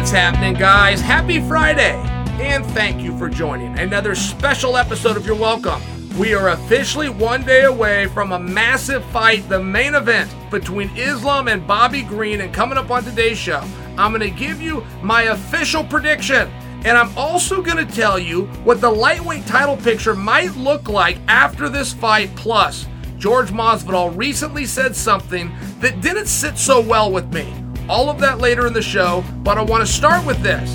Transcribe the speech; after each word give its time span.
What's 0.00 0.12
happening, 0.12 0.54
guys? 0.54 1.02
Happy 1.02 1.46
Friday! 1.46 1.92
And 2.40 2.64
thank 2.68 3.02
you 3.02 3.14
for 3.18 3.28
joining 3.28 3.78
another 3.78 4.14
special 4.14 4.78
episode 4.78 5.18
of 5.18 5.26
You're 5.26 5.36
Welcome. 5.36 5.82
We 6.18 6.32
are 6.32 6.48
officially 6.48 7.10
one 7.10 7.44
day 7.44 7.64
away 7.64 8.06
from 8.06 8.32
a 8.32 8.38
massive 8.38 9.04
fight, 9.04 9.46
the 9.50 9.62
main 9.62 9.94
event 9.94 10.34
between 10.50 10.88
Islam 10.96 11.48
and 11.48 11.66
Bobby 11.66 12.00
Green. 12.00 12.40
And 12.40 12.52
coming 12.52 12.78
up 12.78 12.90
on 12.90 13.04
today's 13.04 13.36
show, 13.36 13.62
I'm 13.98 14.12
going 14.12 14.22
to 14.22 14.30
give 14.30 14.62
you 14.62 14.82
my 15.02 15.24
official 15.24 15.84
prediction. 15.84 16.48
And 16.86 16.96
I'm 16.96 17.12
also 17.14 17.60
going 17.60 17.86
to 17.86 17.94
tell 17.94 18.18
you 18.18 18.46
what 18.64 18.80
the 18.80 18.90
lightweight 18.90 19.46
title 19.46 19.76
picture 19.76 20.16
might 20.16 20.56
look 20.56 20.88
like 20.88 21.18
after 21.28 21.68
this 21.68 21.92
fight. 21.92 22.34
Plus, 22.36 22.86
Jorge 23.22 23.52
Masvidal 23.52 24.16
recently 24.16 24.64
said 24.64 24.96
something 24.96 25.52
that 25.80 26.00
didn't 26.00 26.28
sit 26.28 26.56
so 26.56 26.80
well 26.80 27.12
with 27.12 27.30
me. 27.34 27.52
All 27.90 28.08
of 28.08 28.20
that 28.20 28.38
later 28.38 28.68
in 28.68 28.72
the 28.72 28.80
show, 28.80 29.24
but 29.42 29.58
I 29.58 29.62
want 29.62 29.84
to 29.84 29.92
start 29.92 30.24
with 30.24 30.40
this. 30.44 30.72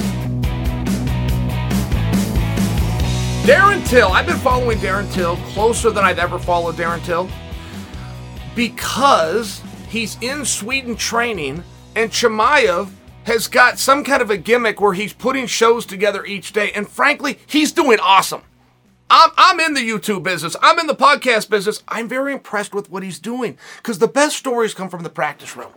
Darren 3.47 3.87
Till, 3.87 4.09
I've 4.09 4.25
been 4.25 4.35
following 4.35 4.79
Darren 4.79 5.09
Till 5.13 5.37
closer 5.53 5.91
than 5.91 6.03
I've 6.03 6.19
ever 6.19 6.37
followed 6.37 6.75
Darren 6.75 7.01
Till 7.05 7.29
because 8.53 9.61
he's 9.87 10.17
in 10.21 10.43
Sweden 10.43 10.97
training 10.97 11.63
and 11.95 12.11
Chimaev 12.11 12.89
has 13.23 13.47
got 13.47 13.79
some 13.79 14.03
kind 14.03 14.21
of 14.21 14.29
a 14.29 14.35
gimmick 14.35 14.81
where 14.81 14.91
he's 14.93 15.13
putting 15.13 15.47
shows 15.47 15.85
together 15.85 16.25
each 16.25 16.51
day. 16.51 16.73
And 16.73 16.85
frankly, 16.85 17.39
he's 17.47 17.71
doing 17.71 17.99
awesome. 18.01 18.41
I'm, 19.09 19.29
I'm 19.37 19.61
in 19.61 19.73
the 19.73 19.89
YouTube 19.89 20.23
business. 20.23 20.57
I'm 20.61 20.79
in 20.79 20.87
the 20.87 20.93
podcast 20.93 21.49
business. 21.49 21.81
I'm 21.87 22.09
very 22.09 22.33
impressed 22.33 22.75
with 22.75 22.91
what 22.91 23.03
he's 23.03 23.19
doing 23.19 23.57
because 23.77 23.99
the 23.99 24.07
best 24.09 24.35
stories 24.35 24.73
come 24.73 24.89
from 24.89 25.03
the 25.03 25.09
practice 25.09 25.55
room. 25.55 25.71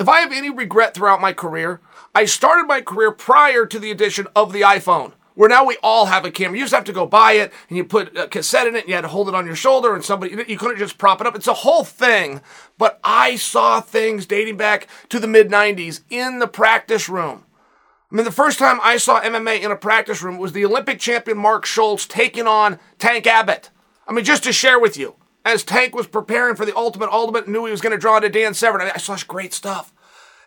If 0.00 0.08
I 0.08 0.20
have 0.20 0.32
any 0.32 0.50
regret 0.50 0.94
throughout 0.94 1.20
my 1.20 1.32
career, 1.32 1.80
I 2.14 2.24
started 2.24 2.66
my 2.66 2.80
career 2.80 3.12
prior 3.12 3.64
to 3.64 3.78
the 3.78 3.92
addition 3.92 4.26
of 4.34 4.52
the 4.52 4.62
iPhone, 4.62 5.12
where 5.34 5.48
now 5.48 5.64
we 5.64 5.76
all 5.84 6.06
have 6.06 6.24
a 6.24 6.32
camera. 6.32 6.58
You 6.58 6.64
just 6.64 6.74
have 6.74 6.84
to 6.84 6.92
go 6.92 7.06
buy 7.06 7.32
it 7.32 7.52
and 7.68 7.76
you 7.76 7.84
put 7.84 8.16
a 8.16 8.26
cassette 8.26 8.66
in 8.66 8.74
it 8.74 8.80
and 8.80 8.88
you 8.88 8.96
had 8.96 9.02
to 9.02 9.08
hold 9.08 9.28
it 9.28 9.36
on 9.36 9.46
your 9.46 9.54
shoulder 9.54 9.94
and 9.94 10.04
somebody, 10.04 10.34
you 10.48 10.58
couldn't 10.58 10.78
just 10.78 10.98
prop 10.98 11.20
it 11.20 11.28
up. 11.28 11.36
It's 11.36 11.46
a 11.46 11.54
whole 11.54 11.84
thing. 11.84 12.40
But 12.76 12.98
I 13.04 13.36
saw 13.36 13.80
things 13.80 14.26
dating 14.26 14.56
back 14.56 14.88
to 15.10 15.20
the 15.20 15.28
mid 15.28 15.48
90s 15.48 16.00
in 16.10 16.40
the 16.40 16.48
practice 16.48 17.08
room. 17.08 17.44
I 18.10 18.16
mean, 18.16 18.24
the 18.24 18.32
first 18.32 18.58
time 18.58 18.80
I 18.82 18.96
saw 18.96 19.20
MMA 19.20 19.60
in 19.62 19.70
a 19.70 19.76
practice 19.76 20.24
room 20.24 20.38
was 20.38 20.52
the 20.52 20.64
Olympic 20.64 20.98
champion 20.98 21.38
Mark 21.38 21.64
Schultz 21.64 22.04
taking 22.04 22.48
on 22.48 22.80
Tank 22.98 23.28
Abbott. 23.28 23.70
I 24.08 24.12
mean, 24.12 24.24
just 24.24 24.42
to 24.44 24.52
share 24.52 24.80
with 24.80 24.96
you, 24.96 25.14
as 25.44 25.62
Tank 25.62 25.94
was 25.94 26.06
preparing 26.06 26.56
for 26.56 26.64
the 26.64 26.76
Ultimate 26.76 27.10
Ultimate, 27.10 27.48
knew 27.48 27.64
he 27.64 27.70
was 27.70 27.80
going 27.80 27.92
to 27.92 27.98
draw 27.98 28.20
to 28.20 28.28
Dan 28.28 28.54
Severn. 28.54 28.80
I, 28.80 28.84
mean, 28.84 28.92
I 28.94 28.98
saw 28.98 29.16
great 29.26 29.52
stuff. 29.52 29.92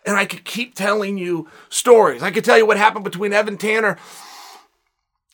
And 0.04 0.16
I 0.16 0.24
could 0.24 0.44
keep 0.44 0.74
telling 0.74 1.18
you 1.18 1.48
stories. 1.68 2.22
I 2.22 2.30
could 2.30 2.44
tell 2.44 2.56
you 2.56 2.66
what 2.66 2.76
happened 2.76 3.04
between 3.04 3.32
Evan 3.32 3.58
Tanner 3.58 3.98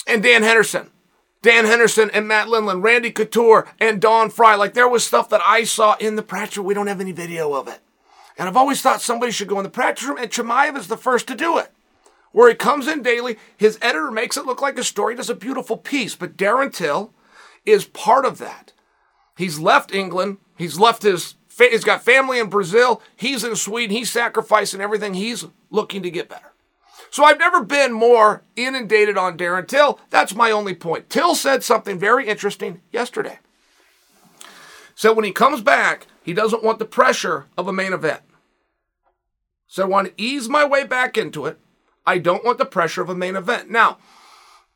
and 0.06 0.22
Dan 0.22 0.42
Henderson. 0.42 0.90
Dan 1.42 1.66
Henderson 1.66 2.10
and 2.14 2.26
Matt 2.26 2.48
Lindland, 2.48 2.82
Randy 2.82 3.10
Couture 3.10 3.68
and 3.78 4.00
Don 4.00 4.30
Frye. 4.30 4.54
Like 4.54 4.72
there 4.72 4.88
was 4.88 5.04
stuff 5.04 5.28
that 5.28 5.42
I 5.46 5.64
saw 5.64 5.94
in 5.96 6.16
the 6.16 6.22
practice 6.22 6.56
room. 6.56 6.66
We 6.66 6.74
don't 6.74 6.86
have 6.86 7.02
any 7.02 7.12
video 7.12 7.52
of 7.52 7.68
it. 7.68 7.80
And 8.38 8.48
I've 8.48 8.56
always 8.56 8.80
thought 8.80 9.02
somebody 9.02 9.30
should 9.30 9.48
go 9.48 9.58
in 9.58 9.64
the 9.64 9.70
practice 9.70 10.06
room, 10.06 10.18
and 10.18 10.30
Chimaev 10.30 10.76
is 10.76 10.88
the 10.88 10.96
first 10.96 11.28
to 11.28 11.36
do 11.36 11.58
it. 11.58 11.70
Where 12.32 12.48
he 12.48 12.54
comes 12.54 12.88
in 12.88 13.02
daily, 13.02 13.38
his 13.56 13.78
editor 13.80 14.10
makes 14.10 14.36
it 14.36 14.46
look 14.46 14.60
like 14.60 14.76
a 14.76 14.82
story, 14.82 15.14
does 15.14 15.30
a 15.30 15.36
beautiful 15.36 15.76
piece. 15.76 16.16
But 16.16 16.36
Darren 16.36 16.74
Till 16.74 17.12
is 17.64 17.84
part 17.84 18.24
of 18.24 18.38
that. 18.38 18.72
He's 19.36 19.58
left 19.58 19.94
England. 19.94 20.38
He's 20.56 20.78
left 20.78 21.02
his. 21.02 21.34
He's 21.56 21.84
got 21.84 22.02
family 22.02 22.38
in 22.38 22.48
Brazil. 22.48 23.00
He's 23.16 23.44
in 23.44 23.56
Sweden. 23.56 23.96
He's 23.96 24.10
sacrificing 24.10 24.80
everything. 24.80 25.14
He's 25.14 25.46
looking 25.70 26.02
to 26.02 26.10
get 26.10 26.28
better. 26.28 26.52
So 27.10 27.24
I've 27.24 27.38
never 27.38 27.62
been 27.62 27.92
more 27.92 28.42
inundated 28.56 29.16
on 29.16 29.38
Darren 29.38 29.68
Till. 29.68 30.00
That's 30.10 30.34
my 30.34 30.50
only 30.50 30.74
point. 30.74 31.08
Till 31.08 31.36
said 31.36 31.62
something 31.62 31.96
very 31.96 32.26
interesting 32.26 32.80
yesterday. 32.90 33.38
So 34.96 35.12
when 35.12 35.24
he 35.24 35.30
comes 35.30 35.60
back, 35.60 36.08
he 36.22 36.32
doesn't 36.32 36.64
want 36.64 36.80
the 36.80 36.84
pressure 36.84 37.46
of 37.56 37.68
a 37.68 37.72
main 37.72 37.92
event. 37.92 38.22
So 39.68 39.84
I 39.84 39.86
want 39.86 40.08
to 40.08 40.22
ease 40.22 40.48
my 40.48 40.64
way 40.64 40.84
back 40.84 41.16
into 41.16 41.46
it. 41.46 41.58
I 42.06 42.18
don't 42.18 42.44
want 42.44 42.58
the 42.58 42.64
pressure 42.64 43.02
of 43.02 43.08
a 43.08 43.14
main 43.14 43.36
event. 43.36 43.70
Now, 43.70 43.98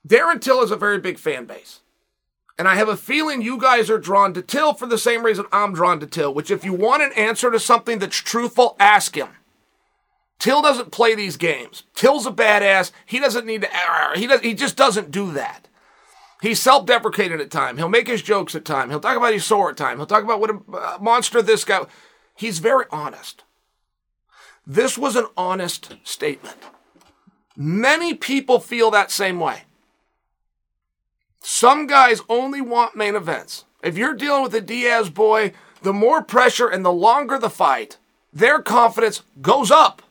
Darren 0.07 0.41
Till 0.41 0.63
is 0.63 0.71
a 0.71 0.77
very 0.77 0.99
big 0.99 1.19
fan 1.19 1.45
base. 1.45 1.81
And 2.59 2.67
I 2.67 2.75
have 2.75 2.89
a 2.89 2.97
feeling 2.97 3.41
you 3.41 3.57
guys 3.57 3.89
are 3.89 3.99
drawn 3.99 4.35
to 4.35 4.43
Till 4.43 4.75
for 4.75 4.87
the 4.87 4.99
same 4.99 5.25
reason 5.25 5.47
I'm 5.53 5.73
drawn 5.73 6.01
to 6.01 6.07
Till, 6.07 6.35
which 6.35 6.51
if 6.51 6.65
you 6.65 6.73
want 6.73 7.05
an 7.05 7.13
answer 7.13 7.53
to 7.53 7.61
something 7.61 8.01
that's 8.01 8.17
truthful, 8.17 8.75
ask 8.81 9.17
him. 9.17 9.29
Till 10.41 10.61
doesn't 10.61 10.91
play 10.91 11.15
these 11.15 11.37
games. 11.37 11.85
Till's 11.95 12.27
a 12.27 12.33
badass. 12.33 12.91
He 13.07 13.21
doesn't 13.21 13.47
need 13.47 13.63
to, 13.63 13.69
he, 14.17 14.27
does, 14.27 14.41
he 14.41 14.55
just 14.55 14.77
doesn't 14.77 15.13
do 15.13 15.33
that. 15.33 15.69
He's 16.43 16.61
self-deprecating 16.61 17.41
at 17.41 17.51
time. 17.51 17.77
He'll 17.77 17.89
make 17.89 18.07
his 18.07 18.23
jokes 18.23 18.55
at 18.55 18.65
time. 18.65 18.91
He'll 18.91 19.01
talk 19.01 19.17
about 19.17 19.33
his 19.33 19.45
sore 19.45 19.71
at 19.71 19.77
time. 19.77 19.97
He'll 19.97 20.07
talk 20.07 20.23
about 20.25 20.41
what 20.41 20.51
a 20.51 20.59
uh, 20.73 20.99
monster 21.01 21.43
this 21.43 21.65
guy. 21.65 21.87
He's 22.37 22.61
very 22.61 22.85
honest. 22.91 23.43
This 24.65 24.97
was 24.97 25.17
an 25.17 25.27
honest 25.37 25.97
statement. 26.05 26.57
Many 27.57 28.15
people 28.15 28.61
feel 28.61 28.91
that 28.93 29.11
same 29.11 29.41
way. 29.41 29.63
Some 31.41 31.87
guys 31.87 32.21
only 32.29 32.61
want 32.61 32.97
main 32.97 33.15
events. 33.15 33.65
If 33.83 33.97
you're 33.97 34.15
dealing 34.15 34.43
with 34.43 34.55
a 34.55 34.61
Diaz 34.61 35.11
boy, 35.11 35.53
the 35.83 35.93
more 35.93 36.23
pressure 36.23 36.69
and 36.69 36.85
the 36.85 36.93
longer 36.93 37.39
the 37.39 37.51
fight, 37.51 37.97
their 38.33 38.61
confidence 38.61 39.23
goes 39.41 39.71
up. 39.71 40.03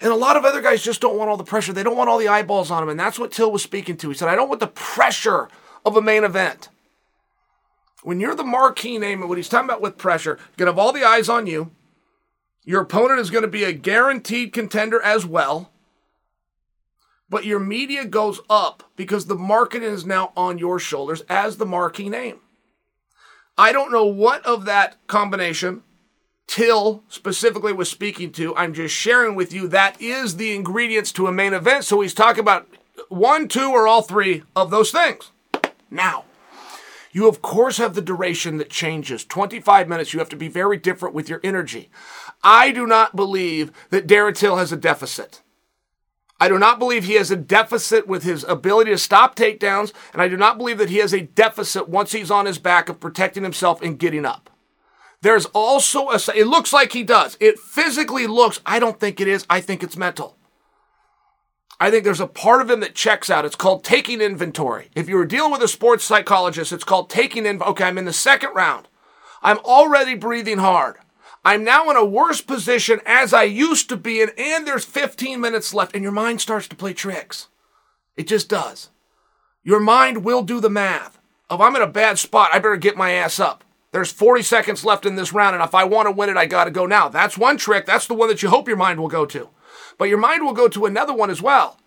And 0.00 0.12
a 0.12 0.16
lot 0.16 0.36
of 0.36 0.44
other 0.44 0.60
guys 0.60 0.82
just 0.82 1.00
don't 1.00 1.16
want 1.16 1.30
all 1.30 1.38
the 1.38 1.44
pressure. 1.44 1.72
They 1.72 1.82
don't 1.82 1.96
want 1.96 2.10
all 2.10 2.18
the 2.18 2.28
eyeballs 2.28 2.70
on 2.70 2.82
them. 2.82 2.90
And 2.90 3.00
that's 3.00 3.18
what 3.18 3.32
Till 3.32 3.50
was 3.50 3.62
speaking 3.62 3.96
to. 3.98 4.08
He 4.08 4.14
said, 4.14 4.28
I 4.28 4.34
don't 4.34 4.48
want 4.48 4.60
the 4.60 4.66
pressure 4.66 5.48
of 5.84 5.96
a 5.96 6.02
main 6.02 6.22
event. 6.22 6.68
When 8.02 8.20
you're 8.20 8.34
the 8.34 8.44
marquee 8.44 8.98
name, 8.98 9.20
and 9.20 9.28
what 9.28 9.38
he's 9.38 9.48
talking 9.48 9.68
about 9.68 9.80
with 9.80 9.96
pressure, 9.96 10.38
you're 10.38 10.66
going 10.66 10.66
to 10.66 10.72
have 10.72 10.78
all 10.78 10.92
the 10.92 11.04
eyes 11.04 11.28
on 11.28 11.46
you. 11.46 11.70
Your 12.64 12.82
opponent 12.82 13.20
is 13.20 13.30
going 13.30 13.42
to 13.42 13.48
be 13.48 13.64
a 13.64 13.72
guaranteed 13.72 14.52
contender 14.52 15.00
as 15.00 15.24
well 15.24 15.72
but 17.28 17.44
your 17.44 17.60
media 17.60 18.04
goes 18.04 18.40
up 18.48 18.84
because 18.96 19.26
the 19.26 19.34
marketing 19.34 19.90
is 19.90 20.06
now 20.06 20.32
on 20.36 20.58
your 20.58 20.78
shoulders 20.78 21.22
as 21.28 21.56
the 21.56 21.66
marquee 21.66 22.08
name. 22.08 22.40
I 23.58 23.72
don't 23.72 23.92
know 23.92 24.04
what 24.04 24.44
of 24.44 24.64
that 24.66 24.96
combination 25.06 25.82
Till 26.46 27.02
specifically 27.08 27.72
was 27.72 27.90
speaking 27.90 28.30
to. 28.32 28.54
I'm 28.54 28.72
just 28.72 28.94
sharing 28.94 29.34
with 29.34 29.52
you 29.52 29.66
that 29.68 30.00
is 30.00 30.36
the 30.36 30.54
ingredients 30.54 31.10
to 31.12 31.26
a 31.26 31.32
main 31.32 31.52
event. 31.52 31.84
So 31.84 32.00
he's 32.00 32.14
talking 32.14 32.40
about 32.40 32.68
one, 33.08 33.48
two, 33.48 33.70
or 33.70 33.88
all 33.88 34.02
three 34.02 34.44
of 34.54 34.70
those 34.70 34.92
things. 34.92 35.32
Now, 35.90 36.24
you 37.10 37.28
of 37.28 37.42
course 37.42 37.78
have 37.78 37.94
the 37.94 38.00
duration 38.00 38.58
that 38.58 38.70
changes. 38.70 39.24
25 39.24 39.88
minutes, 39.88 40.12
you 40.12 40.20
have 40.20 40.28
to 40.28 40.36
be 40.36 40.48
very 40.48 40.76
different 40.76 41.16
with 41.16 41.28
your 41.28 41.40
energy. 41.42 41.90
I 42.44 42.70
do 42.70 42.86
not 42.86 43.16
believe 43.16 43.72
that 43.90 44.06
Darren 44.06 44.36
Till 44.36 44.56
has 44.56 44.70
a 44.70 44.76
deficit. 44.76 45.42
I 46.38 46.48
do 46.48 46.58
not 46.58 46.78
believe 46.78 47.04
he 47.04 47.14
has 47.14 47.30
a 47.30 47.36
deficit 47.36 48.06
with 48.06 48.22
his 48.22 48.44
ability 48.44 48.90
to 48.90 48.98
stop 48.98 49.36
takedowns, 49.36 49.92
and 50.12 50.20
I 50.20 50.28
do 50.28 50.36
not 50.36 50.58
believe 50.58 50.78
that 50.78 50.90
he 50.90 50.98
has 50.98 51.14
a 51.14 51.22
deficit 51.22 51.88
once 51.88 52.12
he's 52.12 52.30
on 52.30 52.44
his 52.46 52.58
back 52.58 52.88
of 52.88 53.00
protecting 53.00 53.42
himself 53.42 53.80
and 53.80 53.98
getting 53.98 54.26
up. 54.26 54.50
There's 55.22 55.46
also 55.46 56.10
a, 56.10 56.20
it 56.34 56.46
looks 56.46 56.72
like 56.72 56.92
he 56.92 57.02
does. 57.02 57.38
It 57.40 57.58
physically 57.58 58.26
looks, 58.26 58.60
I 58.66 58.78
don't 58.78 59.00
think 59.00 59.20
it 59.20 59.28
is. 59.28 59.46
I 59.48 59.60
think 59.60 59.82
it's 59.82 59.96
mental. 59.96 60.36
I 61.80 61.90
think 61.90 62.04
there's 62.04 62.20
a 62.20 62.26
part 62.26 62.62
of 62.62 62.70
him 62.70 62.80
that 62.80 62.94
checks 62.94 63.28
out. 63.28 63.44
It's 63.44 63.56
called 63.56 63.84
taking 63.84 64.20
inventory. 64.20 64.90
If 64.94 65.08
you 65.08 65.16
were 65.16 65.26
dealing 65.26 65.52
with 65.52 65.62
a 65.62 65.68
sports 65.68 66.04
psychologist, 66.04 66.72
it's 66.72 66.84
called 66.84 67.10
taking 67.10 67.44
in. 67.44 67.62
Okay, 67.62 67.84
I'm 67.84 67.98
in 67.98 68.04
the 68.04 68.12
second 68.12 68.54
round. 68.54 68.88
I'm 69.42 69.58
already 69.58 70.14
breathing 70.14 70.58
hard. 70.58 70.96
I'm 71.46 71.62
now 71.62 71.88
in 71.90 71.96
a 71.96 72.04
worse 72.04 72.40
position 72.40 72.98
as 73.06 73.32
I 73.32 73.44
used 73.44 73.88
to 73.90 73.96
be 73.96 74.20
in, 74.20 74.30
and 74.36 74.66
there's 74.66 74.84
15 74.84 75.40
minutes 75.40 75.72
left, 75.72 75.94
and 75.94 76.02
your 76.02 76.10
mind 76.10 76.40
starts 76.40 76.66
to 76.66 76.74
play 76.74 76.92
tricks. 76.92 77.46
It 78.16 78.26
just 78.26 78.48
does. 78.48 78.90
Your 79.62 79.78
mind 79.78 80.24
will 80.24 80.42
do 80.42 80.58
the 80.58 80.68
math. 80.68 81.20
If 81.48 81.60
I'm 81.60 81.76
in 81.76 81.82
a 81.82 81.86
bad 81.86 82.18
spot, 82.18 82.50
I 82.52 82.58
better 82.58 82.76
get 82.76 82.96
my 82.96 83.12
ass 83.12 83.38
up. 83.38 83.62
There's 83.92 84.10
40 84.10 84.42
seconds 84.42 84.84
left 84.84 85.06
in 85.06 85.14
this 85.14 85.32
round, 85.32 85.54
and 85.54 85.62
if 85.62 85.72
I 85.72 85.84
want 85.84 86.08
to 86.08 86.10
win 86.10 86.30
it, 86.30 86.36
I 86.36 86.46
got 86.46 86.64
to 86.64 86.72
go 86.72 86.84
now. 86.84 87.08
That's 87.08 87.38
one 87.38 87.58
trick. 87.58 87.86
That's 87.86 88.08
the 88.08 88.14
one 88.14 88.28
that 88.28 88.42
you 88.42 88.48
hope 88.48 88.66
your 88.66 88.76
mind 88.76 88.98
will 88.98 89.06
go 89.06 89.24
to. 89.26 89.48
But 89.98 90.08
your 90.08 90.18
mind 90.18 90.44
will 90.44 90.52
go 90.52 90.66
to 90.66 90.84
another 90.84 91.14
one 91.14 91.30
as 91.30 91.40
well, 91.40 91.78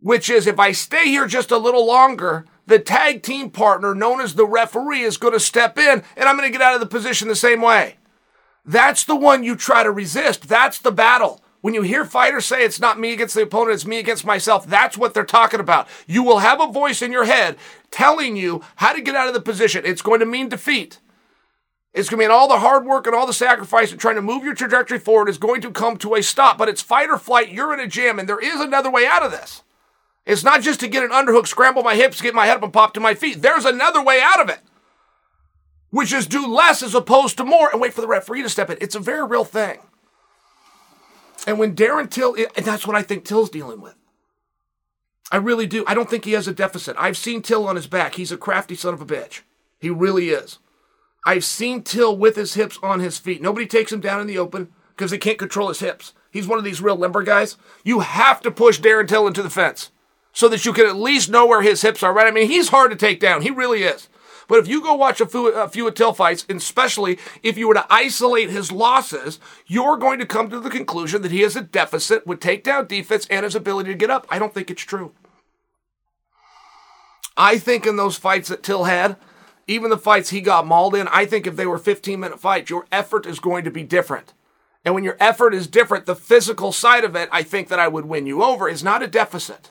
which 0.00 0.30
is 0.30 0.46
if 0.46 0.58
I 0.58 0.72
stay 0.72 1.04
here 1.04 1.26
just 1.26 1.50
a 1.50 1.58
little 1.58 1.86
longer, 1.86 2.46
the 2.66 2.78
tag 2.78 3.22
team 3.22 3.50
partner, 3.50 3.94
known 3.94 4.22
as 4.22 4.36
the 4.36 4.46
referee, 4.46 5.02
is 5.02 5.18
going 5.18 5.34
to 5.34 5.38
step 5.38 5.76
in, 5.76 6.02
and 6.16 6.26
I'm 6.26 6.38
going 6.38 6.50
to 6.50 6.58
get 6.58 6.66
out 6.66 6.72
of 6.72 6.80
the 6.80 6.86
position 6.86 7.28
the 7.28 7.36
same 7.36 7.60
way. 7.60 7.96
That's 8.64 9.04
the 9.04 9.16
one 9.16 9.42
you 9.42 9.56
try 9.56 9.82
to 9.82 9.90
resist. 9.90 10.48
That's 10.48 10.78
the 10.78 10.92
battle. 10.92 11.42
When 11.62 11.74
you 11.74 11.82
hear 11.82 12.04
fighters 12.04 12.44
say 12.44 12.64
it's 12.64 12.80
not 12.80 12.98
me 12.98 13.12
against 13.12 13.34
the 13.34 13.42
opponent, 13.42 13.74
it's 13.74 13.86
me 13.86 14.00
against 14.00 14.24
myself, 14.24 14.66
that's 14.66 14.98
what 14.98 15.14
they're 15.14 15.24
talking 15.24 15.60
about. 15.60 15.86
You 16.08 16.24
will 16.24 16.38
have 16.38 16.60
a 16.60 16.66
voice 16.66 17.02
in 17.02 17.12
your 17.12 17.24
head 17.24 17.56
telling 17.92 18.36
you 18.36 18.62
how 18.76 18.92
to 18.92 19.00
get 19.00 19.14
out 19.14 19.28
of 19.28 19.34
the 19.34 19.40
position. 19.40 19.84
It's 19.84 20.02
going 20.02 20.18
to 20.20 20.26
mean 20.26 20.48
defeat. 20.48 20.98
It's 21.94 22.08
going 22.08 22.18
to 22.20 22.24
mean 22.24 22.30
all 22.34 22.48
the 22.48 22.58
hard 22.58 22.84
work 22.84 23.06
and 23.06 23.14
all 23.14 23.26
the 23.26 23.32
sacrifice 23.32 23.92
and 23.92 24.00
trying 24.00 24.16
to 24.16 24.22
move 24.22 24.44
your 24.44 24.54
trajectory 24.54 24.98
forward 24.98 25.28
is 25.28 25.38
going 25.38 25.60
to 25.60 25.70
come 25.70 25.96
to 25.98 26.14
a 26.14 26.22
stop. 26.22 26.58
But 26.58 26.68
it's 26.68 26.82
fight 26.82 27.10
or 27.10 27.18
flight. 27.18 27.52
You're 27.52 27.74
in 27.74 27.80
a 27.80 27.86
jam, 27.86 28.18
and 28.18 28.28
there 28.28 28.40
is 28.40 28.60
another 28.60 28.90
way 28.90 29.06
out 29.06 29.22
of 29.22 29.30
this. 29.30 29.62
It's 30.24 30.42
not 30.42 30.62
just 30.62 30.80
to 30.80 30.88
get 30.88 31.04
an 31.04 31.10
underhook, 31.10 31.46
scramble 31.46 31.82
my 31.82 31.94
hips, 31.94 32.20
get 32.20 32.34
my 32.34 32.46
head 32.46 32.56
up, 32.56 32.62
and 32.62 32.72
pop 32.72 32.94
to 32.94 33.00
my 33.00 33.14
feet. 33.14 33.42
There's 33.42 33.66
another 33.66 34.02
way 34.02 34.20
out 34.22 34.40
of 34.40 34.48
it, 34.48 34.60
which 35.92 36.12
is 36.12 36.26
do 36.26 36.46
less 36.46 36.82
as 36.82 36.94
opposed 36.94 37.36
to 37.36 37.44
more 37.44 37.70
and 37.70 37.80
wait 37.80 37.92
for 37.92 38.00
the 38.00 38.08
referee 38.08 38.42
to 38.42 38.48
step 38.48 38.70
in. 38.70 38.78
It's 38.80 38.94
a 38.94 39.00
very 39.00 39.24
real 39.24 39.44
thing. 39.44 39.78
And 41.46 41.58
when 41.58 41.76
Darren 41.76 42.10
Till, 42.10 42.34
and 42.34 42.64
that's 42.64 42.86
what 42.86 42.96
I 42.96 43.02
think 43.02 43.24
Till's 43.24 43.50
dealing 43.50 43.80
with. 43.80 43.94
I 45.30 45.36
really 45.36 45.66
do. 45.66 45.84
I 45.86 45.94
don't 45.94 46.08
think 46.08 46.24
he 46.24 46.32
has 46.32 46.48
a 46.48 46.52
deficit. 46.52 46.96
I've 46.98 47.16
seen 47.16 47.42
Till 47.42 47.68
on 47.68 47.76
his 47.76 47.86
back. 47.86 48.14
He's 48.14 48.32
a 48.32 48.36
crafty 48.36 48.74
son 48.74 48.94
of 48.94 49.02
a 49.02 49.06
bitch. 49.06 49.42
He 49.80 49.90
really 49.90 50.30
is. 50.30 50.58
I've 51.26 51.44
seen 51.44 51.82
Till 51.82 52.16
with 52.16 52.36
his 52.36 52.54
hips 52.54 52.78
on 52.82 53.00
his 53.00 53.18
feet. 53.18 53.42
Nobody 53.42 53.66
takes 53.66 53.92
him 53.92 54.00
down 54.00 54.20
in 54.20 54.26
the 54.26 54.38
open 54.38 54.72
because 54.90 55.10
they 55.10 55.18
can't 55.18 55.38
control 55.38 55.68
his 55.68 55.80
hips. 55.80 56.14
He's 56.30 56.48
one 56.48 56.58
of 56.58 56.64
these 56.64 56.80
real 56.80 56.96
limber 56.96 57.22
guys. 57.22 57.56
You 57.84 58.00
have 58.00 58.40
to 58.42 58.50
push 58.50 58.80
Darren 58.80 59.06
Till 59.06 59.26
into 59.26 59.42
the 59.42 59.50
fence 59.50 59.90
so 60.32 60.48
that 60.48 60.64
you 60.64 60.72
can 60.72 60.86
at 60.86 60.96
least 60.96 61.30
know 61.30 61.46
where 61.46 61.62
his 61.62 61.82
hips 61.82 62.02
are, 62.02 62.12
right? 62.14 62.26
I 62.26 62.30
mean, 62.30 62.48
he's 62.48 62.68
hard 62.68 62.90
to 62.90 62.96
take 62.96 63.20
down. 63.20 63.42
He 63.42 63.50
really 63.50 63.82
is. 63.82 64.08
But 64.48 64.58
if 64.58 64.68
you 64.68 64.82
go 64.82 64.94
watch 64.94 65.20
a 65.20 65.26
few, 65.26 65.48
a 65.48 65.68
few 65.68 65.90
Till 65.90 66.12
fights, 66.12 66.44
and 66.48 66.58
especially 66.58 67.18
if 67.42 67.56
you 67.56 67.68
were 67.68 67.74
to 67.74 67.86
isolate 67.90 68.50
his 68.50 68.72
losses, 68.72 69.38
you're 69.66 69.96
going 69.96 70.18
to 70.18 70.26
come 70.26 70.50
to 70.50 70.60
the 70.60 70.70
conclusion 70.70 71.22
that 71.22 71.32
he 71.32 71.40
has 71.40 71.56
a 71.56 71.62
deficit 71.62 72.26
with 72.26 72.40
takedown 72.40 72.88
defense 72.88 73.26
and 73.30 73.44
his 73.44 73.54
ability 73.54 73.90
to 73.90 73.98
get 73.98 74.10
up. 74.10 74.26
I 74.30 74.38
don't 74.38 74.54
think 74.54 74.70
it's 74.70 74.82
true. 74.82 75.12
I 77.36 77.58
think 77.58 77.86
in 77.86 77.96
those 77.96 78.16
fights 78.16 78.48
that 78.48 78.62
Till 78.62 78.84
had, 78.84 79.16
even 79.66 79.90
the 79.90 79.98
fights 79.98 80.30
he 80.30 80.40
got 80.40 80.66
mauled 80.66 80.94
in, 80.94 81.08
I 81.08 81.24
think 81.24 81.46
if 81.46 81.56
they 81.56 81.66
were 81.66 81.78
15 81.78 82.20
minute 82.20 82.40
fights, 82.40 82.70
your 82.70 82.86
effort 82.92 83.26
is 83.26 83.38
going 83.40 83.64
to 83.64 83.70
be 83.70 83.84
different. 83.84 84.34
And 84.84 84.94
when 84.94 85.04
your 85.04 85.16
effort 85.20 85.54
is 85.54 85.66
different, 85.66 86.06
the 86.06 86.16
physical 86.16 86.72
side 86.72 87.04
of 87.04 87.14
it, 87.14 87.28
I 87.32 87.42
think 87.42 87.68
that 87.68 87.78
I 87.78 87.88
would 87.88 88.06
win 88.06 88.26
you 88.26 88.42
over, 88.42 88.68
is 88.68 88.82
not 88.82 89.02
a 89.02 89.06
deficit. 89.06 89.70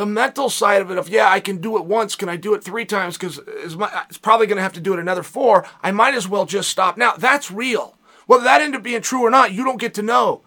The 0.00 0.06
mental 0.06 0.48
side 0.48 0.80
of 0.80 0.90
it, 0.90 0.96
of 0.96 1.10
yeah, 1.10 1.28
I 1.28 1.40
can 1.40 1.58
do 1.58 1.76
it 1.76 1.84
once, 1.84 2.16
can 2.16 2.30
I 2.30 2.36
do 2.36 2.54
it 2.54 2.64
three 2.64 2.86
times? 2.86 3.18
Because 3.18 3.38
it's 3.46 4.16
probably 4.16 4.46
going 4.46 4.56
to 4.56 4.62
have 4.62 4.72
to 4.72 4.80
do 4.80 4.94
it 4.94 4.98
another 4.98 5.22
four. 5.22 5.66
I 5.82 5.90
might 5.90 6.14
as 6.14 6.26
well 6.26 6.46
just 6.46 6.70
stop 6.70 6.96
now. 6.96 7.16
That's 7.18 7.50
real. 7.50 7.98
Whether 8.24 8.44
that 8.44 8.62
ended 8.62 8.78
up 8.78 8.82
being 8.82 9.02
true 9.02 9.20
or 9.20 9.28
not, 9.28 9.52
you 9.52 9.62
don't 9.62 9.78
get 9.78 9.92
to 9.92 10.02
know. 10.02 10.40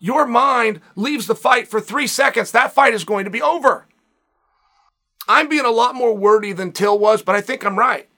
Your 0.00 0.26
mind 0.26 0.80
leaves 0.96 1.28
the 1.28 1.36
fight 1.36 1.68
for 1.68 1.80
three 1.80 2.08
seconds. 2.08 2.50
That 2.50 2.72
fight 2.72 2.94
is 2.94 3.04
going 3.04 3.24
to 3.26 3.30
be 3.30 3.40
over. 3.40 3.86
I'm 5.28 5.48
being 5.48 5.64
a 5.64 5.70
lot 5.70 5.94
more 5.94 6.12
wordy 6.12 6.52
than 6.52 6.72
Till 6.72 6.98
was, 6.98 7.22
but 7.22 7.36
I 7.36 7.40
think 7.40 7.64
I'm 7.64 7.78
right. 7.78 8.08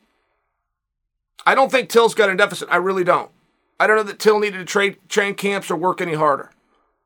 I 1.44 1.54
don't 1.54 1.70
think 1.70 1.90
Till's 1.90 2.14
got 2.14 2.30
a 2.30 2.34
deficit. 2.34 2.70
I 2.70 2.76
really 2.76 3.04
don't. 3.04 3.30
I 3.78 3.86
don't 3.86 3.96
know 3.96 4.04
that 4.04 4.18
Till 4.18 4.40
needed 4.40 4.66
to 4.66 4.96
train 5.06 5.34
camps 5.34 5.70
or 5.70 5.76
work 5.76 6.00
any 6.00 6.14
harder. 6.14 6.50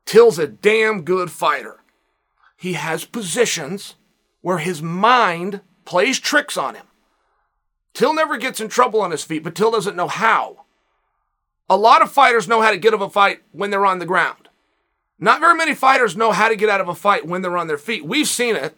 Till's 0.05 0.39
a 0.39 0.47
damn 0.47 1.01
good 1.01 1.29
fighter. 1.29 1.82
He 2.63 2.73
has 2.73 3.03
positions 3.03 3.95
where 4.39 4.59
his 4.59 4.81
mind 4.81 5.59
plays 5.83 6.17
tricks 6.17 6.55
on 6.55 6.75
him. 6.75 6.85
Till 7.93 8.13
never 8.13 8.37
gets 8.37 8.61
in 8.61 8.69
trouble 8.69 9.01
on 9.01 9.11
his 9.11 9.25
feet, 9.25 9.43
but 9.43 9.53
Till 9.53 9.69
doesn't 9.69 9.97
know 9.97 10.07
how. 10.07 10.63
A 11.69 11.75
lot 11.75 12.01
of 12.01 12.09
fighters 12.09 12.47
know 12.47 12.61
how 12.61 12.71
to 12.71 12.77
get 12.77 12.93
out 12.93 13.01
of 13.01 13.01
a 13.01 13.09
fight 13.09 13.41
when 13.51 13.69
they're 13.69 13.85
on 13.85 13.99
the 13.99 14.05
ground. 14.05 14.47
Not 15.19 15.41
very 15.41 15.57
many 15.57 15.75
fighters 15.75 16.15
know 16.15 16.31
how 16.31 16.47
to 16.47 16.55
get 16.55 16.69
out 16.69 16.79
of 16.79 16.87
a 16.87 16.95
fight 16.95 17.27
when 17.27 17.41
they're 17.41 17.57
on 17.57 17.67
their 17.67 17.77
feet. 17.77 18.05
We've 18.05 18.29
seen 18.29 18.55
it. 18.55 18.77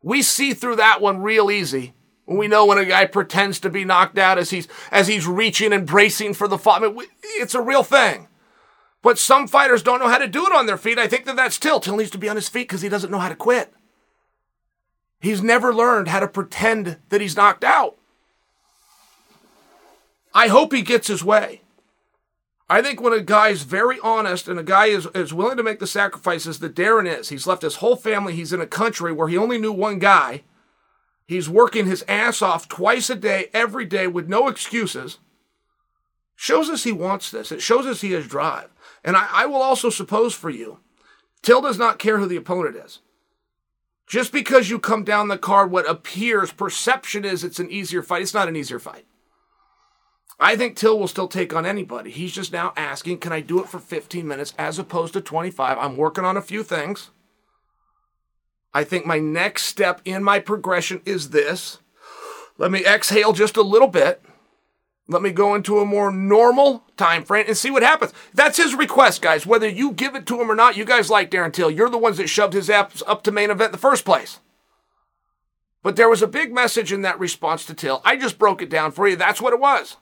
We 0.00 0.22
see 0.22 0.54
through 0.54 0.76
that 0.76 1.00
one 1.00 1.18
real 1.18 1.50
easy. 1.50 1.94
We 2.24 2.46
know 2.46 2.66
when 2.66 2.78
a 2.78 2.84
guy 2.84 3.06
pretends 3.06 3.58
to 3.60 3.68
be 3.68 3.84
knocked 3.84 4.16
out 4.16 4.38
as 4.38 4.50
he's 4.50 4.68
as 4.92 5.08
he's 5.08 5.26
reaching 5.26 5.72
and 5.72 5.84
bracing 5.84 6.34
for 6.34 6.46
the 6.46 6.56
fight. 6.56 6.84
I 6.84 6.88
mean, 6.88 7.08
it's 7.40 7.56
a 7.56 7.60
real 7.60 7.82
thing. 7.82 8.27
But 9.08 9.18
some 9.18 9.48
fighters 9.48 9.82
don't 9.82 10.00
know 10.00 10.10
how 10.10 10.18
to 10.18 10.28
do 10.28 10.44
it 10.44 10.52
on 10.52 10.66
their 10.66 10.76
feet. 10.76 10.98
I 10.98 11.08
think 11.08 11.24
that 11.24 11.34
that's 11.34 11.58
Till. 11.58 11.80
Till 11.80 11.96
needs 11.96 12.10
to 12.10 12.18
be 12.18 12.28
on 12.28 12.36
his 12.36 12.50
feet 12.50 12.68
because 12.68 12.82
he 12.82 12.90
doesn't 12.90 13.10
know 13.10 13.20
how 13.20 13.30
to 13.30 13.34
quit. 13.34 13.72
He's 15.18 15.42
never 15.42 15.74
learned 15.74 16.08
how 16.08 16.20
to 16.20 16.28
pretend 16.28 16.98
that 17.08 17.22
he's 17.22 17.34
knocked 17.34 17.64
out. 17.64 17.96
I 20.34 20.48
hope 20.48 20.74
he 20.74 20.82
gets 20.82 21.08
his 21.08 21.24
way. 21.24 21.62
I 22.68 22.82
think 22.82 23.00
when 23.00 23.14
a 23.14 23.22
guy's 23.22 23.62
very 23.62 23.98
honest 24.00 24.46
and 24.46 24.58
a 24.58 24.62
guy 24.62 24.88
is, 24.88 25.08
is 25.14 25.32
willing 25.32 25.56
to 25.56 25.62
make 25.62 25.78
the 25.78 25.86
sacrifices 25.86 26.58
that 26.58 26.74
Darren 26.74 27.08
is, 27.10 27.30
he's 27.30 27.46
left 27.46 27.62
his 27.62 27.76
whole 27.76 27.96
family, 27.96 28.34
he's 28.34 28.52
in 28.52 28.60
a 28.60 28.66
country 28.66 29.10
where 29.10 29.28
he 29.28 29.38
only 29.38 29.56
knew 29.56 29.72
one 29.72 29.98
guy. 29.98 30.42
He's 31.26 31.48
working 31.48 31.86
his 31.86 32.04
ass 32.06 32.42
off 32.42 32.68
twice 32.68 33.08
a 33.08 33.14
day, 33.14 33.48
every 33.54 33.86
day, 33.86 34.06
with 34.06 34.28
no 34.28 34.48
excuses. 34.48 35.16
Shows 36.36 36.68
us 36.68 36.84
he 36.84 36.92
wants 36.92 37.30
this. 37.30 37.50
It 37.50 37.62
shows 37.62 37.86
us 37.86 38.02
he 38.02 38.12
has 38.12 38.26
drive. 38.26 38.68
And 39.04 39.16
I, 39.16 39.28
I 39.30 39.46
will 39.46 39.62
also 39.62 39.90
suppose 39.90 40.34
for 40.34 40.50
you, 40.50 40.80
Till 41.42 41.60
does 41.60 41.78
not 41.78 41.98
care 41.98 42.18
who 42.18 42.26
the 42.26 42.36
opponent 42.36 42.76
is. 42.76 43.00
Just 44.06 44.32
because 44.32 44.70
you 44.70 44.78
come 44.78 45.04
down 45.04 45.28
the 45.28 45.38
card, 45.38 45.70
what 45.70 45.88
appears, 45.88 46.50
perception 46.50 47.24
is 47.24 47.44
it's 47.44 47.60
an 47.60 47.70
easier 47.70 48.02
fight. 48.02 48.22
It's 48.22 48.34
not 48.34 48.48
an 48.48 48.56
easier 48.56 48.78
fight. 48.78 49.04
I 50.40 50.56
think 50.56 50.76
Till 50.76 50.98
will 50.98 51.08
still 51.08 51.28
take 51.28 51.54
on 51.54 51.66
anybody. 51.66 52.10
He's 52.10 52.32
just 52.32 52.52
now 52.52 52.72
asking, 52.76 53.18
can 53.18 53.32
I 53.32 53.40
do 53.40 53.60
it 53.60 53.68
for 53.68 53.78
15 53.78 54.26
minutes 54.26 54.54
as 54.56 54.78
opposed 54.78 55.12
to 55.14 55.20
25? 55.20 55.76
I'm 55.78 55.96
working 55.96 56.24
on 56.24 56.36
a 56.36 56.42
few 56.42 56.62
things. 56.62 57.10
I 58.72 58.84
think 58.84 59.04
my 59.04 59.18
next 59.18 59.64
step 59.64 60.00
in 60.04 60.22
my 60.22 60.38
progression 60.38 61.02
is 61.04 61.30
this. 61.30 61.78
Let 62.56 62.70
me 62.70 62.84
exhale 62.84 63.32
just 63.32 63.56
a 63.56 63.62
little 63.62 63.88
bit. 63.88 64.22
Let 65.10 65.22
me 65.22 65.30
go 65.30 65.54
into 65.54 65.78
a 65.78 65.86
more 65.86 66.12
normal 66.12 66.84
time 66.98 67.24
frame 67.24 67.46
and 67.48 67.56
see 67.56 67.70
what 67.70 67.82
happens. 67.82 68.12
That's 68.34 68.58
his 68.58 68.74
request, 68.74 69.22
guys. 69.22 69.46
Whether 69.46 69.68
you 69.68 69.92
give 69.92 70.14
it 70.14 70.26
to 70.26 70.40
him 70.40 70.50
or 70.50 70.54
not, 70.54 70.76
you 70.76 70.84
guys 70.84 71.08
like 71.08 71.30
Darren 71.30 71.52
Till. 71.52 71.70
You're 71.70 71.88
the 71.88 71.96
ones 71.96 72.18
that 72.18 72.28
shoved 72.28 72.52
his 72.52 72.68
apps 72.68 73.02
up 73.06 73.22
to 73.22 73.32
main 73.32 73.50
event 73.50 73.68
in 73.68 73.72
the 73.72 73.78
first 73.78 74.04
place. 74.04 74.40
But 75.82 75.96
there 75.96 76.10
was 76.10 76.20
a 76.20 76.26
big 76.26 76.52
message 76.52 76.92
in 76.92 77.02
that 77.02 77.18
response 77.18 77.64
to 77.66 77.74
Till. 77.74 78.02
I 78.04 78.16
just 78.16 78.38
broke 78.38 78.60
it 78.60 78.68
down 78.68 78.92
for 78.92 79.08
you. 79.08 79.16
That's 79.16 79.40
what 79.40 79.54
it 79.54 79.60
was. 79.60 79.96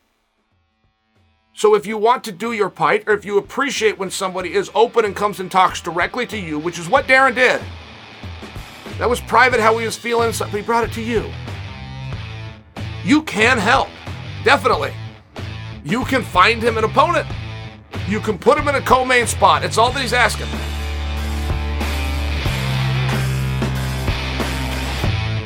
So 1.53 1.75
if 1.75 1.87
you 1.87 1.97
want 1.97 2.25
to 2.25 2.33
do 2.33 2.53
your 2.53 2.69
part, 2.69 3.05
or 3.07 3.15
if 3.15 3.25
you 3.25 3.39
appreciate 3.39 3.97
when 3.97 4.11
somebody 4.11 4.55
is 4.55 4.71
open 4.75 5.05
and 5.05 5.15
comes 5.15 5.39
and 5.39 5.51
talks 5.51 5.81
directly 5.81 6.27
to 6.27 6.37
you, 6.37 6.59
which 6.59 6.79
is 6.79 6.89
what 6.89 7.07
Darren 7.07 7.35
did, 7.35 7.63
that 8.99 9.09
was 9.09 9.21
private 9.21 9.61
how 9.61 9.79
he 9.79 9.87
was 9.87 9.97
feeling, 9.97 10.33
so 10.33 10.45
he 10.47 10.61
brought 10.63 10.85
it 10.85 10.93
to 10.95 11.03
you. 11.03 11.31
You 13.05 13.23
can 13.23 13.57
help, 13.57 13.89
definitely. 14.47 14.93
You 15.85 16.05
can 16.05 16.23
find 16.23 16.63
him 16.63 16.79
an 16.79 16.85
opponent. 16.85 17.27
You 18.07 18.21
can 18.21 18.39
put 18.39 18.57
him 18.57 18.69
in 18.69 18.77
a 18.77 18.81
co-main 18.81 19.27
spot. 19.27 19.65
It's 19.65 19.77
all 19.77 19.91
that 19.91 20.01
he's 20.01 20.13
asking. 20.13 20.47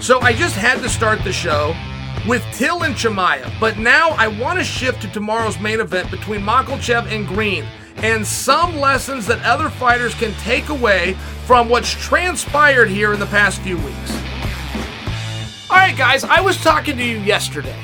So 0.02 0.21
I 0.21 0.35
just 0.35 0.54
had 0.54 0.83
to 0.83 0.88
start 0.90 1.25
the 1.25 1.33
show 1.33 1.75
with 2.28 2.45
Till 2.52 2.83
and 2.83 2.95
Chimaev. 2.95 3.50
But 3.59 3.78
now 3.78 4.11
I 4.11 4.28
want 4.28 4.59
to 4.59 4.64
shift 4.64 5.00
to 5.00 5.09
tomorrow's 5.09 5.59
main 5.59 5.80
event 5.80 6.11
between 6.11 6.42
Makhachev 6.42 7.07
and 7.11 7.26
Green 7.26 7.64
and 7.97 8.26
some 8.26 8.76
lessons 8.76 9.26
that 9.28 9.42
other 9.45 9.71
fighters 9.71 10.14
can 10.14 10.35
take 10.35 10.69
away 10.69 11.14
from 11.47 11.71
what's 11.71 11.90
transpired 11.90 12.90
here 12.90 13.14
in 13.14 13.21
the 13.21 13.26
past 13.26 13.62
few 13.62 13.78
weeks. 13.78 14.11
All 15.71 15.76
right, 15.76 15.97
guys, 15.97 16.23
I 16.23 16.42
was 16.42 16.59
talking 16.59 16.99
to 16.99 17.04
you 17.04 17.19
yesterday, 17.19 17.78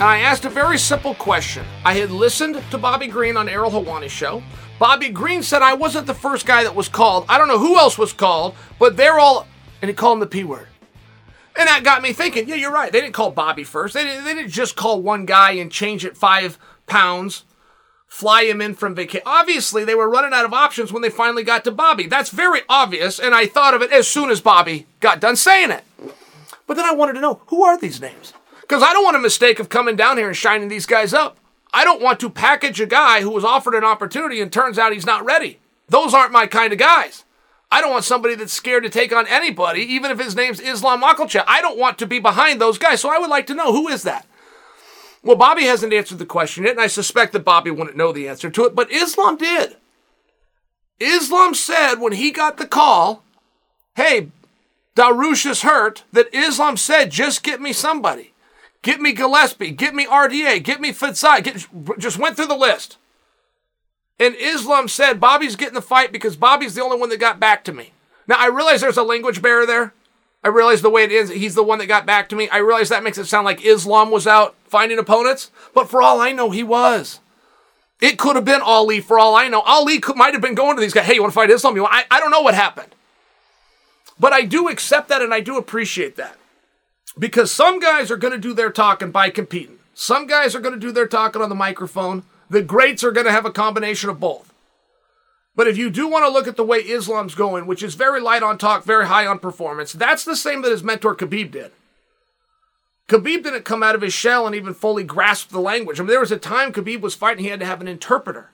and 0.00 0.08
I 0.08 0.20
asked 0.20 0.46
a 0.46 0.48
very 0.48 0.78
simple 0.78 1.14
question. 1.14 1.62
I 1.84 1.92
had 1.92 2.10
listened 2.10 2.62
to 2.70 2.78
Bobby 2.78 3.06
Green 3.06 3.36
on 3.36 3.50
Ariel 3.50 3.70
Helwani's 3.70 4.10
show. 4.10 4.42
Bobby 4.78 5.10
Green 5.10 5.42
said 5.42 5.60
I 5.60 5.74
wasn't 5.74 6.06
the 6.06 6.14
first 6.14 6.46
guy 6.46 6.62
that 6.62 6.74
was 6.74 6.88
called. 6.88 7.26
I 7.28 7.36
don't 7.36 7.48
know 7.48 7.58
who 7.58 7.76
else 7.76 7.98
was 7.98 8.14
called, 8.14 8.54
but 8.78 8.96
they're 8.96 9.20
all, 9.20 9.46
and 9.82 9.90
he 9.90 9.94
called 9.94 10.14
him 10.14 10.20
the 10.20 10.26
P 10.26 10.42
word. 10.42 10.68
And 11.54 11.68
that 11.68 11.84
got 11.84 12.00
me 12.00 12.14
thinking, 12.14 12.48
yeah, 12.48 12.54
you're 12.54 12.72
right. 12.72 12.90
They 12.90 13.02
didn't 13.02 13.12
call 13.12 13.30
Bobby 13.30 13.62
first. 13.62 13.92
They 13.92 14.04
didn't, 14.04 14.24
they 14.24 14.32
didn't 14.32 14.50
just 14.50 14.74
call 14.74 15.02
one 15.02 15.26
guy 15.26 15.50
and 15.52 15.70
change 15.70 16.06
it 16.06 16.16
five 16.16 16.58
pounds, 16.86 17.44
fly 18.06 18.44
him 18.44 18.62
in 18.62 18.72
from 18.72 18.94
vacation. 18.94 19.26
Obviously, 19.26 19.84
they 19.84 19.94
were 19.94 20.08
running 20.08 20.32
out 20.32 20.46
of 20.46 20.54
options 20.54 20.94
when 20.94 21.02
they 21.02 21.10
finally 21.10 21.44
got 21.44 21.62
to 21.64 21.70
Bobby. 21.70 22.06
That's 22.06 22.30
very 22.30 22.62
obvious, 22.70 23.18
and 23.18 23.34
I 23.34 23.44
thought 23.44 23.74
of 23.74 23.82
it 23.82 23.92
as 23.92 24.08
soon 24.08 24.30
as 24.30 24.40
Bobby 24.40 24.86
got 25.00 25.20
done 25.20 25.36
saying 25.36 25.72
it. 25.72 25.84
But 26.66 26.78
then 26.78 26.86
I 26.86 26.94
wanted 26.94 27.14
to 27.14 27.20
know 27.20 27.42
who 27.48 27.64
are 27.64 27.78
these 27.78 28.00
names? 28.00 28.32
Because 28.70 28.84
I 28.84 28.92
don't 28.92 29.02
want 29.02 29.16
a 29.16 29.20
mistake 29.20 29.58
of 29.58 29.68
coming 29.68 29.96
down 29.96 30.16
here 30.16 30.28
and 30.28 30.36
shining 30.36 30.68
these 30.68 30.86
guys 30.86 31.12
up. 31.12 31.38
I 31.74 31.82
don't 31.82 32.00
want 32.00 32.20
to 32.20 32.30
package 32.30 32.80
a 32.80 32.86
guy 32.86 33.20
who 33.20 33.30
was 33.30 33.42
offered 33.44 33.74
an 33.74 33.82
opportunity 33.82 34.40
and 34.40 34.52
turns 34.52 34.78
out 34.78 34.92
he's 34.92 35.04
not 35.04 35.24
ready. 35.24 35.58
Those 35.88 36.14
aren't 36.14 36.30
my 36.30 36.46
kind 36.46 36.72
of 36.72 36.78
guys. 36.78 37.24
I 37.72 37.80
don't 37.80 37.90
want 37.90 38.04
somebody 38.04 38.36
that's 38.36 38.52
scared 38.52 38.84
to 38.84 38.88
take 38.88 39.12
on 39.12 39.26
anybody, 39.26 39.80
even 39.80 40.12
if 40.12 40.20
his 40.20 40.36
name's 40.36 40.60
Islam 40.60 41.02
Makhachev. 41.02 41.42
I 41.48 41.60
don't 41.60 41.80
want 41.80 41.98
to 41.98 42.06
be 42.06 42.20
behind 42.20 42.60
those 42.60 42.78
guys. 42.78 43.00
So 43.00 43.10
I 43.10 43.18
would 43.18 43.28
like 43.28 43.48
to 43.48 43.56
know 43.56 43.72
who 43.72 43.88
is 43.88 44.04
that? 44.04 44.24
Well, 45.24 45.34
Bobby 45.34 45.64
hasn't 45.64 45.92
answered 45.92 46.20
the 46.20 46.24
question 46.24 46.62
yet, 46.62 46.74
and 46.74 46.80
I 46.80 46.86
suspect 46.86 47.32
that 47.32 47.44
Bobby 47.44 47.72
wouldn't 47.72 47.96
know 47.96 48.12
the 48.12 48.28
answer 48.28 48.50
to 48.50 48.66
it, 48.66 48.76
but 48.76 48.92
Islam 48.92 49.36
did. 49.36 49.78
Islam 51.00 51.54
said 51.54 51.96
when 51.96 52.12
he 52.12 52.30
got 52.30 52.56
the 52.56 52.68
call, 52.68 53.24
hey, 53.96 54.28
Dariush 54.94 55.50
is 55.50 55.62
hurt, 55.62 56.04
that 56.12 56.32
Islam 56.32 56.76
said, 56.76 57.10
just 57.10 57.42
get 57.42 57.60
me 57.60 57.72
somebody. 57.72 58.29
Get 58.82 59.00
me 59.00 59.12
Gillespie. 59.12 59.72
Get 59.72 59.94
me 59.94 60.06
RDA. 60.06 60.62
Get 60.62 60.80
me 60.80 60.92
Fiziev. 60.92 61.44
Get, 61.44 61.98
just 61.98 62.18
went 62.18 62.36
through 62.36 62.46
the 62.46 62.56
list. 62.56 62.96
And 64.18 64.34
Islam 64.36 64.88
said 64.88 65.20
Bobby's 65.20 65.56
getting 65.56 65.74
the 65.74 65.82
fight 65.82 66.12
because 66.12 66.36
Bobby's 66.36 66.74
the 66.74 66.82
only 66.82 66.98
one 66.98 67.08
that 67.10 67.18
got 67.18 67.40
back 67.40 67.64
to 67.64 67.72
me. 67.72 67.92
Now, 68.26 68.36
I 68.38 68.46
realize 68.46 68.80
there's 68.80 68.96
a 68.96 69.02
language 69.02 69.42
barrier 69.42 69.66
there. 69.66 69.94
I 70.42 70.48
realize 70.48 70.80
the 70.80 70.90
way 70.90 71.04
it 71.04 71.12
is, 71.12 71.30
he's 71.30 71.54
the 71.54 71.62
one 71.62 71.78
that 71.78 71.86
got 71.86 72.06
back 72.06 72.28
to 72.30 72.36
me. 72.36 72.48
I 72.48 72.58
realize 72.58 72.88
that 72.88 73.02
makes 73.02 73.18
it 73.18 73.26
sound 73.26 73.44
like 73.44 73.64
Islam 73.64 74.10
was 74.10 74.26
out 74.26 74.54
finding 74.66 74.98
opponents, 74.98 75.50
but 75.74 75.90
for 75.90 76.00
all 76.00 76.20
I 76.20 76.32
know, 76.32 76.50
he 76.50 76.62
was. 76.62 77.20
It 78.00 78.18
could 78.18 78.36
have 78.36 78.46
been 78.46 78.62
Ali 78.62 79.00
for 79.00 79.18
all 79.18 79.36
I 79.36 79.48
know. 79.48 79.60
Ali 79.60 80.00
could, 80.00 80.16
might 80.16 80.32
have 80.32 80.40
been 80.40 80.54
going 80.54 80.76
to 80.76 80.80
these 80.80 80.94
guys. 80.94 81.04
Hey, 81.04 81.14
you 81.14 81.20
want 81.20 81.32
to 81.32 81.34
fight 81.34 81.50
Islam? 81.50 81.76
You 81.76 81.82
want, 81.82 81.94
I, 81.94 82.04
I 82.10 82.20
don't 82.20 82.30
know 82.30 82.40
what 82.40 82.54
happened. 82.54 82.94
But 84.18 84.32
I 84.32 84.42
do 84.42 84.68
accept 84.68 85.08
that 85.08 85.20
and 85.20 85.34
I 85.34 85.40
do 85.40 85.58
appreciate 85.58 86.16
that. 86.16 86.38
Because 87.18 87.50
some 87.50 87.80
guys 87.80 88.10
are 88.10 88.16
going 88.16 88.32
to 88.32 88.38
do 88.38 88.54
their 88.54 88.70
talking 88.70 89.10
by 89.10 89.30
competing. 89.30 89.78
Some 89.94 90.26
guys 90.26 90.54
are 90.54 90.60
going 90.60 90.74
to 90.74 90.80
do 90.80 90.92
their 90.92 91.08
talking 91.08 91.42
on 91.42 91.48
the 91.48 91.54
microphone. 91.54 92.22
The 92.48 92.62
greats 92.62 93.04
are 93.04 93.12
going 93.12 93.26
to 93.26 93.32
have 93.32 93.44
a 93.44 93.52
combination 93.52 94.08
of 94.08 94.20
both. 94.20 94.52
But 95.54 95.68
if 95.68 95.76
you 95.76 95.90
do 95.90 96.08
want 96.08 96.24
to 96.24 96.30
look 96.30 96.46
at 96.46 96.56
the 96.56 96.64
way 96.64 96.78
Islam's 96.78 97.34
going, 97.34 97.66
which 97.66 97.82
is 97.82 97.94
very 97.94 98.20
light 98.20 98.42
on 98.42 98.56
talk, 98.56 98.84
very 98.84 99.06
high 99.06 99.26
on 99.26 99.38
performance, 99.38 99.92
that's 99.92 100.24
the 100.24 100.36
same 100.36 100.62
that 100.62 100.70
his 100.70 100.82
mentor 100.82 101.14
Khabib 101.14 101.50
did. 101.50 101.72
Khabib 103.08 103.42
didn't 103.42 103.64
come 103.64 103.82
out 103.82 103.96
of 103.96 104.02
his 104.02 104.14
shell 104.14 104.46
and 104.46 104.54
even 104.54 104.72
fully 104.72 105.02
grasp 105.02 105.50
the 105.50 105.60
language. 105.60 105.98
I 105.98 106.02
mean, 106.02 106.08
there 106.08 106.20
was 106.20 106.32
a 106.32 106.38
time 106.38 106.72
Khabib 106.72 107.00
was 107.00 107.16
fighting, 107.16 107.44
he 107.44 107.50
had 107.50 107.60
to 107.60 107.66
have 107.66 107.80
an 107.80 107.88
interpreter. 107.88 108.50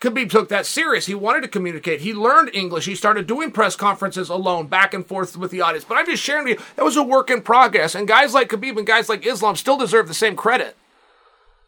Khabib 0.00 0.30
took 0.30 0.48
that 0.48 0.64
serious. 0.64 1.04
He 1.04 1.14
wanted 1.14 1.42
to 1.42 1.48
communicate. 1.48 2.00
He 2.00 2.14
learned 2.14 2.50
English. 2.54 2.86
He 2.86 2.94
started 2.94 3.26
doing 3.26 3.50
press 3.50 3.76
conferences 3.76 4.30
alone, 4.30 4.66
back 4.66 4.94
and 4.94 5.06
forth 5.06 5.36
with 5.36 5.50
the 5.50 5.60
audience. 5.60 5.84
But 5.84 5.98
I'm 5.98 6.06
just 6.06 6.22
sharing 6.22 6.44
with 6.44 6.58
you, 6.58 6.64
that 6.76 6.84
was 6.84 6.96
a 6.96 7.02
work 7.02 7.28
in 7.28 7.42
progress. 7.42 7.94
And 7.94 8.08
guys 8.08 8.32
like 8.32 8.48
Khabib 8.48 8.78
and 8.78 8.86
guys 8.86 9.10
like 9.10 9.26
Islam 9.26 9.56
still 9.56 9.76
deserve 9.76 10.08
the 10.08 10.14
same 10.14 10.36
credit. 10.36 10.74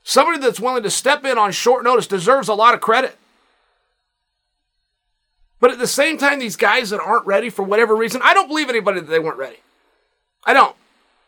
Somebody 0.03 0.39
that's 0.39 0.59
willing 0.59 0.83
to 0.83 0.91
step 0.91 1.25
in 1.27 1.37
on 1.37 1.53
short 1.53 1.85
notice 1.85 2.07
deserves 2.07 2.49
a 2.49 2.55
lot 2.55 2.73
of 2.73 2.81
credit. 2.81 3.19
But 5.61 5.71
at 5.71 5.79
the 5.79 5.87
same 5.87 6.17
time, 6.17 6.41
these 6.41 6.57
guys 6.57 6.91
that 6.91 7.01
aren't 7.01 7.27
ready 7.27 7.51
for 7.51 7.63
whatever 7.63 7.95
reason, 7.95 8.21
I 8.25 8.33
don't 8.35 8.49
believe 8.49 8.69
anybody 8.69 9.01
that 9.01 9.11
they 9.11 9.21
weren't 9.21 9.39
ready. 9.39 9.59
I 10.45 10.55
don't. 10.55 10.75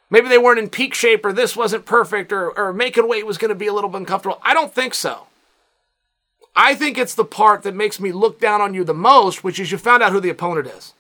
Maybe 0.09 0.29
they 0.29 0.39
weren't 0.39 0.59
in 0.59 0.71
peak 0.71 0.95
shape 0.95 1.25
or 1.25 1.33
this 1.33 1.55
wasn't 1.55 1.85
perfect 1.85 2.33
or, 2.33 2.51
or 2.59 2.73
making 2.73 3.09
weight 3.09 3.27
was 3.27 3.39
going 3.39 3.51
to 3.51 3.55
be 3.55 3.67
a 3.67 3.73
little 3.75 3.91
bit 3.91 3.99
uncomfortable. 3.99 4.41
I 4.43 4.55
don't 4.55 4.75
think 4.75 4.95
so. 4.95 5.27
I 6.57 6.75
think 6.75 6.97
it's 6.97 7.15
the 7.15 7.25
part 7.25 7.63
that 7.63 7.75
makes 7.75 7.99
me 7.99 8.13
look 8.13 8.41
down 8.41 8.61
on 8.61 8.75
you 8.75 8.85
the 8.85 8.95
most, 8.95 9.43
which 9.43 9.59
is 9.59 9.73
you 9.73 9.79
found 9.79 10.03
out 10.03 10.13
who 10.13 10.21
the 10.21 10.31
opponent 10.31 10.69
is. 10.69 10.93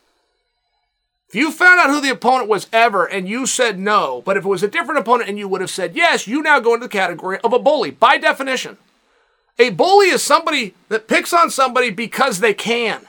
If 1.29 1.35
you 1.37 1.51
found 1.51 1.81
out 1.81 1.91
who 1.91 2.01
the 2.01 2.11
opponent 2.11 2.49
was 2.49 2.69
ever 2.73 3.07
and 3.07 3.29
you 3.29 3.47
said 3.47 3.79
no, 3.79 4.23
but 4.25 4.37
if 4.37 4.45
it 4.45 4.49
was 4.49 4.63
a 4.63 4.69
different 4.69 5.01
opponent 5.01 5.29
and 5.29 5.39
you 5.39 5.49
would 5.49 5.61
have 5.61 5.71
said 5.71 5.97
yes, 5.97 6.27
you 6.27 6.43
now 6.43 6.61
go 6.61 6.75
into 6.75 6.87
the 6.87 6.93
category 6.93 7.39
of 7.43 7.53
a 7.53 7.59
bully 7.59 7.91
by 7.91 8.19
definition. 8.19 8.79
A 9.59 9.71
bully 9.71 10.09
is 10.09 10.23
somebody 10.23 10.75
that 10.89 11.07
picks 11.07 11.33
on 11.33 11.51
somebody 11.51 11.91
because 11.91 12.41
they 12.41 12.55
can. 12.55 13.07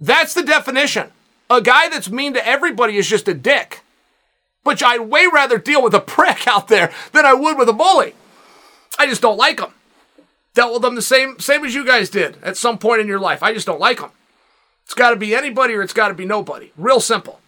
That's 0.00 0.34
the 0.34 0.42
definition. 0.42 1.10
A 1.48 1.60
guy 1.60 1.88
that's 1.88 2.10
mean 2.10 2.34
to 2.34 2.46
everybody 2.46 2.96
is 2.96 3.08
just 3.08 3.28
a 3.28 3.34
dick. 3.34 3.82
But 4.64 4.82
I'd 4.82 5.02
way 5.02 5.26
rather 5.32 5.58
deal 5.58 5.82
with 5.82 5.94
a 5.94 6.00
prick 6.16 6.48
out 6.48 6.68
there 6.68 6.92
than 7.12 7.24
I 7.24 7.34
would 7.34 7.56
with 7.56 7.68
a 7.68 7.72
bully. 7.72 8.14
I 8.98 9.06
just 9.06 9.22
don't 9.22 9.36
like 9.36 9.58
them. 9.58 9.72
Dealt 10.56 10.72
with 10.72 10.80
them 10.80 10.94
the 10.94 11.02
same 11.02 11.38
same 11.38 11.66
as 11.66 11.74
you 11.74 11.84
guys 11.84 12.08
did 12.08 12.38
at 12.42 12.56
some 12.56 12.78
point 12.78 13.02
in 13.02 13.06
your 13.06 13.20
life. 13.20 13.42
I 13.42 13.52
just 13.52 13.66
don't 13.66 13.78
like 13.78 14.00
them. 14.00 14.10
It's 14.84 14.94
got 14.94 15.10
to 15.10 15.16
be 15.16 15.34
anybody 15.34 15.74
or 15.74 15.82
it's 15.82 15.92
got 15.92 16.08
to 16.08 16.14
be 16.14 16.24
nobody. 16.24 16.72
Real 16.78 16.98
simple. 16.98 17.40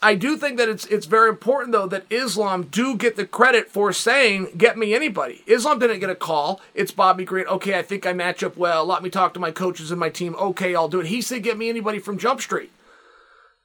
I 0.00 0.14
do 0.14 0.38
think 0.38 0.56
that 0.56 0.70
it's 0.70 0.86
it's 0.86 1.04
very 1.04 1.28
important 1.28 1.72
though 1.72 1.88
that 1.88 2.06
Islam 2.08 2.68
do 2.70 2.96
get 2.96 3.16
the 3.16 3.26
credit 3.26 3.68
for 3.68 3.92
saying 3.92 4.52
get 4.56 4.78
me 4.78 4.94
anybody. 4.94 5.42
Islam 5.46 5.78
didn't 5.78 6.00
get 6.00 6.08
a 6.08 6.14
call. 6.14 6.62
It's 6.74 6.90
Bobby 6.90 7.26
Green. 7.26 7.46
Okay, 7.48 7.78
I 7.78 7.82
think 7.82 8.06
I 8.06 8.14
match 8.14 8.42
up 8.42 8.56
well. 8.56 8.86
Let 8.86 9.02
me 9.02 9.10
talk 9.10 9.34
to 9.34 9.40
my 9.40 9.50
coaches 9.50 9.90
and 9.90 10.00
my 10.00 10.08
team. 10.08 10.34
Okay, 10.36 10.74
I'll 10.74 10.88
do 10.88 11.00
it. 11.00 11.08
He 11.08 11.20
said 11.20 11.42
get 11.42 11.58
me 11.58 11.68
anybody 11.68 11.98
from 11.98 12.16
Jump 12.16 12.40
Street. 12.40 12.72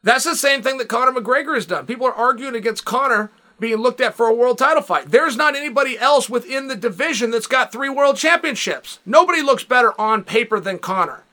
That's 0.03 0.25
the 0.25 0.35
same 0.35 0.61
thing 0.61 0.77
that 0.79 0.89
Conor 0.89 1.13
McGregor 1.13 1.55
has 1.55 1.65
done. 1.65 1.85
People 1.85 2.07
are 2.07 2.13
arguing 2.13 2.55
against 2.55 2.83
Conor 2.83 3.31
being 3.61 3.77
looked 3.77 4.01
at 4.01 4.15
for 4.15 4.27
a 4.27 4.33
world 4.33 4.57
title 4.57 4.81
fight. 4.81 5.11
There's 5.11 5.37
not 5.37 5.55
anybody 5.55 5.97
else 5.97 6.29
within 6.29 6.67
the 6.67 6.75
division 6.75 7.31
that's 7.31 7.47
got 7.47 7.71
three 7.71 7.87
world 7.87 8.17
championships. 8.17 8.99
Nobody 9.05 9.41
looks 9.41 9.63
better 9.63 9.93
on 10.01 10.25
paper 10.25 10.59
than 10.59 10.79
Conor. 10.79 11.23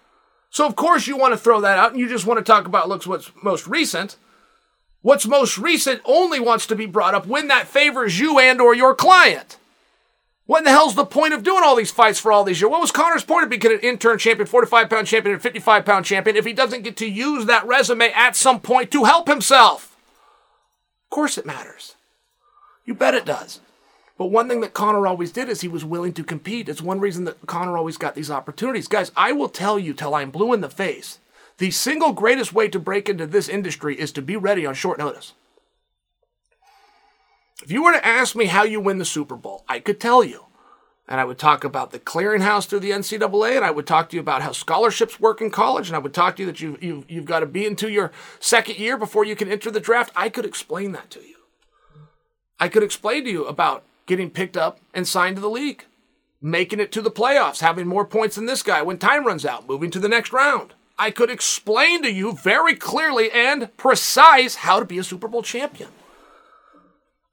So 0.51 0.67
of 0.67 0.77
course 0.77 1.09
you 1.09 1.17
want 1.17 1.33
to 1.33 1.39
throw 1.39 1.61
that 1.63 1.79
out 1.79 1.91
and 1.91 2.01
you 2.01 2.09
just 2.09 2.27
want 2.27 2.39
to 2.39 2.45
talk 2.45 2.67
about 2.67 2.89
looks 2.89 3.07
what's 3.07 3.33
most 3.43 3.67
recent. 3.67 4.17
What's 5.01 5.27
most 5.27 5.59
recent 5.59 6.03
only 6.05 6.39
wants 6.39 6.67
to 6.67 6.77
be 6.77 6.87
brought 6.87 7.15
up 7.15 7.27
when 7.27 7.49
that 7.49 7.67
favors 7.67 8.21
you 8.21 8.39
and 8.39 8.61
or 8.61 8.75
your 8.75 8.95
client. 8.95 9.57
What 10.45 10.59
in 10.59 10.65
the 10.65 10.71
hell's 10.71 10.95
the 10.95 11.05
point 11.05 11.35
of 11.35 11.43
doing 11.43 11.63
all 11.65 11.77
these 11.77 11.91
fights 11.91 12.19
for 12.19 12.33
all 12.33 12.45
these 12.45 12.61
years? 12.61 12.71
What 12.71 12.81
was 12.81 12.91
Conor's 12.91 13.25
point 13.25 13.45
of 13.45 13.51
becoming 13.51 13.79
an 13.79 13.85
interim 13.85 14.19
champion, 14.19 14.47
45 14.47 14.89
pound 14.89 15.07
champion, 15.07 15.35
and 15.35 15.43
55 15.43 15.85
pound 15.85 16.05
champion 16.05 16.37
if 16.37 16.47
he 16.47 16.55
doesn't 16.55 16.85
get 16.85 16.97
to 16.99 17.07
use 17.07 17.47
that 17.47 17.67
resume 17.67 18.11
at 18.13 18.35
some 18.35 18.61
point 18.61 18.91
to 18.91 19.05
help 19.05 19.29
himself? 19.29 19.97
Of 21.05 21.11
course 21.11 21.39
it 21.39 21.47
matters. 21.47 21.95
You 22.89 22.95
bet 22.95 23.13
it 23.13 23.27
does. 23.27 23.61
But 24.17 24.29
one 24.29 24.49
thing 24.49 24.63
that 24.63 24.73
Conor 24.73 25.07
always 25.07 25.31
did 25.31 25.51
is 25.51 25.61
he 25.61 25.69
was 25.69 25.85
willing 25.85 26.15
to 26.15 26.25
compete. 26.25 26.71
It's 26.71 26.81
one 26.81 27.01
reason 27.01 27.25
that 27.25 27.47
Conor 27.47 27.77
always 27.77 27.99
got 27.99 28.15
these 28.15 28.31
opportunities. 28.31 28.89
Guys, 28.89 29.13
I 29.15 29.33
will 29.33 29.51
tell 29.51 29.79
you 29.79 29.93
till 29.93 30.15
I'm 30.15 30.31
blue 30.31 30.55
in 30.55 30.63
the 30.63 30.71
face 30.71 31.19
the 31.59 31.71
single 31.71 32.13
greatest 32.13 32.55
way 32.55 32.69
to 32.69 32.79
break 32.79 33.11
into 33.11 33.27
this 33.27 33.47
industry 33.47 34.01
is 34.01 34.11
to 34.13 34.23
be 34.23 34.37
ready 34.37 34.65
on 34.65 34.73
short 34.73 34.99
notice. 34.99 35.35
If 37.63 37.71
you 37.71 37.85
were 37.85 37.93
to 37.93 38.07
ask 38.07 38.35
me 38.35 38.47
how 38.47 38.63
you 38.63 38.81
win 38.81 38.97
the 38.97 39.05
Super 39.05 39.37
Bowl, 39.37 39.67
I 39.69 39.81
could 39.81 40.01
tell 40.01 40.25
you. 40.25 40.47
And 41.07 41.21
I 41.21 41.25
would 41.25 41.39
talk 41.39 41.65
about 41.65 41.91
the 41.91 41.99
clearinghouse 41.99 42.67
through 42.67 42.81
the 42.81 42.93
NCAA, 42.93 43.57
and 43.57 43.65
I 43.67 43.71
would 43.71 43.87
talk 43.87 44.09
to 44.09 44.17
you 44.17 44.21
about 44.21 44.43
how 44.43 44.53
scholarships 44.53 45.21
work 45.21 45.43
in 45.43 45.51
college, 45.51 45.89
and 45.89 45.97
I 45.97 45.99
would 45.99 46.15
talk 46.15 46.37
to 46.37 46.43
you 46.43 46.47
that 46.47 46.61
you, 46.61 46.79
you, 46.81 47.05
you've 47.09 47.25
got 47.25 47.41
to 47.41 47.47
be 47.47 47.67
into 47.67 47.91
your 47.91 48.13
second 48.41 48.79
year 48.79 48.97
before 48.97 49.25
you 49.25 49.35
can 49.37 49.51
enter 49.51 49.71
the 49.71 49.81
draft. 49.81 50.13
I 50.15 50.29
could 50.29 50.47
explain 50.47 50.93
that 50.93 51.11
to 51.11 51.21
you. 51.21 51.38
I 52.61 52.69
could 52.69 52.83
explain 52.83 53.25
to 53.25 53.31
you 53.31 53.47
about 53.47 53.85
getting 54.07 54.31
picked 54.31 54.57
up 54.57 54.81
and 54.93 55.07
signed 55.07 55.37
to 55.37 55.43
the 55.43 55.51
league, 55.51 55.85
making 56.41 56.81
it 56.81 56.91
to 56.93 57.03
the 57.03 57.11
playoffs, 57.11 57.61
having 57.61 57.87
more 57.87 58.05
points 58.05 58.37
than 58.37 58.47
this 58.47 58.63
guy 58.63 58.83
when 58.83 58.99
time 58.99 59.27
runs 59.27 59.45
out, 59.45 59.69
moving 59.69 59.91
to 59.93 60.01
the 60.01 60.09
next 60.09 60.33
round. 60.33 60.75
I 60.99 61.13
could 61.13 61.31
explain 61.31 62.03
to 62.03 62.11
you 62.11 62.33
very 62.33 62.75
clearly 62.75 63.31
and 63.31 63.75
precise 63.77 64.57
how 64.57 64.81
to 64.81 64.85
be 64.85 64.99
a 64.99 65.05
Super 65.05 65.29
Bowl 65.29 65.43
champion. 65.43 65.91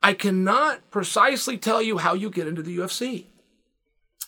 I 0.04 0.14
cannot 0.14 0.92
precisely 0.92 1.58
tell 1.58 1.82
you 1.82 1.98
how 1.98 2.14
you 2.14 2.30
get 2.30 2.48
into 2.48 2.62
the 2.62 2.78
UFC. 2.78 3.26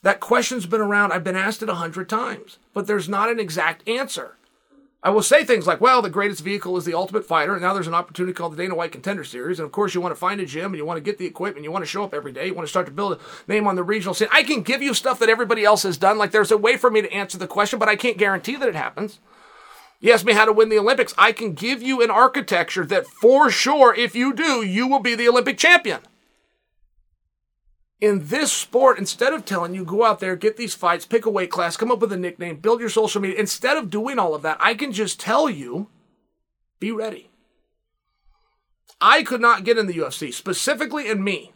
That 0.02 0.20
question's 0.20 0.66
been 0.66 0.82
around. 0.82 1.12
I've 1.12 1.24
been 1.24 1.36
asked 1.36 1.62
it 1.62 1.70
a 1.70 1.76
hundred 1.76 2.10
times, 2.10 2.58
but 2.74 2.88
there's 2.88 3.08
not 3.08 3.30
an 3.30 3.40
exact 3.40 3.88
answer. 3.88 4.38
I 5.04 5.12
will 5.12 5.22
say 5.22 5.46
things 5.46 5.68
like, 5.68 5.80
well, 5.80 6.02
the 6.02 6.10
greatest 6.10 6.44
vehicle 6.44 6.76
is 6.76 6.84
the 6.84 6.96
ultimate 6.96 7.24
fighter, 7.24 7.54
and 7.54 7.62
now 7.62 7.74
there's 7.74 7.88
an 7.88 7.94
opportunity 7.94 8.34
called 8.34 8.54
the 8.54 8.58
Dana 8.58 8.74
White 8.74 8.92
Contender 8.92 9.24
Series. 9.24 9.60
And 9.60 9.66
of 9.66 9.72
course, 9.72 9.94
you 9.94 10.02
want 10.02 10.12
to 10.12 10.20
find 10.20 10.42
a 10.42 10.46
gym 10.46 10.66
and 10.66 10.76
you 10.76 10.86
want 10.86 10.98
to 10.98 11.04
get 11.04 11.20
the 11.20 11.26
equipment, 11.26 11.64
you 11.64 11.72
want 11.72 11.84
to 11.84 11.90
show 11.90 12.04
up 12.04 12.16
every 12.16 12.32
day, 12.32 12.48
you 12.48 12.56
want 12.56 12.66
to 12.66 12.70
start 12.70 12.88
to 12.88 12.92
build 12.92 13.14
a 13.14 13.52
name 13.52 13.68
on 13.68 13.76
the 13.76 13.84
regional 13.84 14.16
scene. 14.16 14.28
I 14.32 14.42
can 14.44 14.64
give 14.64 14.82
you 14.82 14.94
stuff 14.96 15.20
that 15.20 15.30
everybody 15.30 15.64
else 15.64 15.84
has 15.84 15.98
done. 15.98 16.18
Like 16.18 16.32
there's 16.32 16.52
a 16.52 16.58
way 16.58 16.78
for 16.78 16.90
me 16.90 17.02
to 17.04 17.14
answer 17.14 17.38
the 17.38 17.48
question, 17.48 17.78
but 17.78 17.88
I 17.88 17.96
can't 17.96 18.18
guarantee 18.18 18.56
that 18.56 18.68
it 18.68 18.76
happens. 18.76 19.20
You 20.00 20.14
ask 20.14 20.26
me 20.26 20.34
how 20.34 20.46
to 20.46 20.54
win 20.54 20.70
the 20.70 20.80
Olympics. 20.80 21.14
I 21.18 21.32
can 21.32 21.54
give 21.54 21.82
you 21.82 22.02
an 22.02 22.12
architecture 22.12 22.86
that 22.86 23.08
for 23.08 23.50
sure, 23.50 23.96
if 23.96 24.16
you 24.16 24.34
do, 24.34 24.64
you 24.64 24.88
will 24.88 25.00
be 25.00 25.16
the 25.16 25.30
Olympic 25.30 25.58
champion. 25.58 26.02
In 28.00 28.28
this 28.28 28.52
sport, 28.52 29.00
instead 29.00 29.34
of 29.34 29.44
telling 29.44 29.74
you 29.74 29.84
go 29.84 30.04
out 30.04 30.20
there, 30.20 30.36
get 30.36 30.56
these 30.56 30.76
fights, 30.76 31.06
pick 31.06 31.26
a 31.26 31.32
weight 31.32 31.50
class, 31.50 31.78
come 31.78 31.92
up 31.92 32.00
with 32.00 32.14
a 32.14 32.18
nickname, 32.18 32.58
build 32.58 32.80
your 32.80 32.90
social 32.90 33.22
media, 33.22 33.40
instead 33.40 33.76
of 33.76 33.90
doing 33.90 34.20
all 34.20 34.36
of 34.36 34.44
that, 34.44 34.58
I 34.60 34.76
can 34.76 34.92
just 34.92 35.20
tell 35.20 35.50
you 35.50 35.90
be 36.80 36.92
ready. 36.92 37.30
I 39.02 39.24
could 39.24 39.42
not 39.42 39.64
get 39.64 39.78
in 39.78 39.88
the 39.88 39.98
UFC, 39.98 40.32
specifically 40.34 41.08
in 41.08 41.24
me. 41.24 41.54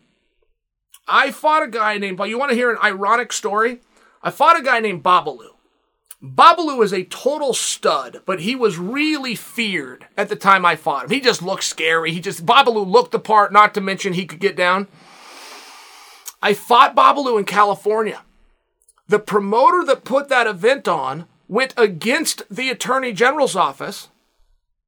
I 1.07 1.31
fought 1.31 1.63
a 1.63 1.67
guy 1.67 1.98
named, 1.98 2.17
but 2.17 2.29
you 2.29 2.39
want 2.39 2.50
to 2.50 2.55
hear 2.55 2.71
an 2.71 2.77
ironic 2.83 3.33
story? 3.33 3.81
I 4.24 4.31
fought 4.31 4.60
a 4.60 4.63
guy 4.63 4.79
named 4.79 5.03
Babalu. 5.03 5.50
Babalu 6.24 6.83
is 6.83 6.93
a 6.93 7.03
total 7.05 7.53
stud, 7.53 8.21
but 8.25 8.41
he 8.41 8.55
was 8.55 8.77
really 8.77 9.33
feared 9.33 10.05
at 10.15 10.29
the 10.29 10.36
time 10.36 10.65
I 10.65 10.75
fought 10.75 11.05
him. 11.05 11.10
He 11.10 11.19
just 11.19 11.41
looked 11.41 11.63
scary. 11.63 12.12
He 12.12 12.19
just 12.19 12.45
Babalu 12.45 12.86
looked 12.88 13.12
the 13.12 13.19
part, 13.19 13.51
not 13.51 13.74
to 13.74 13.81
mention 13.81 14.13
he 14.13 14.27
could 14.27 14.39
get 14.39 14.55
down. 14.55 14.88
I 16.41 16.53
fought 16.53 16.95
Babalu 16.95 17.38
in 17.38 17.45
California. 17.45 18.21
The 19.07 19.19
promoter 19.19 19.83
that 19.86 20.03
put 20.03 20.29
that 20.29 20.48
event 20.48 20.88
on 20.88 21.27
went 21.48 21.74
against 21.77 22.43
the 22.50 22.69
Attorney 22.69 23.13
General's 23.13 23.55
office, 23.55 24.10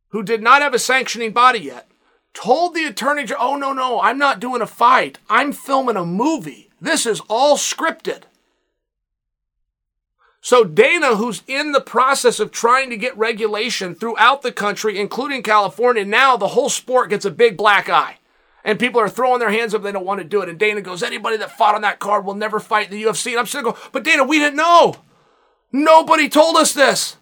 who 0.10 0.24
did 0.24 0.42
not 0.42 0.62
have 0.62 0.74
a 0.74 0.80
sanctioning 0.80 1.32
body 1.32 1.60
yet, 1.60 1.90
told 2.34 2.74
the 2.74 2.86
Attorney 2.86 3.26
General, 3.26 3.52
oh, 3.52 3.56
no, 3.58 3.74
no, 3.74 4.02
I'm 4.02 4.18
not 4.18 4.40
doing 4.40 4.62
a 4.62 4.68
fight. 4.68 5.20
I'm 5.30 5.52
filming 5.52 5.98
a 5.98 6.06
movie. 6.06 6.70
This 6.82 7.06
is 7.06 7.22
all 7.30 7.58
scripted. 7.58 8.24
So 10.42 10.66
Dana, 10.66 11.16
who's 11.16 11.42
in 11.48 11.72
the 11.72 11.80
process 11.82 12.40
of 12.40 12.52
trying 12.52 12.90
to 12.90 12.98
get 12.98 13.18
regulation 13.18 13.96
throughout 13.96 14.42
the 14.42 14.52
country, 14.52 15.00
including 15.00 15.42
California, 15.42 16.04
now 16.04 16.36
the 16.36 16.50
whole 16.50 16.70
sport 16.70 17.10
gets 17.10 17.24
a 17.24 17.32
big 17.32 17.56
black 17.56 17.90
eye. 17.90 18.18
And 18.64 18.80
people 18.80 19.02
are 19.02 19.10
throwing 19.10 19.40
their 19.40 19.52
hands 19.52 19.74
up, 19.74 19.84
they 19.84 19.92
don't 19.92 20.06
want 20.06 20.22
to 20.22 20.24
do 20.28 20.42
it. 20.42 20.50
And 20.50 20.58
Dana 20.58 20.82
goes, 20.82 21.04
anybody 21.04 21.38
that 21.38 21.58
fought 21.58 21.76
on 21.76 21.82
that 21.82 22.00
card 22.00 22.26
will 22.26 22.36
never 22.36 22.60
fight 22.60 22.90
in 22.90 22.98
the 22.98 23.04
UFC. 23.04 23.32
And 23.32 23.40
I'm 23.40 23.46
sitting 23.46 23.66
there 23.66 23.74
going, 23.74 23.90
but 23.92 24.04
Dana, 24.04 24.24
we 24.24 24.40
didn't 24.40 24.56
know. 24.56 24.96
Nobody 25.72 26.30
told 26.30 26.56
us 26.56 26.74
this. 26.74 27.18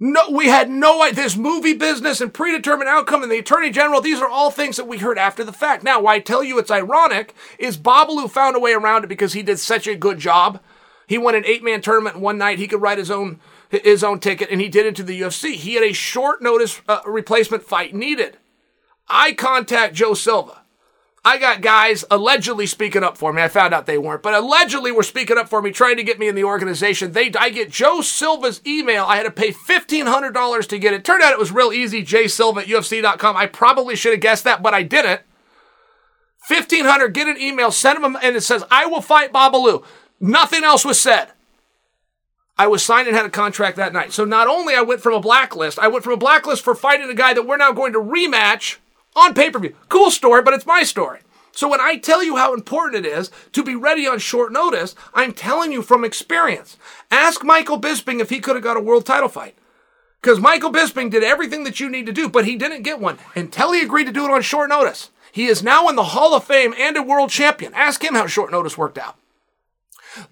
No, 0.00 0.28
we 0.30 0.48
had 0.48 0.68
no 0.68 1.02
idea. 1.02 1.22
This 1.22 1.36
movie 1.36 1.72
business 1.72 2.20
and 2.20 2.34
predetermined 2.34 2.88
outcome 2.88 3.22
and 3.22 3.30
the 3.30 3.38
attorney 3.38 3.70
general, 3.70 4.00
these 4.00 4.20
are 4.20 4.28
all 4.28 4.50
things 4.50 4.76
that 4.76 4.88
we 4.88 4.98
heard 4.98 5.18
after 5.18 5.44
the 5.44 5.52
fact. 5.52 5.84
Now, 5.84 6.00
why 6.00 6.14
I 6.14 6.18
tell 6.18 6.42
you 6.42 6.58
it's 6.58 6.70
ironic 6.70 7.34
is 7.58 7.78
Babalu 7.78 8.28
found 8.28 8.56
a 8.56 8.60
way 8.60 8.72
around 8.72 9.04
it 9.04 9.08
because 9.08 9.34
he 9.34 9.42
did 9.42 9.60
such 9.60 9.86
a 9.86 9.94
good 9.94 10.18
job. 10.18 10.60
He 11.06 11.16
won 11.16 11.34
an 11.34 11.44
eight 11.46 11.62
man 11.62 11.80
tournament 11.80 12.18
one 12.18 12.38
night. 12.38 12.58
He 12.58 12.66
could 12.66 12.82
write 12.82 12.98
his 12.98 13.10
own 13.10 13.40
his 13.70 14.04
own 14.04 14.20
ticket 14.20 14.50
and 14.50 14.60
he 14.60 14.68
did 14.68 14.86
it 14.86 14.96
to 14.96 15.02
the 15.02 15.20
UFC. 15.20 15.54
He 15.54 15.74
had 15.74 15.84
a 15.84 15.92
short 15.92 16.42
notice 16.42 16.80
uh, 16.88 17.00
replacement 17.06 17.62
fight 17.62 17.94
needed. 17.94 18.38
I 19.08 19.32
contact 19.32 19.94
Joe 19.94 20.14
Silva. 20.14 20.60
I 21.26 21.38
got 21.38 21.62
guys 21.62 22.04
allegedly 22.10 22.66
speaking 22.66 23.02
up 23.02 23.16
for 23.16 23.32
me. 23.32 23.40
I 23.40 23.48
found 23.48 23.72
out 23.72 23.86
they 23.86 23.96
weren't, 23.96 24.22
but 24.22 24.34
allegedly 24.34 24.92
were 24.92 25.02
speaking 25.02 25.38
up 25.38 25.48
for 25.48 25.62
me, 25.62 25.70
trying 25.70 25.96
to 25.96 26.02
get 26.02 26.18
me 26.18 26.28
in 26.28 26.34
the 26.34 26.44
organization. 26.44 27.12
They, 27.12 27.32
I 27.38 27.48
get 27.48 27.70
Joe 27.70 28.02
Silva's 28.02 28.60
email. 28.66 29.04
I 29.04 29.16
had 29.16 29.22
to 29.22 29.30
pay 29.30 29.50
$1,500 29.50 30.68
to 30.68 30.78
get 30.78 30.92
it. 30.92 31.02
Turned 31.02 31.22
out 31.22 31.32
it 31.32 31.38
was 31.38 31.50
real 31.50 31.72
easy. 31.72 32.04
jsilva 32.04 32.62
at 32.62 32.66
UFC.com. 32.66 33.36
I 33.38 33.46
probably 33.46 33.96
should 33.96 34.12
have 34.12 34.20
guessed 34.20 34.44
that, 34.44 34.62
but 34.62 34.74
I 34.74 34.82
didn't. 34.82 35.22
1500 36.46 37.14
get 37.14 37.26
an 37.26 37.40
email, 37.40 37.70
send 37.70 38.04
him, 38.04 38.18
and 38.22 38.36
it 38.36 38.42
says, 38.42 38.62
I 38.70 38.84
will 38.84 39.00
fight 39.00 39.32
Babalu. 39.32 39.82
Nothing 40.20 40.62
else 40.62 40.84
was 40.84 41.00
said. 41.00 41.28
I 42.58 42.66
was 42.66 42.84
signed 42.84 43.08
and 43.08 43.16
had 43.16 43.24
a 43.24 43.30
contract 43.30 43.78
that 43.78 43.94
night. 43.94 44.12
So 44.12 44.26
not 44.26 44.46
only 44.46 44.74
I 44.74 44.82
went 44.82 45.00
from 45.00 45.14
a 45.14 45.20
blacklist, 45.20 45.78
I 45.78 45.88
went 45.88 46.04
from 46.04 46.12
a 46.12 46.18
blacklist 46.18 46.62
for 46.62 46.74
fighting 46.74 47.08
a 47.08 47.14
guy 47.14 47.32
that 47.32 47.46
we're 47.46 47.56
now 47.56 47.72
going 47.72 47.94
to 47.94 47.98
rematch 47.98 48.76
on 49.16 49.34
pay 49.34 49.50
per 49.50 49.58
view. 49.58 49.74
Cool 49.88 50.10
story, 50.10 50.42
but 50.42 50.54
it's 50.54 50.66
my 50.66 50.82
story. 50.82 51.20
So 51.52 51.68
when 51.68 51.80
I 51.80 51.96
tell 51.96 52.22
you 52.22 52.36
how 52.36 52.52
important 52.52 53.06
it 53.06 53.08
is 53.08 53.30
to 53.52 53.62
be 53.62 53.76
ready 53.76 54.06
on 54.06 54.18
short 54.18 54.52
notice, 54.52 54.94
I'm 55.14 55.32
telling 55.32 55.70
you 55.70 55.82
from 55.82 56.04
experience. 56.04 56.76
Ask 57.10 57.44
Michael 57.44 57.80
Bisping 57.80 58.20
if 58.20 58.30
he 58.30 58.40
could 58.40 58.56
have 58.56 58.64
got 58.64 58.76
a 58.76 58.80
world 58.80 59.06
title 59.06 59.28
fight. 59.28 59.54
Because 60.20 60.40
Michael 60.40 60.72
Bisping 60.72 61.10
did 61.10 61.22
everything 61.22 61.64
that 61.64 61.78
you 61.78 61.88
need 61.88 62.06
to 62.06 62.12
do, 62.12 62.28
but 62.28 62.46
he 62.46 62.56
didn't 62.56 62.82
get 62.82 62.98
one 62.98 63.18
until 63.34 63.72
he 63.72 63.82
agreed 63.82 64.06
to 64.06 64.12
do 64.12 64.24
it 64.24 64.30
on 64.30 64.42
short 64.42 64.68
notice. 64.70 65.10
He 65.30 65.46
is 65.46 65.62
now 65.62 65.88
in 65.88 65.96
the 65.96 66.02
Hall 66.02 66.34
of 66.34 66.44
Fame 66.44 66.74
and 66.78 66.96
a 66.96 67.02
world 67.02 67.30
champion. 67.30 67.74
Ask 67.74 68.02
him 68.02 68.14
how 68.14 68.26
short 68.26 68.50
notice 68.50 68.78
worked 68.78 68.98
out. 68.98 69.16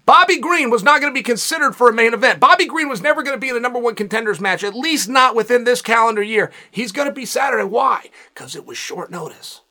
Bobby 0.05 0.39
Green 0.39 0.69
was 0.69 0.83
not 0.83 1.01
going 1.01 1.11
to 1.11 1.17
be 1.17 1.23
considered 1.23 1.75
for 1.75 1.89
a 1.89 1.93
main 1.93 2.13
event. 2.13 2.39
Bobby 2.39 2.65
Green 2.65 2.89
was 2.89 3.01
never 3.01 3.23
going 3.23 3.35
to 3.35 3.41
be 3.41 3.49
in 3.49 3.55
a 3.55 3.59
number 3.59 3.79
one 3.79 3.95
contenders 3.95 4.39
match, 4.39 4.63
at 4.63 4.75
least 4.75 5.09
not 5.09 5.35
within 5.35 5.63
this 5.63 5.81
calendar 5.81 6.21
year. 6.21 6.51
He's 6.71 6.91
going 6.91 7.07
to 7.07 7.13
be 7.13 7.25
Saturday. 7.25 7.63
Why? 7.63 8.09
Because 8.33 8.55
it 8.55 8.65
was 8.65 8.77
short 8.77 9.11
notice. 9.11 9.61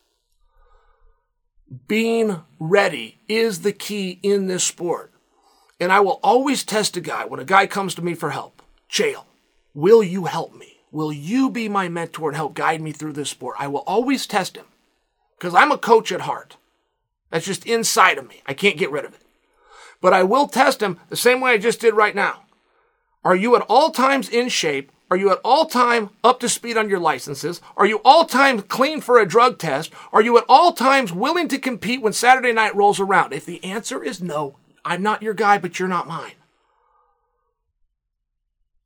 Being 1.89 2.43
ready 2.59 3.19
is 3.29 3.61
the 3.61 3.73
key 3.73 4.19
in 4.23 4.47
this 4.47 4.65
sport. 4.65 5.11
And 5.81 5.91
I 5.91 6.01
will 6.01 6.21
always 6.23 6.65
test 6.65 6.97
a 6.97 7.01
guy 7.01 7.25
when 7.25 7.41
a 7.41 7.45
guy 7.45 7.67
comes 7.67 7.95
to 7.95 8.03
me 8.03 8.15
for 8.15 8.31
help. 8.31 8.63
Chael, 8.91 9.25
will 9.75 10.03
you 10.03 10.27
help 10.27 10.55
me? 10.55 10.81
Will 10.91 11.13
you 11.13 11.49
be 11.49 11.69
my 11.69 11.89
mentor 11.89 12.29
and 12.29 12.37
help 12.37 12.55
guide 12.55 12.83
me 12.83 12.93
through 12.93 13.15
this 13.15 13.31
sport? 13.31 13.57
I 13.59 13.69
will 13.69 13.81
always 13.81 14.27
test 14.27 14.57
him 14.57 14.67
because 15.39 15.55
I'm 15.55 15.73
a 15.73 15.79
coach 15.79 16.13
at 16.13 16.21
heart. 16.21 16.57
That's 17.31 17.47
just 17.47 17.65
inside 17.65 18.19
of 18.19 18.29
me. 18.29 18.43
I 18.45 18.53
can't 18.53 18.77
get 18.77 18.91
rid 18.91 19.07
of 19.07 19.15
it 19.15 19.22
but 20.03 20.13
I 20.13 20.23
will 20.25 20.47
test 20.47 20.83
him 20.83 21.01
the 21.09 21.17
same 21.17 21.41
way 21.41 21.53
I 21.53 21.59
just 21.59 21.81
did 21.81 21.95
right 21.95 22.15
now. 22.15 22.43
Are 23.25 23.37
you 23.37 23.57
at 23.57 23.65
all 23.69 23.91
times 23.91 24.29
in 24.29 24.51
shape? 24.51 24.93
Are 25.11 25.17
you 25.17 25.31
at 25.31 25.41
all 25.45 25.67
time 25.67 26.11
up 26.25 26.41
to 26.41 26.49
speed 26.49 26.77
on 26.77 26.91
your 26.91 26.99
licenses? 26.99 27.61
Are 27.77 27.87
you 27.87 28.01
all 28.05 28.25
times 28.25 28.65
clean 28.69 29.01
for 29.01 29.19
a 29.19 29.27
drug 29.27 29.59
test? 29.59 29.93
Are 30.13 30.23
you 30.23 30.37
at 30.39 30.45
all 30.49 30.73
times 30.73 31.13
willing 31.13 31.49
to 31.49 31.59
compete 31.59 32.03
when 32.03 32.13
Saturday 32.13 32.53
night 32.53 32.75
rolls 32.75 32.99
around? 32.99 33.33
If 33.33 33.47
the 33.47 33.63
answer 33.63 34.03
is 34.03 34.21
no, 34.21 34.57
I'm 34.85 35.03
not 35.03 35.23
your 35.23 35.35
guy, 35.35 35.59
but 35.59 35.79
you're 35.79 35.89
not 35.89 36.09
mine. 36.09 36.33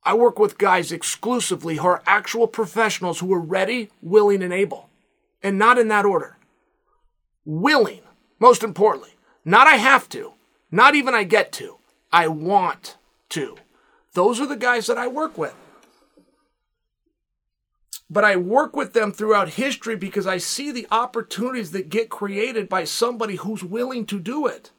I 0.03 0.13
work 0.13 0.37
with 0.37 0.57
guys 0.57 0.91
exclusively 0.91 1.77
who 1.77 1.87
are 1.87 2.03
actual 2.05 2.47
professionals 2.47 3.19
who 3.19 3.33
are 3.33 3.41
ready, 3.41 3.89
willing, 4.01 4.43
and 4.43 4.53
able. 4.53 4.89
And 5.41 5.57
not 5.57 5.77
in 5.77 5.87
that 5.87 6.05
order. 6.05 6.37
Willing, 7.43 8.01
most 8.39 8.63
importantly. 8.63 9.15
Not 9.43 9.67
I 9.67 9.75
have 9.75 10.07
to. 10.09 10.33
Not 10.71 10.95
even 10.95 11.13
I 11.13 11.23
get 11.23 11.51
to. 11.53 11.77
I 12.11 12.27
want 12.27 12.97
to. 13.29 13.57
Those 14.13 14.39
are 14.41 14.47
the 14.47 14.55
guys 14.55 14.87
that 14.87 14.97
I 14.97 15.07
work 15.07 15.37
with. 15.37 15.55
But 18.09 18.23
I 18.23 18.37
work 18.37 18.75
with 18.75 18.93
them 18.93 19.11
throughout 19.11 19.49
history 19.49 19.95
because 19.95 20.25
I 20.25 20.37
see 20.37 20.71
the 20.71 20.87
opportunities 20.91 21.71
that 21.71 21.89
get 21.89 22.09
created 22.09 22.69
by 22.69 22.85
somebody 22.85 23.35
who's 23.35 23.63
willing 23.63 24.05
to 24.07 24.19
do 24.19 24.47
it, 24.47 24.71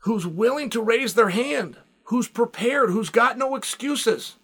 who's 0.00 0.26
willing 0.26 0.70
to 0.70 0.82
raise 0.82 1.14
their 1.14 1.28
hand, 1.28 1.76
who's 2.04 2.26
prepared, 2.28 2.90
who's 2.90 3.10
got 3.10 3.38
no 3.38 3.54
excuses, 3.54 4.36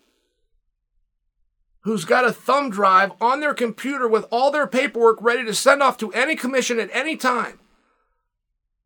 who's 1.81 2.05
got 2.05 2.25
a 2.25 2.33
thumb 2.33 2.71
drive 2.71 3.11
on 3.21 3.41
their 3.41 3.55
computer 3.55 4.07
with 4.07 4.25
all 4.31 4.53
their 4.53 4.69
paperwork 4.69 5.21
ready 5.21 5.45
to 5.45 5.55
send 5.55 5.83
off 5.83 5.99
to 5.99 6.13
any 6.13 6.37
commission 6.37 6.79
at 6.79 6.91
any 6.93 7.17
time 7.17 7.59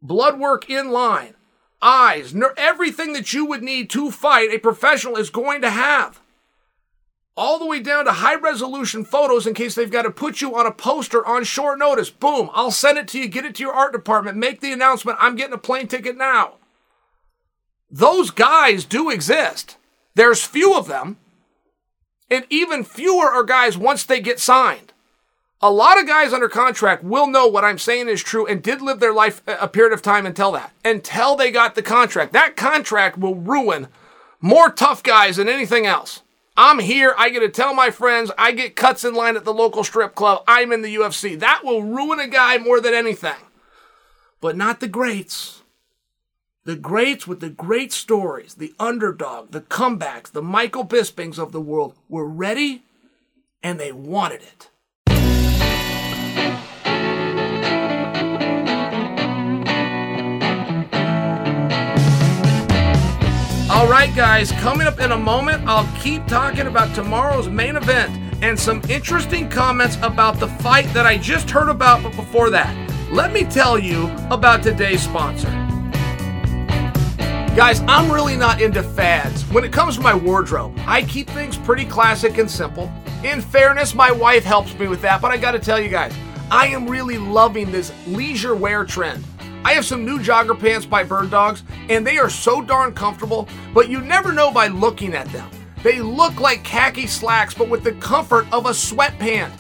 blood 0.07 0.39
work 0.39 0.71
in 0.71 0.91
line, 0.91 1.35
eyes, 1.83 2.35
ner- 2.35 2.55
everything 2.57 3.13
that 3.13 3.33
you 3.33 3.45
would 3.47 3.63
need 3.63 3.91
to 3.91 4.11
fight, 4.11 4.51
a 4.53 4.59
professional 4.59 5.17
is 5.17 5.31
going 5.31 5.61
to 5.63 5.71
have. 5.71 6.21
All 7.37 7.59
the 7.59 7.67
way 7.67 7.81
down 7.81 8.07
to 8.07 8.13
high 8.13 8.37
resolution 8.37 9.05
photos 9.05 9.47
in 9.47 9.53
case 9.53 9.75
they've 9.75 9.91
got 9.91 10.03
to 10.03 10.11
put 10.11 10.41
you 10.41 10.57
on 10.57 10.65
a 10.65 10.73
poster 10.73 11.25
on 11.27 11.45
short 11.45 11.79
notice. 11.79 12.09
Boom, 12.09 12.49
I'll 12.55 12.71
send 12.71 12.97
it 12.97 13.09
to 13.09 13.19
you, 13.19 13.29
get 13.29 13.45
it 13.45 13.57
to 13.57 13.63
your 13.63 13.75
art 13.75 13.93
department, 13.93 14.39
make 14.39 14.61
the 14.61 14.73
announcement, 14.73 15.19
I'm 15.21 15.37
getting 15.37 15.53
a 15.53 15.59
plane 15.59 15.87
ticket 15.87 16.17
now. 16.17 16.55
Those 17.91 18.31
guys 18.31 18.85
do 18.85 19.11
exist. 19.11 19.77
There's 20.15 20.43
few 20.43 20.75
of 20.75 20.89
them, 20.89 21.19
and 22.31 22.47
even 22.49 22.85
fewer 22.85 23.27
are 23.27 23.45
guys 23.45 23.77
once 23.77 24.05
they 24.05 24.21
get 24.21 24.41
signed. 24.41 24.93
A 25.67 25.75
lot 25.77 25.99
of 26.01 26.07
guys 26.07 26.33
under 26.33 26.49
contract 26.49 27.03
will 27.03 27.27
know 27.27 27.49
what 27.49 27.65
I'm 27.65 27.77
saying 27.77 28.09
is 28.09 28.23
true 28.23 28.47
and 28.47 28.63
did 28.63 28.81
live 28.81 29.01
their 29.01 29.13
life 29.13 29.43
a 29.49 29.67
period 29.67 29.93
of 29.93 30.01
time 30.01 30.25
until 30.25 30.53
that, 30.53 30.73
until 30.85 31.35
they 31.35 31.51
got 31.51 31.75
the 31.75 31.83
contract. 31.83 32.33
That 32.35 32.55
contract 32.55 33.19
will 33.19 33.35
ruin 33.35 33.89
more 34.41 34.71
tough 34.71 35.03
guys 35.03 35.39
than 35.39 35.49
anything 35.49 35.85
else. 35.85 36.23
I'm 36.57 36.79
here. 36.79 37.17
I 37.19 37.31
get 37.31 37.41
to 37.41 37.49
tell 37.49 37.75
my 37.75 37.91
friends. 37.91 38.31
I 38.39 38.53
get 38.53 38.77
cuts 38.77 39.05
in 39.05 39.15
line 39.15 39.37
at 39.37 39.45
the 39.45 39.53
local 39.53 39.83
strip 39.83 40.15
club. 40.15 40.45
I'm 40.47 40.71
in 40.71 40.83
the 40.83 40.95
UFC. 40.95 41.37
That 41.37 41.65
will 41.65 41.83
ruin 41.83 42.21
a 42.21 42.29
guy 42.29 42.59
more 42.59 42.81
than 42.81 42.95
anything. 42.95 43.35
But 44.41 44.57
not 44.57 44.79
the 44.79 44.87
greats. 44.87 45.63
The 46.63 46.77
greats 46.77 47.27
with 47.27 47.41
the 47.41 47.51
great 47.51 47.93
stories, 47.93 48.55
the 48.55 48.73
underdog, 48.79 49.51
the 49.51 49.63
comebacks, 49.63 50.31
the 50.31 50.43
Michael 50.43 50.87
Bispings 50.87 51.41
of 51.41 51.51
the 51.51 51.61
world 51.61 51.95
were 52.09 52.29
ready 52.29 52.85
and 53.65 53.81
they 53.81 53.91
wanted 53.91 54.43
it. 54.43 54.71
All 63.87 63.93
right, 63.93 64.13
guys, 64.17 64.51
coming 64.51 64.89
up 64.89 64.99
in 64.99 65.13
a 65.13 65.17
moment, 65.17 65.63
I'll 65.65 65.89
keep 66.03 66.27
talking 66.27 66.67
about 66.67 66.93
tomorrow's 66.93 67.49
main 67.49 67.77
event 67.77 68.11
and 68.43 68.59
some 68.59 68.83
interesting 68.89 69.49
comments 69.49 69.97
about 70.03 70.41
the 70.41 70.49
fight 70.49 70.93
that 70.93 71.07
I 71.07 71.19
just 71.19 71.49
heard 71.49 71.69
about, 71.69 72.03
but 72.03 72.17
before 72.17 72.51
that, 72.51 72.75
let 73.13 73.33
me 73.33 73.45
tell 73.45 73.79
you 73.79 74.11
about 74.29 74.65
today's 74.65 75.03
sponsor. 75.03 75.47
Guys, 77.55 77.81
I'm 77.87 78.11
really 78.11 78.37
not 78.37 78.61
into 78.61 78.83
fads. 78.83 79.43
When 79.53 79.63
it 79.63 79.73
comes 79.73 79.95
to 79.95 80.03
my 80.03 80.17
wardrobe, 80.17 80.77
I 80.85 81.03
keep 81.03 81.31
things 81.31 81.57
pretty 81.57 81.85
classic 81.85 82.39
and 82.39 82.51
simple. 82.51 82.93
In 83.23 83.41
fairness, 83.41 83.95
my 83.95 84.11
wife 84.11 84.43
helps 84.43 84.77
me 84.77 84.89
with 84.89 85.01
that, 85.03 85.23
but 85.23 85.31
I 85.31 85.37
gotta 85.37 85.61
tell 85.61 85.79
you 85.79 85.91
guys, 85.91 86.13
I 86.51 86.67
am 86.67 86.89
really 86.89 87.19
loving 87.19 87.71
this 87.71 87.93
leisure 88.09 88.57
wear 88.57 88.85
trend. 88.85 89.23
I 89.67 89.73
have 89.73 89.85
some 89.85 90.05
new 90.05 90.21
jogger 90.21 90.57
pants 90.57 90.87
by 90.87 91.03
Birddogs, 91.03 91.65
and 91.89 92.07
they 92.07 92.19
are 92.19 92.31
so 92.31 92.63
darn 92.63 92.95
comfortable, 92.95 93.49
but 93.75 93.89
you 93.89 94.01
never 94.01 94.31
know 94.31 94.53
by 94.53 94.69
looking 94.69 95.13
at 95.13 95.27
them. 95.33 95.51
They 95.83 95.99
look 96.01 96.39
like 96.39 96.63
khaki 96.63 97.09
slacks, 97.09 97.53
but 97.53 97.69
with 97.69 97.83
the 97.83 97.95
comfort 97.95 98.47
of 98.53 98.67
a 98.67 98.71
sweatpant. 98.71 99.51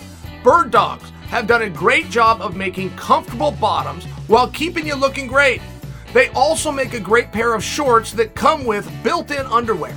Birddogs 0.44 1.10
have 1.26 1.48
done 1.48 1.62
a 1.62 1.68
great 1.68 2.08
job 2.08 2.40
of 2.40 2.54
making 2.54 2.90
comfortable 2.90 3.50
bottoms 3.50 4.04
while 4.28 4.48
keeping 4.48 4.86
you 4.86 4.94
looking 4.94 5.26
great. 5.26 5.60
They 6.14 6.28
also 6.28 6.70
make 6.70 6.94
a 6.94 7.00
great 7.00 7.32
pair 7.32 7.52
of 7.52 7.64
shorts 7.64 8.12
that 8.12 8.36
come 8.36 8.64
with 8.64 8.88
built 9.02 9.32
in 9.32 9.44
underwear. 9.46 9.96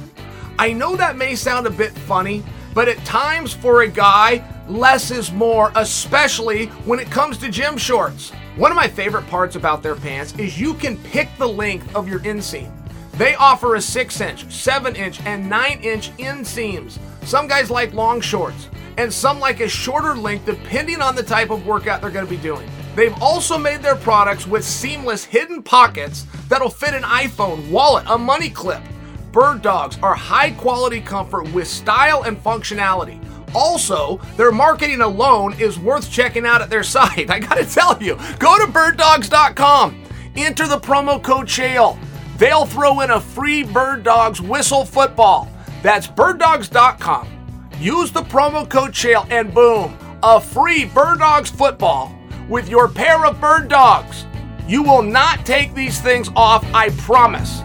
I 0.57 0.73
know 0.73 0.95
that 0.95 1.17
may 1.17 1.35
sound 1.35 1.67
a 1.67 1.69
bit 1.69 1.91
funny, 1.91 2.43
but 2.73 2.87
at 2.87 2.97
times 3.05 3.53
for 3.53 3.83
a 3.83 3.87
guy, 3.87 4.43
less 4.67 5.11
is 5.11 5.31
more, 5.31 5.71
especially 5.75 6.65
when 6.85 6.97
it 6.97 7.11
comes 7.11 7.37
to 7.37 7.51
gym 7.51 7.77
shorts. 7.77 8.31
One 8.59 8.73
of 8.73 8.75
my 8.75 8.89
favorite 8.89 9.25
parts 9.27 9.55
about 9.55 9.81
their 9.81 9.95
pants 9.95 10.37
is 10.37 10.59
you 10.59 10.73
can 10.73 10.97
pick 10.97 11.29
the 11.37 11.47
length 11.47 11.95
of 11.95 12.09
your 12.09 12.19
inseam. 12.19 12.69
They 13.13 13.33
offer 13.35 13.75
a 13.75 13.81
6 13.81 14.19
inch, 14.19 14.51
7 14.51 14.97
inch, 14.97 15.21
and 15.21 15.49
9 15.49 15.79
inch 15.79 16.11
inseams. 16.17 16.99
Some 17.23 17.47
guys 17.47 17.71
like 17.71 17.93
long 17.93 18.19
shorts. 18.19 18.67
and 18.97 19.13
some 19.13 19.39
like 19.39 19.61
a 19.61 19.69
shorter 19.69 20.13
length 20.13 20.45
depending 20.45 20.99
on 21.01 21.15
the 21.15 21.23
type 21.23 21.51
of 21.51 21.65
workout 21.65 22.01
they're 22.01 22.09
going 22.09 22.25
to 22.25 22.29
be 22.29 22.35
doing. 22.35 22.69
They've 22.97 23.15
also 23.21 23.57
made 23.57 23.81
their 23.81 23.95
products 23.95 24.45
with 24.45 24.65
seamless 24.65 25.23
hidden 25.23 25.63
pockets 25.63 26.25
that'll 26.49 26.69
fit 26.69 26.93
an 26.93 27.03
iPhone, 27.03 27.71
wallet, 27.71 28.03
a 28.09 28.17
money 28.17 28.49
clip. 28.49 28.81
Birddogs 29.31 30.03
are 30.03 30.15
high 30.15 30.51
quality 30.51 30.99
comfort 30.99 31.49
with 31.53 31.65
style 31.65 32.23
and 32.23 32.37
functionality. 32.43 33.23
Also, 33.53 34.17
their 34.37 34.51
marketing 34.51 35.01
alone 35.01 35.53
is 35.59 35.79
worth 35.79 36.09
checking 36.11 36.45
out 36.45 36.61
at 36.61 36.69
their 36.69 36.83
site. 36.95 37.29
I 37.29 37.39
gotta 37.39 37.65
tell 37.65 38.01
you, 38.01 38.15
go 38.39 38.57
to 38.57 38.71
birddogs.com, 38.71 40.03
enter 40.35 40.67
the 40.67 40.79
promo 40.79 41.21
code 41.21 41.47
Chael. 41.47 41.97
They'll 42.37 42.65
throw 42.65 43.01
in 43.01 43.11
a 43.11 43.19
free 43.19 43.63
Birddogs 43.63 44.39
whistle 44.39 44.85
football. 44.85 45.51
That's 45.83 46.07
birddogs.com. 46.07 47.27
Use 47.79 48.11
the 48.11 48.21
promo 48.23 48.69
code 48.69 48.91
Chael 48.91 49.29
and 49.29 49.53
boom, 49.53 49.97
a 50.23 50.39
free 50.39 50.85
Birddogs 50.85 51.49
football 51.49 52.15
with 52.47 52.69
your 52.69 52.87
pair 52.87 53.25
of 53.25 53.39
bird 53.39 53.67
dogs. 53.69 54.25
You 54.67 54.83
will 54.83 55.01
not 55.01 55.45
take 55.45 55.73
these 55.73 55.99
things 55.99 56.29
off, 56.35 56.65
I 56.73 56.89
promise. 56.91 57.61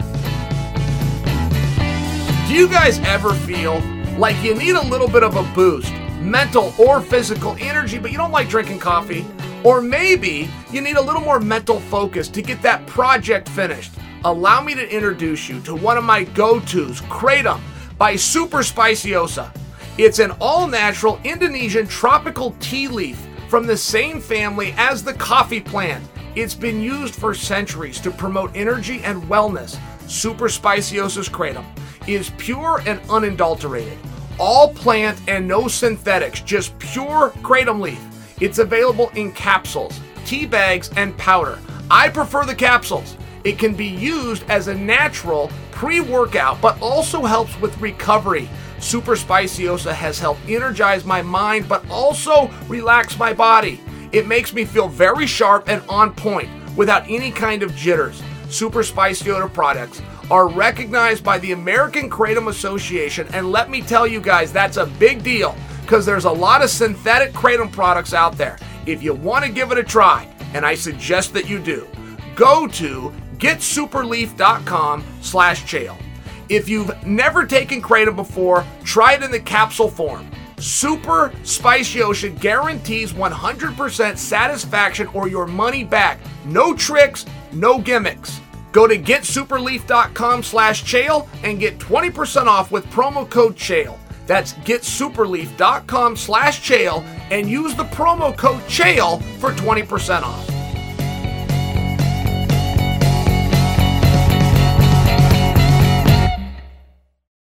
Do 2.49 2.55
you 2.55 2.69
guys 2.69 2.99
ever 3.01 3.33
feel 3.35 3.81
like 4.19 4.41
you 4.45 4.55
need 4.55 4.77
a 4.77 4.83
little 4.83 5.09
bit 5.09 5.25
of 5.25 5.37
a 5.37 5.43
boost, 5.55 5.93
mental 6.21 6.73
or 6.79 7.01
physical 7.01 7.57
energy, 7.59 7.99
but 7.99 8.13
you 8.13 8.17
don't 8.17 8.31
like 8.31 8.49
drinking 8.49 8.79
coffee? 8.79 9.27
Or 9.65 9.81
maybe 9.81 10.49
you 10.71 10.81
need 10.81 10.97
a 10.97 11.03
little 11.03 11.21
more 11.21 11.41
mental 11.41 11.81
focus 11.81 12.29
to 12.29 12.43
get 12.43 12.63
that 12.63 12.87
project 12.87 13.49
finished. 13.49 13.93
Allow 14.25 14.63
me 14.63 14.75
to 14.75 14.89
introduce 14.89 15.49
you 15.49 15.61
to 15.63 15.75
one 15.75 15.99
of 15.99 16.05
my 16.05 16.25
go 16.25 16.61
tos, 16.61 17.01
Kratom 17.03 17.61
by 17.99 18.15
Super 18.15 18.59
Speciosa. 18.59 19.53
It's 19.99 20.21
an 20.21 20.33
all 20.41 20.69
natural 20.69 21.19
Indonesian 21.25 21.87
tropical 21.87 22.53
tea 22.61 22.89
leaf 22.89 23.21
from 23.49 23.67
the 23.67 23.77
same 23.77 24.21
family 24.21 24.75
as 24.77 25.03
the 25.03 25.15
coffee 25.15 25.61
plant. 25.61 26.05
It's 26.37 26.55
been 26.55 26.81
used 26.81 27.15
for 27.15 27.35
centuries 27.35 28.01
to 28.01 28.11
promote 28.11 28.53
energy 28.55 29.01
and 29.03 29.23
wellness. 29.25 29.79
Super 30.09 30.49
Speciosa's 30.49 31.29
Kratom 31.29 31.65
is 32.07 32.31
pure 32.39 32.81
and 32.87 33.01
unadulterated. 33.11 33.99
All 34.39 34.73
plant 34.73 35.19
and 35.29 35.47
no 35.47 35.69
synthetics, 35.69 36.41
just 36.41 36.79
pure 36.79 37.31
kratom 37.43 37.81
leaf. 37.81 38.01
It's 38.41 38.59
available 38.59 39.11
in 39.11 39.33
capsules, 39.33 40.01
tea 40.25 40.47
bags, 40.47 40.91
and 40.97 41.17
powder. 41.17 41.59
I 41.91 42.09
prefer 42.09 42.45
the 42.45 42.55
capsules. 42.55 43.17
It 43.45 43.59
can 43.59 43.75
be 43.75 43.87
used 43.87 44.43
as 44.51 44.69
a 44.69 44.75
natural 44.75 45.51
pre 45.71 46.01
workout, 46.01 46.61
but 46.61 46.81
also 46.81 47.23
helps 47.23 47.59
with 47.61 47.79
recovery. 47.81 48.49
Super 48.81 49.17
Speciosa 49.17 49.93
has 49.93 50.19
helped 50.19 50.41
energize 50.49 51.05
my 51.05 51.23
mind, 51.23 51.69
but 51.69 51.89
also 51.89 52.51
relax 52.69 53.19
my 53.19 53.33
body. 53.33 53.81
It 54.13 54.27
makes 54.27 54.53
me 54.53 54.65
feel 54.65 54.89
very 54.89 55.27
sharp 55.27 55.69
and 55.69 55.83
on 55.89 56.15
point 56.15 56.49
without 56.77 57.09
any 57.09 57.31
kind 57.31 57.63
of 57.63 57.75
jitters. 57.75 58.23
Super 58.49 58.83
Speciosa 58.83 59.53
products 59.53 60.01
are 60.31 60.49
recognized 60.49 61.25
by 61.25 61.39
the 61.39 61.53
American 61.53 62.11
Kratom 62.11 62.49
Association, 62.49 63.29
and 63.33 63.51
let 63.51 63.71
me 63.71 63.81
tell 63.81 64.07
you 64.07 64.21
guys, 64.21 64.53
that's 64.53 64.77
a 64.77 64.87
big 64.87 65.23
deal 65.23 65.57
because 65.83 66.07
there's 66.07 66.25
a 66.25 66.31
lot 66.31 66.63
of 66.63 66.71
synthetic 66.71 67.33
kratom 67.33 67.71
products 67.71 68.15
out 68.15 68.37
there. 68.39 68.59
If 68.87 69.03
you 69.03 69.15
want 69.15 69.45
to 69.45 69.51
give 69.51 69.73
it 69.73 69.79
a 69.79 69.85
try, 69.85 70.29
and 70.55 70.65
I 70.65 70.75
suggest 70.75 71.35
that 71.35 71.49
you 71.49 71.59
do, 71.59 71.87
go 72.35 72.67
to 72.69 73.13
getsuperleaf.com 73.39 75.05
slash 75.21 75.65
chael. 75.65 76.01
If 76.49 76.69
you've 76.69 77.07
never 77.07 77.47
taken 77.47 77.83
kratom 77.83 78.17
before, 78.17 78.65
try 78.85 79.15
it 79.15 79.23
in 79.23 79.31
the 79.31 79.41
capsule 79.41 79.91
form. 79.91 80.31
Super 80.59 81.33
Speciosa 81.43 82.31
guarantees 82.41 83.13
100% 83.13 84.17
satisfaction 84.17 85.07
or 85.09 85.29
your 85.29 85.47
money 85.47 85.85
back. 85.85 86.19
No 86.47 86.75
tricks, 86.75 87.27
no 87.53 87.79
gimmicks. 87.79 88.41
Go 88.75 88.89
to 88.89 88.99
getsuperleaf.com 88.99 90.43
slash 90.43 90.83
chael 90.83 91.29
and 91.45 91.61
get 91.61 91.79
20% 91.79 92.47
off 92.47 92.73
with 92.73 92.85
promo 92.87 93.31
code 93.31 93.55
chael. 93.55 93.97
That's 94.27 94.55
getsuperleaf.com 94.55 96.17
slash 96.17 96.69
chael 96.69 97.05
and 97.31 97.49
use 97.49 97.77
the 97.77 97.85
promo 97.85 98.37
code 98.37 98.63
chael 98.63 99.23
for 99.39 99.53
20% 99.53 100.23
off. 100.25 100.51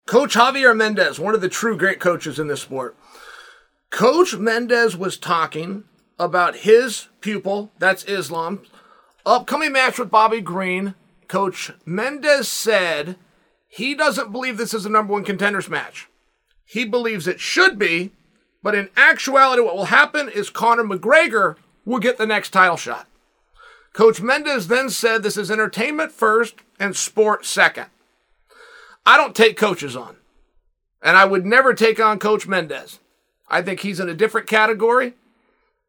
Coach 0.06 0.34
Javier 0.34 0.76
Mendez, 0.76 1.18
one 1.18 1.34
of 1.34 1.40
the 1.40 1.48
true 1.48 1.78
great 1.78 1.98
coaches 1.98 2.38
in 2.38 2.48
this 2.48 2.60
sport. 2.60 2.94
Coach 3.88 4.36
Mendez 4.36 4.98
was 4.98 5.16
talking 5.16 5.84
about 6.18 6.56
his 6.56 7.08
pupil, 7.22 7.72
that's 7.78 8.04
Islam, 8.04 8.60
upcoming 9.24 9.72
match 9.72 9.98
with 9.98 10.10
Bobby 10.10 10.42
Green 10.42 10.94
Coach 11.32 11.72
Mendez 11.86 12.46
said 12.46 13.16
he 13.66 13.94
doesn't 13.94 14.32
believe 14.32 14.58
this 14.58 14.74
is 14.74 14.84
a 14.84 14.90
number 14.90 15.14
one 15.14 15.24
contenders 15.24 15.66
match. 15.66 16.06
He 16.62 16.84
believes 16.84 17.26
it 17.26 17.40
should 17.40 17.78
be, 17.78 18.12
but 18.62 18.74
in 18.74 18.90
actuality, 18.98 19.62
what 19.62 19.74
will 19.74 19.86
happen 19.86 20.28
is 20.28 20.50
Conor 20.50 20.84
McGregor 20.84 21.56
will 21.86 22.00
get 22.00 22.18
the 22.18 22.26
next 22.26 22.50
title 22.50 22.76
shot. 22.76 23.08
Coach 23.94 24.20
Mendez 24.20 24.68
then 24.68 24.90
said 24.90 25.22
this 25.22 25.38
is 25.38 25.50
entertainment 25.50 26.12
first 26.12 26.56
and 26.78 26.94
sport 26.94 27.46
second. 27.46 27.86
I 29.06 29.16
don't 29.16 29.34
take 29.34 29.56
coaches 29.56 29.96
on, 29.96 30.16
and 31.00 31.16
I 31.16 31.24
would 31.24 31.46
never 31.46 31.72
take 31.72 31.98
on 31.98 32.18
Coach 32.18 32.46
Mendez. 32.46 32.98
I 33.48 33.62
think 33.62 33.80
he's 33.80 34.00
in 34.00 34.08
a 34.10 34.14
different 34.14 34.48
category, 34.48 35.14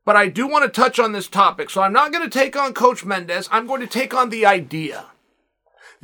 but 0.06 0.16
I 0.16 0.30
do 0.30 0.48
want 0.48 0.64
to 0.64 0.82
touch 0.82 1.00
on 1.00 1.12
this 1.12 1.28
topic. 1.28 1.70
So 1.70 1.82
I'm 1.82 1.92
not 1.92 2.14
going 2.14 2.24
to 2.24 2.40
take 2.40 2.56
on 2.56 2.74
Coach 2.74 3.04
Mendez. 3.04 3.50
I'm 3.52 3.68
going 3.68 3.82
to 3.82 3.88
take 3.88 4.14
on 4.14 4.30
the 4.30 4.46
idea. 4.46 5.08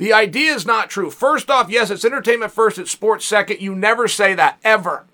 The 0.00 0.14
idea 0.14 0.54
is 0.54 0.64
not 0.64 0.88
true. 0.88 1.10
First 1.10 1.50
off, 1.50 1.68
yes, 1.68 1.90
it's 1.90 2.06
entertainment 2.06 2.52
first, 2.52 2.78
it's 2.78 2.90
sports 2.90 3.26
second. 3.26 3.60
You 3.60 3.74
never 3.74 4.08
say 4.08 4.32
that 4.32 4.58
ever. 4.64 5.04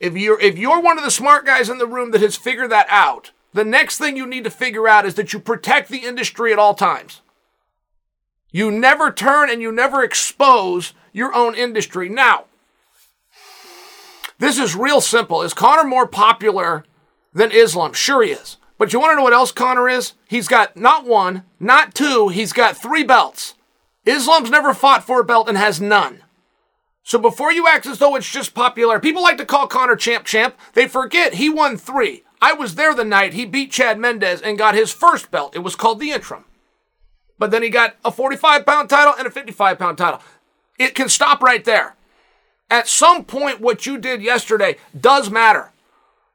If 0.00 0.16
you're 0.16 0.40
if 0.40 0.56
you're 0.56 0.80
one 0.80 0.96
of 0.96 1.04
the 1.04 1.10
smart 1.10 1.44
guys 1.44 1.68
in 1.68 1.76
the 1.76 1.86
room 1.86 2.10
that 2.12 2.22
has 2.22 2.34
figured 2.34 2.70
that 2.70 2.86
out, 2.88 3.32
the 3.52 3.62
next 3.62 3.98
thing 3.98 4.16
you 4.16 4.26
need 4.26 4.44
to 4.44 4.50
figure 4.50 4.88
out 4.88 5.04
is 5.04 5.16
that 5.16 5.34
you 5.34 5.38
protect 5.38 5.90
the 5.90 5.98
industry 5.98 6.50
at 6.50 6.58
all 6.58 6.72
times. 6.72 7.20
You 8.50 8.70
never 8.70 9.12
turn 9.12 9.50
and 9.50 9.60
you 9.60 9.70
never 9.70 10.02
expose 10.02 10.94
your 11.12 11.34
own 11.34 11.54
industry. 11.54 12.08
Now, 12.08 12.46
this 14.38 14.58
is 14.58 14.74
real 14.74 15.02
simple. 15.02 15.42
Is 15.42 15.52
Conor 15.52 15.84
more 15.84 16.06
popular 16.06 16.86
than 17.34 17.52
Islam? 17.52 17.92
Sure 17.92 18.22
he 18.22 18.30
is. 18.30 18.56
But 18.78 18.94
you 18.94 18.98
want 18.98 19.12
to 19.12 19.16
know 19.16 19.24
what 19.24 19.34
else 19.34 19.52
Conor 19.52 19.90
is? 19.90 20.14
He's 20.26 20.48
got 20.48 20.74
not 20.74 21.04
one, 21.04 21.42
not 21.60 21.94
two, 21.94 22.28
he's 22.28 22.54
got 22.54 22.78
three 22.78 23.04
belts. 23.04 23.56
Islam's 24.06 24.50
never 24.50 24.72
fought 24.72 25.04
for 25.04 25.20
a 25.20 25.24
belt 25.24 25.48
and 25.48 25.58
has 25.58 25.80
none. 25.80 26.22
So 27.02 27.18
before 27.18 27.52
you 27.52 27.66
act 27.66 27.86
as 27.86 27.98
though 27.98 28.16
it's 28.16 28.30
just 28.30 28.54
popular, 28.54 29.00
people 29.00 29.22
like 29.22 29.38
to 29.38 29.44
call 29.44 29.66
Conor 29.66 29.96
champ 29.96 30.24
champ. 30.24 30.56
They 30.74 30.86
forget 30.86 31.34
he 31.34 31.48
won 31.48 31.76
three. 31.76 32.24
I 32.40 32.52
was 32.52 32.74
there 32.74 32.94
the 32.94 33.04
night 33.04 33.34
he 33.34 33.44
beat 33.44 33.70
Chad 33.70 33.98
Mendes 33.98 34.40
and 34.40 34.56
got 34.56 34.74
his 34.74 34.92
first 34.92 35.30
belt. 35.30 35.54
It 35.54 35.60
was 35.60 35.76
called 35.76 36.00
the 36.00 36.10
interim. 36.10 36.44
But 37.38 37.50
then 37.50 37.62
he 37.62 37.68
got 37.68 37.96
a 38.04 38.10
45 38.10 38.64
pound 38.64 38.88
title 38.88 39.14
and 39.18 39.26
a 39.26 39.30
55 39.30 39.78
pound 39.78 39.98
title. 39.98 40.20
It 40.78 40.94
can 40.94 41.08
stop 41.08 41.42
right 41.42 41.64
there. 41.64 41.96
At 42.70 42.88
some 42.88 43.24
point, 43.24 43.60
what 43.60 43.84
you 43.84 43.98
did 43.98 44.22
yesterday 44.22 44.76
does 44.98 45.30
matter. 45.30 45.72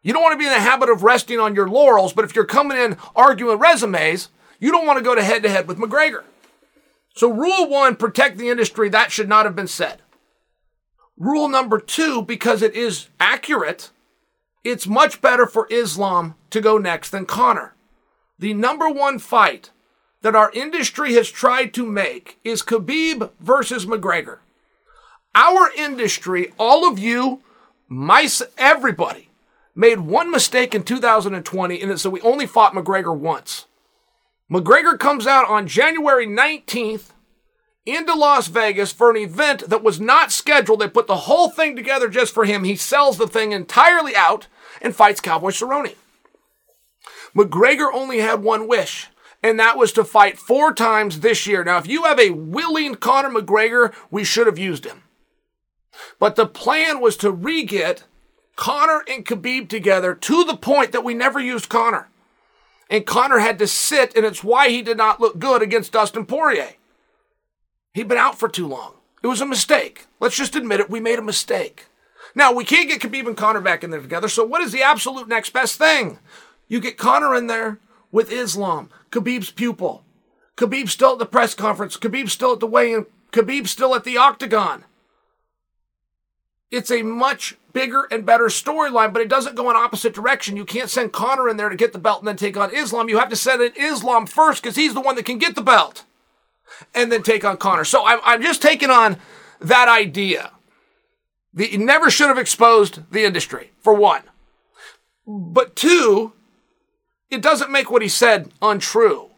You 0.04 0.14
don't 0.14 0.22
want 0.22 0.34
to 0.34 0.38
be 0.38 0.46
in 0.46 0.52
the 0.52 0.60
habit 0.60 0.90
of 0.90 1.04
resting 1.04 1.40
on 1.40 1.56
your 1.56 1.68
laurels, 1.68 2.14
but 2.14 2.26
if 2.26 2.36
you're 2.36 2.46
coming 2.46 2.78
in 2.78 2.98
arguing 3.16 3.58
resumes, 3.58 4.30
you 4.60 4.72
don't 4.72 4.86
want 4.86 4.98
to 4.98 5.04
go 5.04 5.16
to 5.16 5.24
head 5.24 5.42
to 5.44 5.50
head 5.50 5.68
with 5.68 5.78
McGregor. 5.78 6.24
So, 7.16 7.32
rule 7.32 7.70
one, 7.70 7.96
protect 7.96 8.38
the 8.38 8.50
industry. 8.50 8.90
That 8.90 9.12
should 9.12 9.30
not 9.30 9.46
have 9.46 9.56
been 9.56 9.68
said. 9.68 10.02
Rule 11.18 11.48
number 11.48 11.80
two, 11.80 12.22
because 12.22 12.62
it 12.62 12.76
is 12.76 13.08
accurate, 13.20 13.92
it's 14.66 14.86
much 14.86 15.22
better 15.22 15.46
for 15.46 15.68
Islam 15.72 16.36
to 16.50 16.60
go 16.60 16.78
next 16.78 17.12
than 17.12 17.26
Conor. 17.26 17.74
The 18.38 18.54
number 18.54 18.90
one 18.90 19.20
fight 19.20 19.72
that 20.24 20.36
our 20.36 20.52
industry 20.52 21.14
has 21.14 21.30
tried 21.30 21.74
to 21.76 21.86
make 21.86 22.38
is 22.44 22.62
Khabib 22.62 23.32
versus 23.40 23.86
McGregor. 23.86 24.40
Our 25.34 25.72
industry, 25.78 26.52
all 26.58 26.90
of 26.90 27.00
you, 27.00 27.42
my, 27.88 28.28
everybody, 28.58 29.30
made 29.74 30.00
one 30.00 30.32
mistake 30.32 30.76
in 30.76 30.84
2020, 30.84 31.82
and 31.82 31.92
it's 31.92 32.04
that 32.04 32.10
we 32.10 32.22
only 32.22 32.46
fought 32.46 32.74
McGregor 32.74 33.16
once. 33.16 33.68
McGregor 34.52 35.00
comes 35.00 35.26
out 35.26 35.50
on 35.50 35.68
January 35.68 36.28
19th 36.28 37.10
into 37.86 38.14
Las 38.14 38.48
Vegas 38.48 38.92
for 38.92 39.10
an 39.10 39.18
event 39.18 39.70
that 39.70 39.84
was 39.84 40.00
not 40.00 40.32
scheduled. 40.32 40.80
They 40.80 40.88
put 40.88 41.08
the 41.08 41.16
whole 41.16 41.50
thing 41.50 41.76
together 41.76 42.10
just 42.10 42.34
for 42.34 42.46
him. 42.46 42.64
He 42.64 42.76
sells 42.76 43.18
the 43.18 43.28
thing 43.28 43.52
entirely 43.52 44.16
out 44.16 44.48
and 44.82 44.96
fights 44.96 45.22
Cowboy 45.22 45.50
Cerrone. 45.50 45.96
McGregor 47.36 47.90
only 47.92 48.20
had 48.20 48.44
one 48.44 48.68
wish, 48.68 49.08
and 49.44 49.60
that 49.60 49.78
was 49.78 49.92
to 49.94 50.04
fight 50.04 50.38
four 50.38 50.74
times 50.74 51.20
this 51.20 51.46
year. 51.48 51.64
Now, 51.64 51.78
if 51.78 51.88
you 51.88 52.04
have 52.04 52.20
a 52.20 52.30
willing 52.30 52.96
Conor 52.96 53.30
McGregor, 53.30 53.94
we 54.12 54.24
should 54.24 54.48
have 54.48 54.60
used 54.60 54.86
him. 54.86 55.04
But 56.20 56.36
the 56.36 56.46
plan 56.46 57.02
was 57.02 57.18
to 57.18 57.32
re 57.32 57.64
get 57.64 58.04
Conor 58.56 59.04
and 59.08 59.26
Khabib 59.26 59.70
together 59.70 60.14
to 60.14 60.44
the 60.44 60.58
point 60.58 60.92
that 60.92 61.04
we 61.04 61.14
never 61.14 61.40
used 61.40 61.68
Conor. 61.68 62.10
And 62.90 63.06
Conor 63.06 63.40
had 63.40 63.60
to 63.60 63.68
sit, 63.68 64.16
and 64.16 64.26
it's 64.26 64.44
why 64.44 64.70
he 64.70 64.82
did 64.82 64.98
not 64.98 65.20
look 65.20 65.40
good 65.40 65.62
against 65.62 65.92
Dustin 65.92 66.26
Poirier. 66.26 66.74
He'd 67.94 68.08
been 68.08 68.18
out 68.18 68.38
for 68.38 68.48
too 68.48 68.68
long. 68.68 68.94
It 69.24 69.28
was 69.28 69.42
a 69.42 69.46
mistake. 69.46 70.06
Let's 70.20 70.38
just 70.38 70.56
admit 70.56 70.80
it. 70.80 70.90
We 70.90 71.00
made 71.00 71.18
a 71.18 71.24
mistake. 71.24 71.88
Now, 72.36 72.52
we 72.52 72.66
can't 72.66 72.90
get 72.90 73.02
Khabib 73.02 73.28
and 73.28 73.38
Conor 73.38 73.62
back 73.62 73.84
in 73.84 73.90
there 73.90 74.02
together, 74.02 74.28
so 74.28 74.44
what 74.44 74.62
is 74.62 74.72
the 74.72 74.84
absolute 74.84 75.28
next 75.28 75.52
best 75.52 75.78
thing? 75.78 76.20
You 76.68 76.80
get 76.80 76.98
Conor 76.98 77.34
in 77.36 77.48
there 77.48 77.80
with 78.12 78.32
Islam, 78.32 78.90
Khabib's 79.12 79.52
pupil. 79.52 80.04
Khabib 80.58 80.90
still 80.90 81.14
at 81.14 81.20
the 81.20 81.26
press 81.26 81.54
conference. 81.54 81.98
Khabib 81.98 82.30
still 82.30 82.54
at 82.54 82.60
the 82.60 82.68
weigh-in. 82.68 83.06
Khabib 83.32 83.68
still 83.68 83.96
at 83.96 84.04
the 84.04 84.18
octagon. 84.18 84.86
It's 86.72 86.92
a 86.92 87.04
much 87.04 87.58
bigger 87.74 88.08
and 88.10 88.26
better 88.26 88.46
storyline, 88.46 89.14
but 89.14 89.22
it 89.22 89.30
doesn't 89.30 89.56
go 89.56 89.70
in 89.70 89.76
opposite 89.76 90.14
direction. 90.14 90.58
You 90.58 90.66
can't 90.66 90.90
send 90.90 91.14
Conor 91.14 91.50
in 91.50 91.58
there 91.58 91.70
to 91.70 91.76
get 91.76 91.94
the 91.94 92.00
belt 92.00 92.20
and 92.20 92.28
then 92.28 92.38
take 92.38 92.58
on 92.58 92.74
Islam. 92.74 93.10
You 93.10 93.20
have 93.20 93.30
to 93.30 93.36
send 93.36 93.62
in 93.62 93.74
Islam 93.76 94.26
first 94.26 94.64
because 94.64 94.76
he's 94.76 94.94
the 94.94 95.02
one 95.02 95.16
that 95.16 95.26
can 95.26 95.38
get 95.38 95.56
the 95.56 95.62
belt 95.62 96.06
and 96.94 97.12
then 97.12 97.22
take 97.22 97.46
on 97.46 97.58
Conor. 97.58 97.86
So 97.86 98.06
I'm, 98.06 98.20
I'm 98.24 98.42
just 98.42 98.62
taking 98.62 98.90
on 98.90 99.18
that 99.60 99.88
idea. 99.88 100.52
The, 101.54 101.68
he 101.68 101.78
never 101.78 102.10
should 102.10 102.28
have 102.28 102.38
exposed 102.38 103.12
the 103.12 103.24
industry, 103.24 103.72
for 103.80 103.94
one. 103.94 104.24
But 105.28 105.76
two, 105.76 106.34
it 107.30 107.42
doesn't 107.42 107.72
make 107.72 107.90
what 107.90 108.02
he 108.02 108.10
said 108.10 108.52
untrue. 108.62 109.30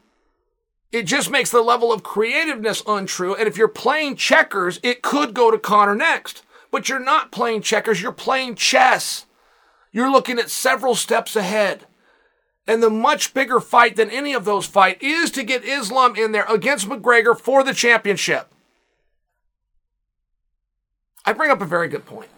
It 0.91 1.03
just 1.03 1.29
makes 1.29 1.51
the 1.51 1.61
level 1.61 1.91
of 1.91 2.03
creativeness 2.03 2.81
untrue. 2.87 3.35
And 3.35 3.47
if 3.47 3.57
you're 3.57 3.67
playing 3.67 4.15
checkers, 4.15 4.79
it 4.83 5.01
could 5.01 5.33
go 5.33 5.51
to 5.51 5.59
Conor 5.59 5.95
next. 5.95 6.43
But 6.71 6.89
you're 6.89 6.99
not 6.99 7.32
playing 7.32 7.62
checkers, 7.62 8.01
you're 8.01 8.12
playing 8.12 8.56
chess. 8.56 9.25
You're 9.91 10.12
looking 10.12 10.38
at 10.38 10.49
several 10.49 10.95
steps 10.95 11.36
ahead. 11.36 11.86
And 12.67 12.84
the 12.84 12.89
much 12.89 13.34
bigger 13.34 13.60
fight 13.60 13.95
than 13.95 14.10
any 14.10 14.34
of 14.34 14.45
those 14.45 14.65
fight 14.65 15.01
is 15.01 15.32
to 15.32 15.43
get 15.43 15.63
Islam 15.63 16.15
in 16.15 16.34
there 16.34 16.45
against 16.49 16.88
McGregor 16.88 17.39
for 17.39 17.63
the 17.63 17.73
championship. 17.73 18.53
I 21.25 21.34
bring 21.34 21.49
up 21.49 21.62
a 21.62 21.65
very 21.65 21.88
good 21.88 22.06
point. 22.06 22.30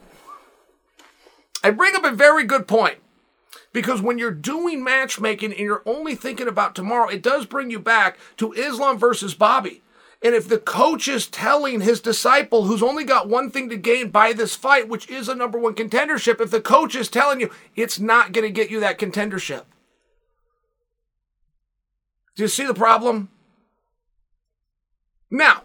I 1.63 1.71
bring 1.71 1.95
up 1.95 2.03
a 2.03 2.11
very 2.11 2.43
good 2.43 2.67
point. 2.67 2.99
Because 3.71 4.01
when 4.01 4.17
you're 4.17 4.31
doing 4.31 4.83
matchmaking 4.83 5.51
and 5.51 5.59
you're 5.59 5.83
only 5.85 6.15
thinking 6.15 6.47
about 6.47 6.73
tomorrow, 6.73 7.07
it 7.07 7.21
does 7.21 7.45
bring 7.45 7.69
you 7.69 7.79
back 7.79 8.17
to 8.37 8.53
Islam 8.53 8.97
versus 8.97 9.35
Bobby. 9.35 9.81
And 10.21 10.35
if 10.35 10.49
the 10.49 10.57
coach 10.57 11.07
is 11.07 11.27
telling 11.27 11.79
his 11.79 12.01
disciple, 12.01 12.65
who's 12.65 12.83
only 12.83 13.05
got 13.05 13.29
one 13.29 13.49
thing 13.49 13.69
to 13.69 13.77
gain 13.77 14.09
by 14.09 14.33
this 14.33 14.53
fight, 14.53 14.89
which 14.89 15.09
is 15.09 15.29
a 15.29 15.35
number 15.35 15.57
one 15.57 15.75
contendership, 15.75 16.41
if 16.41 16.51
the 16.51 16.59
coach 16.59 16.93
is 16.93 17.07
telling 17.07 17.39
you 17.39 17.49
it's 17.75 17.99
not 17.99 18.33
going 18.33 18.45
to 18.45 18.51
get 18.51 18.69
you 18.69 18.81
that 18.81 18.99
contendership, 18.99 19.63
do 22.35 22.43
you 22.43 22.49
see 22.49 22.65
the 22.65 22.73
problem? 22.73 23.29
Now, 25.31 25.63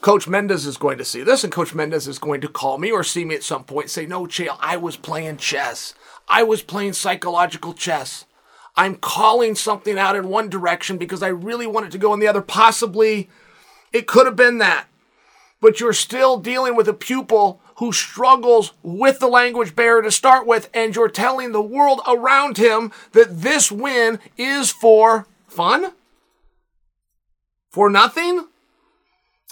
Coach 0.00 0.28
Mendez 0.28 0.66
is 0.66 0.76
going 0.76 0.98
to 0.98 1.04
see 1.04 1.22
this, 1.22 1.44
and 1.44 1.52
Coach 1.52 1.74
Mendez 1.74 2.06
is 2.06 2.18
going 2.18 2.40
to 2.42 2.48
call 2.48 2.76
me 2.76 2.92
or 2.92 3.02
see 3.02 3.24
me 3.24 3.34
at 3.34 3.42
some 3.42 3.64
point 3.64 3.84
and 3.84 3.90
say, 3.90 4.04
No, 4.04 4.26
Chael, 4.26 4.58
I 4.60 4.76
was 4.76 4.96
playing 4.96 5.38
chess. 5.38 5.94
I 6.28 6.42
was 6.42 6.62
playing 6.62 6.92
psychological 6.92 7.72
chess. 7.72 8.26
I'm 8.76 8.96
calling 8.96 9.54
something 9.54 9.98
out 9.98 10.16
in 10.16 10.28
one 10.28 10.48
direction 10.48 10.98
because 10.98 11.22
I 11.22 11.28
really 11.28 11.66
want 11.66 11.86
it 11.86 11.92
to 11.92 11.98
go 11.98 12.12
in 12.12 12.20
the 12.20 12.26
other. 12.26 12.42
Possibly 12.42 13.28
it 13.92 14.06
could 14.06 14.26
have 14.26 14.36
been 14.36 14.58
that. 14.58 14.86
But 15.60 15.80
you're 15.80 15.92
still 15.92 16.38
dealing 16.38 16.74
with 16.76 16.88
a 16.88 16.94
pupil 16.94 17.60
who 17.76 17.92
struggles 17.92 18.72
with 18.82 19.18
the 19.18 19.28
language 19.28 19.74
barrier 19.74 20.02
to 20.02 20.10
start 20.10 20.46
with, 20.46 20.68
and 20.74 20.94
you're 20.94 21.08
telling 21.08 21.52
the 21.52 21.62
world 21.62 22.00
around 22.06 22.58
him 22.58 22.92
that 23.12 23.40
this 23.42 23.72
win 23.72 24.18
is 24.36 24.70
for 24.70 25.26
fun? 25.46 25.92
For 27.70 27.90
nothing? 27.90 28.46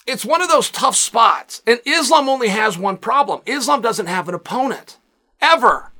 It's 0.06 0.24
one 0.24 0.42
of 0.42 0.48
those 0.48 0.70
tough 0.70 0.96
spots. 0.96 1.62
And 1.66 1.80
Islam 1.86 2.28
only 2.28 2.48
has 2.48 2.76
one 2.76 2.96
problem 2.96 3.40
Islam 3.46 3.80
doesn't 3.80 4.06
have 4.06 4.28
an 4.28 4.34
opponent. 4.34 4.98
Ever. 5.40 5.91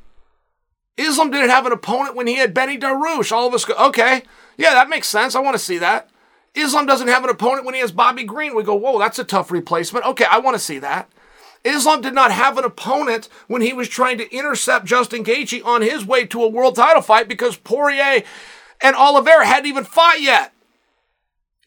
Islam 0.96 1.30
didn't 1.30 1.50
have 1.50 1.66
an 1.66 1.72
opponent 1.72 2.14
when 2.14 2.26
he 2.26 2.36
had 2.36 2.54
Benny 2.54 2.78
Dariush. 2.78 3.32
All 3.32 3.46
of 3.46 3.54
us 3.54 3.64
go, 3.64 3.74
okay, 3.74 4.22
yeah, 4.56 4.74
that 4.74 4.88
makes 4.88 5.08
sense. 5.08 5.34
I 5.34 5.40
want 5.40 5.54
to 5.54 5.62
see 5.62 5.78
that. 5.78 6.10
Islam 6.54 6.84
doesn't 6.84 7.08
have 7.08 7.24
an 7.24 7.30
opponent 7.30 7.64
when 7.64 7.74
he 7.74 7.80
has 7.80 7.92
Bobby 7.92 8.24
Green. 8.24 8.54
We 8.54 8.62
go, 8.62 8.74
whoa, 8.74 8.98
that's 8.98 9.18
a 9.18 9.24
tough 9.24 9.50
replacement. 9.50 10.04
Okay, 10.04 10.26
I 10.30 10.38
want 10.38 10.54
to 10.54 10.62
see 10.62 10.78
that. 10.80 11.08
Islam 11.64 12.00
did 12.00 12.14
not 12.14 12.32
have 12.32 12.58
an 12.58 12.64
opponent 12.64 13.28
when 13.46 13.62
he 13.62 13.72
was 13.72 13.88
trying 13.88 14.18
to 14.18 14.34
intercept 14.34 14.84
Justin 14.84 15.24
Gaethje 15.24 15.64
on 15.64 15.80
his 15.80 16.04
way 16.04 16.26
to 16.26 16.42
a 16.42 16.48
world 16.48 16.76
title 16.76 17.02
fight 17.02 17.28
because 17.28 17.56
Poirier 17.56 18.22
and 18.82 18.96
Oliveira 18.96 19.46
hadn't 19.46 19.68
even 19.68 19.84
fought 19.84 20.20
yet. 20.20 20.52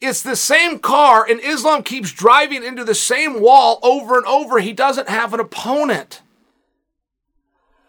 It's 0.00 0.22
the 0.22 0.36
same 0.36 0.78
car, 0.78 1.26
and 1.28 1.40
Islam 1.40 1.82
keeps 1.82 2.12
driving 2.12 2.62
into 2.62 2.84
the 2.84 2.94
same 2.94 3.40
wall 3.40 3.80
over 3.82 4.18
and 4.18 4.26
over. 4.26 4.58
He 4.58 4.74
doesn't 4.74 5.08
have 5.08 5.32
an 5.32 5.40
opponent 5.40 6.20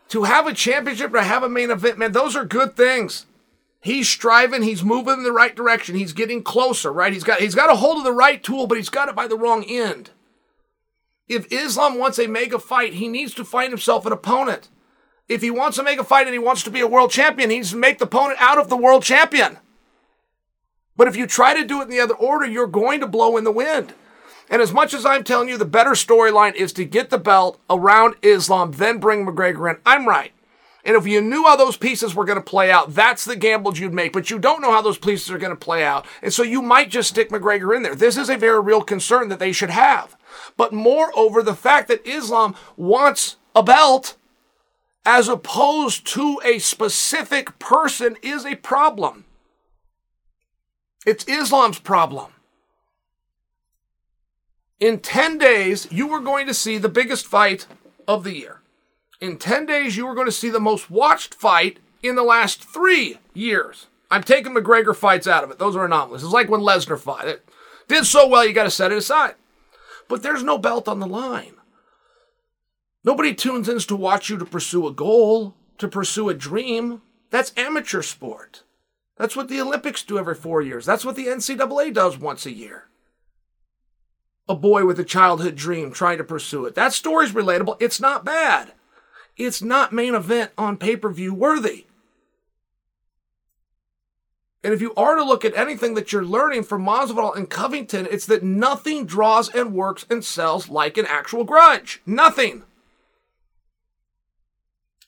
to 0.10 0.24
have 0.24 0.48
a 0.48 0.54
championship, 0.54 1.12
to 1.12 1.22
have 1.22 1.44
a 1.44 1.50
main 1.50 1.72
event, 1.72 1.98
man, 1.98 2.12
those 2.12 2.36
are 2.36 2.46
good 2.46 2.76
things. 2.76 3.26
He's 3.82 4.10
striving, 4.10 4.64
he's 4.64 4.84
moving 4.84 5.16
in 5.16 5.24
the 5.24 5.32
right 5.32 5.56
direction, 5.56 5.96
he's 5.96 6.14
getting 6.14 6.44
closer, 6.44 6.92
right? 6.92 7.14
He's 7.14 7.24
got 7.24 7.40
he's 7.40 7.56
got 7.56 7.72
a 7.72 7.76
hold 7.76 8.00
of 8.00 8.04
the 8.04 8.12
right 8.12 8.44
tool, 8.44 8.68
but 8.68 8.78
he's 8.78 8.90
got 8.90 9.10
it 9.10 9.16
by 9.16 9.28
the 9.28 9.38
wrong 9.38 9.64
end. 9.64 10.12
If 11.28 11.52
Islam 11.52 12.00
wants 12.00 12.20
a 12.20 12.28
mega 12.28 12.58
fight, 12.58 12.94
he 12.94 13.08
needs 13.08 13.34
to 13.36 13.46
find 13.46 13.70
himself 13.70 14.06
an 14.06 14.14
opponent. 14.14 14.70
If 15.28 15.42
he 15.42 15.52
wants 15.52 15.78
to 15.78 15.84
make 15.84 16.00
a 16.00 16.04
fight 16.04 16.26
and 16.26 16.34
he 16.34 16.40
wants 16.40 16.64
to 16.64 16.72
be 16.72 16.80
a 16.80 16.88
world 16.88 17.12
champion, 17.12 17.50
he 17.50 17.58
needs 17.58 17.72
to 17.72 17.78
make 17.78 18.00
the 18.00 18.06
opponent 18.06 18.42
out 18.42 18.58
of 18.58 18.70
the 18.70 18.78
world 18.78 19.04
champion. 19.04 19.58
But 20.96 21.08
if 21.08 21.16
you 21.16 21.28
try 21.28 21.54
to 21.54 21.66
do 21.66 21.82
it 21.82 21.86
in 21.86 21.90
the 21.90 22.00
other 22.00 22.16
order, 22.16 22.46
you're 22.46 22.66
going 22.66 23.02
to 23.02 23.08
blow 23.08 23.38
in 23.38 23.44
the 23.44 23.52
wind. 23.52 23.94
And 24.50 24.62
as 24.62 24.72
much 24.72 24.94
as 24.94 25.06
I'm 25.06 25.24
telling 25.24 25.50
you 25.50 25.58
the 25.58 25.66
better 25.66 25.92
storyline 25.92 26.56
is 26.56 26.72
to 26.74 26.86
get 26.86 27.10
the 27.10 27.18
belt 27.18 27.60
around 27.70 28.16
Islam, 28.22 28.72
then 28.72 29.00
bring 29.00 29.26
McGregor 29.26 29.70
in, 29.70 29.80
I'm 29.86 30.08
right. 30.08 30.32
And 30.86 30.96
if 30.96 31.06
you 31.06 31.20
knew 31.20 31.44
how 31.44 31.58
those 31.58 31.76
pieces 31.76 32.16
were 32.16 32.24
going 32.24 32.38
to 32.38 32.42
play 32.42 32.72
out, 32.72 32.96
that's 32.96 33.26
the 33.26 33.36
gamble 33.36 33.76
you'd 33.76 33.94
make. 33.94 34.14
But 34.14 34.30
you 34.30 34.40
don't 34.40 34.62
know 34.62 34.72
how 34.72 34.82
those 34.82 34.98
pieces 34.98 35.30
are 35.30 35.38
going 35.38 35.52
to 35.52 35.56
play 35.56 35.84
out. 35.84 36.06
And 36.22 36.32
so 36.32 36.44
you 36.44 36.62
might 36.62 36.90
just 36.90 37.10
stick 37.10 37.30
McGregor 37.30 37.76
in 37.76 37.84
there. 37.84 37.94
This 37.94 38.16
is 38.16 38.30
a 38.30 38.38
very 38.38 38.62
real 38.62 38.82
concern 38.82 39.28
that 39.28 39.40
they 39.40 39.52
should 39.52 39.70
have. 39.70 40.16
But 40.56 40.72
moreover, 40.72 41.44
the 41.44 41.56
fact 41.56 41.90
that 41.90 42.08
Islam 42.08 42.56
wants 42.78 43.36
a 43.54 43.62
belt 43.62 44.16
as 45.06 45.28
opposed 45.28 46.06
to 46.06 46.40
a 46.46 46.60
specific 46.60 47.60
person 47.60 48.16
is 48.22 48.46
a 48.46 48.56
problem. 48.56 49.26
It's 51.06 51.26
Islam's 51.26 51.80
problem. 51.80 52.32
In 54.80 55.00
10 55.00 55.40
days, 55.40 55.88
you 55.92 56.12
are 56.12 56.20
going 56.20 56.46
to 56.46 56.54
see 56.54 56.78
the 56.78 56.90
biggest 56.90 57.26
fight 57.26 57.66
of 58.08 58.24
the 58.24 58.36
year. 58.36 58.62
In 59.20 59.38
10 59.38 59.66
days, 59.66 59.98
you 59.98 60.06
are 60.08 60.14
going 60.14 60.28
to 60.28 60.32
see 60.32 60.52
the 60.52 60.60
most 60.60 60.92
watched 60.92 61.34
fight 61.34 61.80
in 62.04 62.16
the 62.16 62.24
last 62.24 62.64
three 62.64 63.18
years. 63.34 63.88
I'm 64.12 64.22
taking 64.22 64.54
McGregor 64.54 64.96
fights 64.96 65.26
out 65.26 65.44
of 65.44 65.50
it. 65.50 65.58
Those 65.58 65.76
are 65.76 65.86
anomalies. 65.86 66.24
It's 66.24 66.32
like 66.32 66.48
when 66.48 66.62
Lesnar 66.62 67.00
fought. 67.00 67.28
It 67.28 67.50
did 67.88 68.06
so 68.06 68.28
well, 68.28 68.46
you 68.46 68.54
got 68.54 68.66
to 68.66 68.72
set 68.72 68.92
it 68.92 69.00
aside. 69.00 69.34
But 70.08 70.22
there's 70.22 70.44
no 70.44 70.60
belt 70.60 70.88
on 70.88 71.00
the 71.00 71.08
line. 71.08 71.56
Nobody 73.04 73.34
tunes 73.34 73.68
in 73.68 73.80
to 73.80 73.96
watch 73.96 74.30
you 74.30 74.38
to 74.38 74.46
pursue 74.46 74.86
a 74.86 74.94
goal, 74.94 75.56
to 75.80 75.88
pursue 75.88 76.30
a 76.30 76.36
dream. 76.36 77.02
That's 77.32 77.52
amateur 77.58 78.04
sport. 78.04 78.62
That's 79.18 79.36
what 79.36 79.48
the 79.48 79.60
Olympics 79.60 80.04
do 80.04 80.20
every 80.20 80.36
four 80.36 80.62
years. 80.62 80.86
That's 80.86 81.04
what 81.04 81.16
the 81.16 81.26
NCAA 81.26 81.96
does 81.96 82.20
once 82.20 82.46
a 82.46 82.52
year 82.52 82.88
a 84.50 84.56
boy 84.56 84.86
with 84.86 85.00
a 85.00 85.04
childhood 85.04 85.56
dream 85.56 85.92
trying 85.92 86.18
to 86.18 86.24
pursue 86.24 86.66
it. 86.66 86.76
That 86.76 86.94
story's 86.94 87.32
relatable. 87.32 87.78
It's 87.80 88.00
not 88.00 88.26
bad. 88.26 88.74
It's 89.36 89.62
not 89.62 89.94
main 89.94 90.16
event 90.16 90.52
on 90.58 90.78
pay 90.78 90.96
per 90.96 91.10
view 91.10 91.34
worthy. 91.34 91.86
And 94.64 94.74
if 94.74 94.82
you 94.82 94.94
are 94.96 95.16
to 95.16 95.24
look 95.24 95.46
at 95.46 95.56
anything 95.56 95.94
that 95.94 96.12
you're 96.12 96.26
learning 96.26 96.64
from 96.64 96.84
Masvidal 96.84 97.36
and 97.36 97.50
Covington, 97.50 98.08
it's 98.10 98.26
that 98.26 98.44
nothing 98.44 99.06
draws 99.06 99.54
and 99.54 99.74
works 99.74 100.06
and 100.10 100.26
sells 100.26 100.68
like 100.68 100.98
an 100.98 101.06
actual 101.06 101.44
grudge. 101.44 102.02
Nothing. 102.06 102.64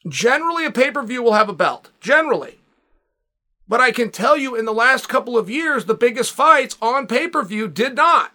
Generally, 0.08 0.65
a 0.65 0.71
pay 0.71 0.91
per 0.91 1.04
view 1.04 1.23
will 1.23 1.34
have 1.34 1.49
a 1.49 1.54
belt. 1.54 1.89
Generally. 1.99 2.60
But 3.67 3.82
I 3.82 3.91
can 3.91 4.12
tell 4.12 4.38
you 4.38 4.56
in 4.56 4.65
the 4.65 4.73
last 4.73 5.10
couple 5.10 5.38
of 5.38 5.49
years, 5.49 5.86
the 5.86 5.93
biggest 5.93 6.32
fights 6.32 6.78
on 6.82 7.08
pay 7.08 7.28
per 7.28 7.43
view 7.43 7.67
did 7.67 7.95
not. 7.95 8.32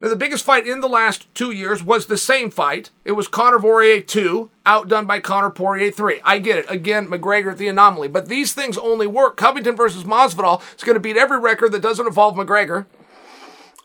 Now, 0.00 0.08
the 0.08 0.16
biggest 0.16 0.44
fight 0.44 0.64
in 0.64 0.80
the 0.80 0.88
last 0.88 1.32
two 1.34 1.50
years 1.50 1.82
was 1.82 2.06
the 2.06 2.16
same 2.16 2.50
fight. 2.50 2.90
It 3.04 3.12
was 3.12 3.26
Conor 3.26 3.58
Poirier 3.58 4.00
2, 4.00 4.48
outdone 4.64 5.06
by 5.06 5.18
Conor 5.18 5.50
Poirier 5.50 5.90
3. 5.90 6.20
I 6.22 6.38
get 6.38 6.58
it. 6.58 6.66
Again, 6.70 7.08
McGregor 7.08 7.56
the 7.56 7.66
anomaly. 7.66 8.06
But 8.06 8.28
these 8.28 8.52
things 8.52 8.78
only 8.78 9.08
work. 9.08 9.36
Covington 9.36 9.74
versus 9.74 10.04
Masvidal 10.04 10.62
is 10.76 10.84
going 10.84 10.94
to 10.94 11.00
beat 11.00 11.16
every 11.16 11.40
record 11.40 11.72
that 11.72 11.82
doesn't 11.82 12.06
involve 12.06 12.36
McGregor. 12.36 12.86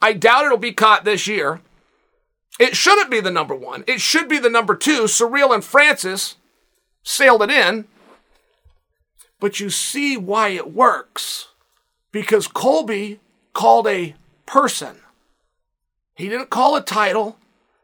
I 0.04 0.14
doubt 0.14 0.46
it'll 0.46 0.58
be 0.58 0.72
caught 0.72 1.04
this 1.04 1.26
year. 1.26 1.62
It 2.60 2.76
shouldn't 2.76 3.10
be 3.10 3.20
the 3.20 3.32
number 3.32 3.56
one. 3.56 3.84
It 3.88 4.00
should 4.00 4.30
be 4.30 4.38
the 4.38 4.52
number 4.52 4.76
two. 4.76 5.06
Ciryl 5.06 5.52
and 5.52 5.64
Francis 5.64 6.36
sailed 7.02 7.42
it 7.42 7.50
in. 7.50 7.86
But 9.40 9.60
you 9.60 9.72
see 9.72 10.16
why 10.16 10.50
it 10.50 10.72
works. 10.72 11.48
Because 12.12 12.48
Colby 12.48 13.20
called 13.54 13.88
a 13.88 14.14
person. 14.46 14.98
He 16.16 16.30
didn't 16.30 16.50
call 16.50 16.76
a 16.76 16.82
title. 16.82 17.38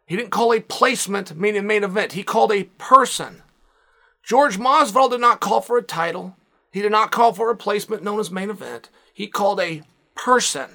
He 0.06 0.15
didn't 0.15 0.32
call 0.32 0.54
a 0.54 0.60
placement, 0.60 1.36
meaning 1.36 1.68
main 1.68 1.84
event. 1.84 2.13
He 2.13 2.24
called 2.24 2.52
a 2.52 2.63
person. 2.78 3.44
Jorge 4.28 4.58
Masvidal 4.58 5.12
did 5.12 5.22
not 5.22 5.39
call 5.39 5.62
for 5.62 5.78
a 5.78 5.84
title. 5.84 6.36
He 6.72 6.82
did 6.82 6.92
not 6.92 7.12
call 7.12 7.34
for 7.34 7.50
a 7.50 7.56
placement 7.56 8.04
known 8.04 8.20
as 8.20 8.30
main 8.30 8.50
event. 8.50 8.89
He 9.13 9.28
called 9.28 9.60
a 9.60 9.82
person. 10.15 10.70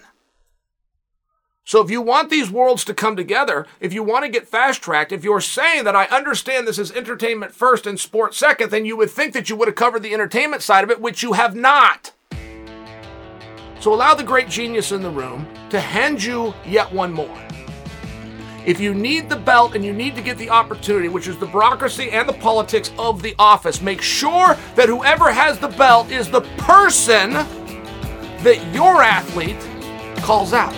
So 1.66 1.80
if 1.82 1.90
you 1.90 2.02
want 2.02 2.28
these 2.28 2.50
worlds 2.50 2.84
to 2.84 2.94
come 2.94 3.16
together, 3.16 3.66
if 3.80 3.94
you 3.94 4.02
want 4.02 4.24
to 4.24 4.30
get 4.30 4.46
fast 4.46 4.82
tracked, 4.82 5.12
if 5.12 5.24
you're 5.24 5.40
saying 5.40 5.84
that 5.84 5.96
I 5.96 6.04
understand 6.06 6.66
this 6.66 6.78
is 6.78 6.92
entertainment 6.92 7.52
first 7.54 7.86
and 7.86 7.98
sport 7.98 8.34
second, 8.34 8.70
then 8.70 8.84
you 8.84 8.96
would 8.98 9.10
think 9.10 9.32
that 9.32 9.48
you 9.48 9.56
would 9.56 9.68
have 9.68 9.74
covered 9.74 10.02
the 10.02 10.12
entertainment 10.12 10.62
side 10.62 10.84
of 10.84 10.90
it, 10.90 11.00
which 11.00 11.22
you 11.22 11.32
have 11.32 11.56
not. 11.56 12.12
So 13.80 13.94
allow 13.94 14.14
the 14.14 14.24
great 14.24 14.48
genius 14.48 14.92
in 14.92 15.02
the 15.02 15.10
room 15.10 15.48
to 15.70 15.80
hand 15.80 16.22
you 16.22 16.52
yet 16.66 16.92
one 16.92 17.12
more. 17.12 17.43
If 18.66 18.80
you 18.80 18.94
need 18.94 19.28
the 19.28 19.36
belt 19.36 19.74
and 19.74 19.84
you 19.84 19.92
need 19.92 20.16
to 20.16 20.22
get 20.22 20.38
the 20.38 20.48
opportunity, 20.48 21.08
which 21.08 21.28
is 21.28 21.36
the 21.36 21.44
bureaucracy 21.44 22.10
and 22.10 22.26
the 22.26 22.32
politics 22.32 22.90
of 22.98 23.20
the 23.20 23.34
office, 23.38 23.82
make 23.82 24.00
sure 24.00 24.56
that 24.74 24.88
whoever 24.88 25.30
has 25.30 25.58
the 25.58 25.68
belt 25.68 26.10
is 26.10 26.30
the 26.30 26.40
person 26.56 27.32
that 27.32 28.74
your 28.74 29.02
athlete 29.02 29.60
calls 30.22 30.54
out. 30.54 30.72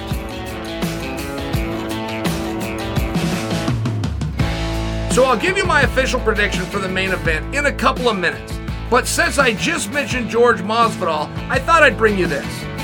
So 5.13 5.23
I'll 5.25 5.39
give 5.39 5.57
you 5.57 5.65
my 5.65 5.83
official 5.83 6.19
prediction 6.19 6.65
for 6.65 6.81
the 6.81 6.89
main 6.89 7.13
event 7.13 7.55
in 7.55 7.67
a 7.67 7.73
couple 7.73 8.09
of 8.09 8.19
minutes. 8.19 8.53
But 8.91 9.07
since 9.07 9.39
I 9.39 9.55
just 9.55 9.93
mentioned 9.93 10.33
Jorge 10.33 10.63
Masvidal, 10.63 11.31
I 11.49 11.61
thought 11.61 11.85
I'd 11.85 11.97
bring 11.97 12.19
you 12.19 12.27
this. 12.27 12.76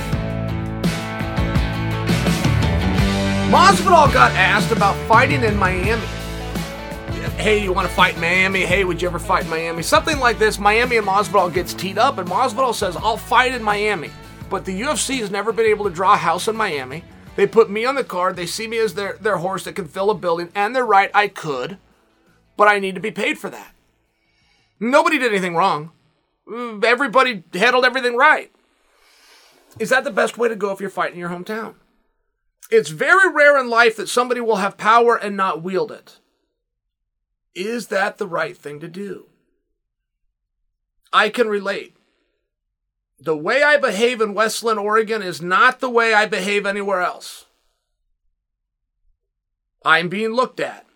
Masvidal 3.53 4.13
got 4.13 4.33
asked 4.33 4.73
about 4.73 4.97
fighting 5.07 5.45
in 5.45 5.57
Miami. 5.57 6.03
Hey, 7.37 7.63
you 7.63 7.73
want 7.73 7.87
to 7.87 7.95
fight 7.95 8.19
Miami? 8.19 8.63
Hey, 8.63 8.85
would 8.85 9.03
you 9.03 9.09
ever 9.09 9.19
fight 9.19 9.47
Miami? 9.47 9.83
Something 9.83 10.19
like 10.19 10.39
this. 10.39 10.59
Miami 10.59 10.97
and 10.97 11.07
Masvidal 11.07 11.53
gets 11.53 11.75
teed 11.75 11.99
up, 11.99 12.19
and 12.19 12.29
Masvidal 12.29 12.75
says, 12.75 12.97
"I'll 12.97 13.17
fight 13.17 13.53
in 13.53 13.63
Miami." 13.63 14.11
But 14.49 14.65
the 14.65 14.81
UFC 14.81 15.19
has 15.21 15.31
never 15.31 15.53
been 15.53 15.67
able 15.67 15.85
to 15.85 15.91
draw 15.91 16.15
a 16.15 16.17
house 16.17 16.49
in 16.49 16.57
Miami. 16.57 17.05
They 17.37 17.47
put 17.47 17.71
me 17.71 17.85
on 17.85 17.95
the 17.95 18.05
card. 18.05 18.37
They 18.37 18.47
see 18.47 18.67
me 18.67 18.79
as 18.79 18.95
their, 18.95 19.19
their 19.21 19.37
horse 19.39 19.65
that 19.65 19.75
can 19.75 19.87
fill 19.87 20.11
a 20.11 20.15
building, 20.15 20.51
and 20.55 20.75
they're 20.75 20.85
right, 20.85 21.11
I 21.15 21.29
could 21.29 21.79
but 22.57 22.69
I 22.69 22.79
need 22.79 22.95
to 22.95 23.01
be 23.01 23.11
paid 23.11 23.39
for 23.39 23.51
that. 23.51 23.75
Nobody 24.79 25.19
did 25.19 25.33
anything 25.33 25.55
wrong. 25.55 25.91
Mm, 26.49 26.85
everybody 26.85 27.45
handled 27.53 27.85
everything 27.85 28.17
right. 28.17 28.53
Is 29.79 29.91
that 29.91 30.05
the 30.05 30.11
best 30.11 30.37
way 30.37 30.49
to 30.49 30.57
go 30.57 30.71
if 30.71 30.81
you're 30.81 30.91
fighting 30.91 31.19
your 31.19 31.31
hometown? 31.31 31.75
It's 32.73 32.89
very 32.89 33.31
rare 33.31 33.61
in 33.61 33.69
life 33.69 33.97
that 33.97 34.09
somebody 34.09 34.41
will 34.41 34.57
have 34.57 34.79
power 34.79 35.15
and 35.15 35.37
not 35.37 35.63
wield 35.63 35.93
it. 35.93 36.21
Is 37.55 37.89
that 37.89 38.17
the 38.17 38.27
right 38.27 38.57
thing 38.57 38.81
to 38.81 38.89
do? 38.89 39.27
I 41.13 41.29
can 41.29 41.49
relate. 41.49 41.95
The 43.21 43.37
way 43.37 43.63
I 43.63 43.77
behave 43.77 44.23
in 44.23 44.33
West 44.33 44.65
Linn, 44.65 44.79
Oregon 44.79 45.21
is 45.21 45.43
not 45.43 45.81
the 45.81 45.91
way 45.91 46.15
I 46.15 46.25
behave 46.25 46.65
anywhere 46.65 47.03
else. 47.03 47.45
I'm 49.85 50.09
being 50.09 50.31
looked 50.31 50.59
at. 50.59 50.87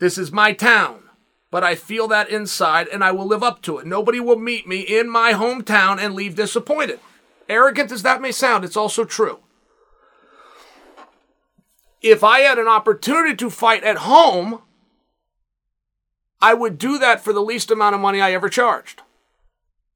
This 0.00 0.18
is 0.18 0.30
my 0.30 0.52
town, 0.52 1.04
but 1.50 1.64
I 1.64 1.74
feel 1.74 2.06
that 2.08 2.28
inside 2.28 2.86
and 2.86 3.02
I 3.02 3.12
will 3.12 3.26
live 3.26 3.42
up 3.42 3.62
to 3.62 3.78
it. 3.78 3.86
Nobody 3.86 4.20
will 4.20 4.38
meet 4.38 4.68
me 4.68 4.80
in 4.80 5.08
my 5.08 5.32
hometown 5.32 5.98
and 5.98 6.14
leave 6.14 6.34
disappointed. 6.34 7.00
Arrogant 7.48 7.92
as 7.92 8.02
that 8.02 8.20
may 8.20 8.30
sound, 8.30 8.62
it's 8.62 8.76
also 8.76 9.06
true. 9.06 9.38
If 12.00 12.22
I 12.22 12.40
had 12.40 12.58
an 12.58 12.68
opportunity 12.68 13.34
to 13.36 13.50
fight 13.50 13.84
at 13.84 13.98
home, 13.98 14.62
I 16.40 16.54
would 16.54 16.78
do 16.78 16.98
that 16.98 17.20
for 17.20 17.32
the 17.32 17.42
least 17.42 17.70
amount 17.70 17.94
of 17.94 18.00
money 18.00 18.20
I 18.20 18.32
ever 18.32 18.48
charged. 18.48 19.02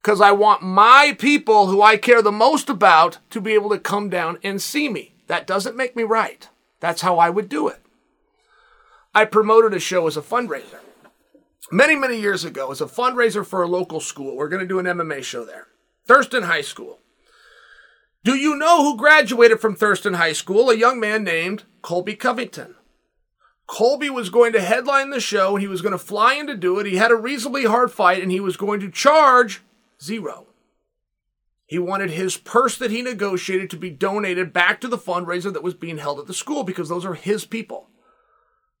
Because 0.01 0.19
I 0.19 0.31
want 0.31 0.61
my 0.61 1.15
people 1.17 1.67
who 1.67 1.81
I 1.81 1.95
care 1.95 2.21
the 2.21 2.31
most 2.31 2.69
about 2.69 3.19
to 3.29 3.39
be 3.39 3.53
able 3.53 3.69
to 3.69 3.79
come 3.79 4.09
down 4.09 4.37
and 4.43 4.61
see 4.61 4.89
me. 4.89 5.15
That 5.27 5.47
doesn't 5.47 5.77
make 5.77 5.95
me 5.95 6.03
right. 6.03 6.49
That's 6.81 7.01
how 7.01 7.17
I 7.17 7.29
would 7.29 7.47
do 7.47 7.69
it. 7.69 7.79
I 9.15 9.23
promoted 9.23 9.73
a 9.73 9.79
show 9.79 10.05
as 10.07 10.17
a 10.17 10.21
fundraiser 10.21 10.79
many, 11.71 11.95
many 11.95 12.19
years 12.19 12.43
ago 12.43 12.71
as 12.71 12.81
a 12.81 12.85
fundraiser 12.85 13.45
for 13.45 13.63
a 13.63 13.67
local 13.67 13.99
school. 13.99 14.35
We're 14.35 14.49
going 14.49 14.61
to 14.61 14.67
do 14.67 14.79
an 14.79 14.85
MMA 14.85 15.23
show 15.23 15.45
there. 15.45 15.67
Thurston 16.05 16.43
High 16.43 16.61
School. 16.61 16.99
Do 18.23 18.35
you 18.35 18.55
know 18.55 18.83
who 18.83 18.97
graduated 18.97 19.59
from 19.59 19.75
Thurston 19.75 20.15
High 20.15 20.33
School? 20.33 20.69
A 20.69 20.75
young 20.75 20.99
man 20.99 21.23
named 21.23 21.63
Colby 21.83 22.15
Covington. 22.15 22.75
Colby 23.67 24.09
was 24.09 24.29
going 24.29 24.53
to 24.53 24.61
headline 24.61 25.09
the 25.09 25.19
show 25.19 25.55
and 25.55 25.61
he 25.61 25.67
was 25.67 25.81
going 25.81 25.91
to 25.91 25.97
fly 25.97 26.33
in 26.33 26.47
to 26.47 26.55
do 26.55 26.79
it. 26.79 26.87
He 26.87 26.95
had 26.95 27.11
a 27.11 27.15
reasonably 27.15 27.65
hard 27.65 27.91
fight 27.91 28.23
and 28.23 28.31
he 28.31 28.39
was 28.39 28.57
going 28.57 28.79
to 28.79 28.89
charge 28.89 29.61
zero. 30.01 30.47
He 31.65 31.77
wanted 31.77 32.11
his 32.11 32.37
purse 32.37 32.77
that 32.77 32.91
he 32.91 33.01
negotiated 33.01 33.69
to 33.69 33.77
be 33.77 33.89
donated 33.89 34.53
back 34.53 34.79
to 34.81 34.87
the 34.87 34.97
fundraiser 34.97 35.51
that 35.53 35.63
was 35.63 35.73
being 35.73 35.97
held 35.97 36.19
at 36.19 36.27
the 36.27 36.33
school 36.33 36.63
because 36.63 36.87
those 36.87 37.05
are 37.05 37.15
his 37.15 37.45
people. 37.45 37.89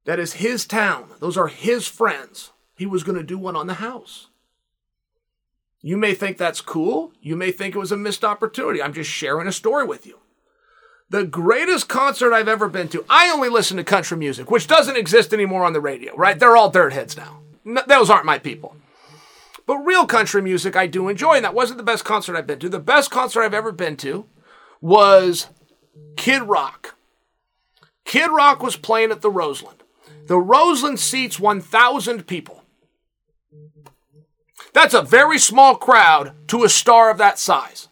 That 0.05 0.19
is 0.19 0.33
his 0.33 0.65
town. 0.65 1.09
Those 1.19 1.37
are 1.37 1.47
his 1.47 1.87
friends. 1.87 2.51
He 2.75 2.85
was 2.85 3.03
going 3.03 3.17
to 3.17 3.23
do 3.23 3.37
one 3.37 3.55
on 3.55 3.67
the 3.67 3.75
house. 3.75 4.27
You 5.81 5.97
may 5.97 6.13
think 6.13 6.37
that's 6.37 6.61
cool. 6.61 7.11
You 7.21 7.35
may 7.35 7.51
think 7.51 7.75
it 7.75 7.79
was 7.79 7.91
a 7.91 7.97
missed 7.97 8.23
opportunity. 8.23 8.81
I'm 8.81 8.93
just 8.93 9.09
sharing 9.09 9.47
a 9.47 9.51
story 9.51 9.85
with 9.85 10.05
you. 10.05 10.19
The 11.13 11.25
greatest 11.25 11.89
concert 11.89 12.33
I've 12.33 12.47
ever 12.47 12.67
been 12.67 12.87
to, 12.87 13.05
I 13.07 13.29
only 13.29 13.47
listen 13.47 13.77
to 13.77 13.83
country 13.83 14.17
music, 14.17 14.49
which 14.49 14.65
doesn't 14.65 14.97
exist 14.97 15.31
anymore 15.31 15.63
on 15.63 15.73
the 15.73 15.79
radio, 15.79 16.15
right? 16.15 16.39
They're 16.39 16.57
all 16.57 16.71
dirt 16.71 16.91
heads 16.91 17.15
now. 17.15 17.41
those 17.85 18.09
aren't 18.09 18.25
my 18.25 18.39
people. 18.39 18.75
But 19.67 19.77
real 19.77 20.07
country 20.07 20.41
music 20.41 20.75
I 20.75 20.87
do 20.87 21.09
enjoy, 21.09 21.33
and 21.33 21.45
that 21.45 21.53
wasn't 21.53 21.77
the 21.77 21.83
best 21.83 22.03
concert 22.03 22.35
I've 22.35 22.47
been 22.47 22.57
to. 22.57 22.67
The 22.67 22.79
best 22.79 23.11
concert 23.11 23.43
I've 23.43 23.53
ever 23.53 23.71
been 23.71 23.95
to 23.97 24.25
was 24.81 25.49
Kid 26.17 26.41
Rock. 26.41 26.95
Kid 28.05 28.31
Rock 28.31 28.63
was 28.63 28.75
playing 28.75 29.11
at 29.11 29.21
the 29.21 29.29
Roseland. 29.29 29.83
The 30.25 30.39
Roseland 30.39 30.99
seats 30.99 31.39
1,000 31.39 32.25
people. 32.25 32.63
That's 34.73 34.95
a 34.95 35.03
very 35.03 35.37
small 35.37 35.75
crowd 35.75 36.33
to 36.47 36.63
a 36.63 36.69
star 36.69 37.11
of 37.11 37.19
that 37.19 37.37
size. 37.37 37.87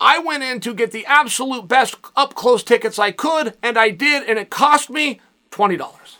I 0.00 0.18
went 0.20 0.44
in 0.44 0.60
to 0.60 0.74
get 0.74 0.92
the 0.92 1.06
absolute 1.06 1.66
best 1.66 1.96
up 2.14 2.34
close 2.34 2.62
tickets 2.62 2.98
I 2.98 3.10
could, 3.10 3.56
and 3.62 3.76
I 3.76 3.90
did, 3.90 4.28
and 4.28 4.38
it 4.38 4.50
cost 4.50 4.90
me 4.90 5.20
$20. 5.50 6.16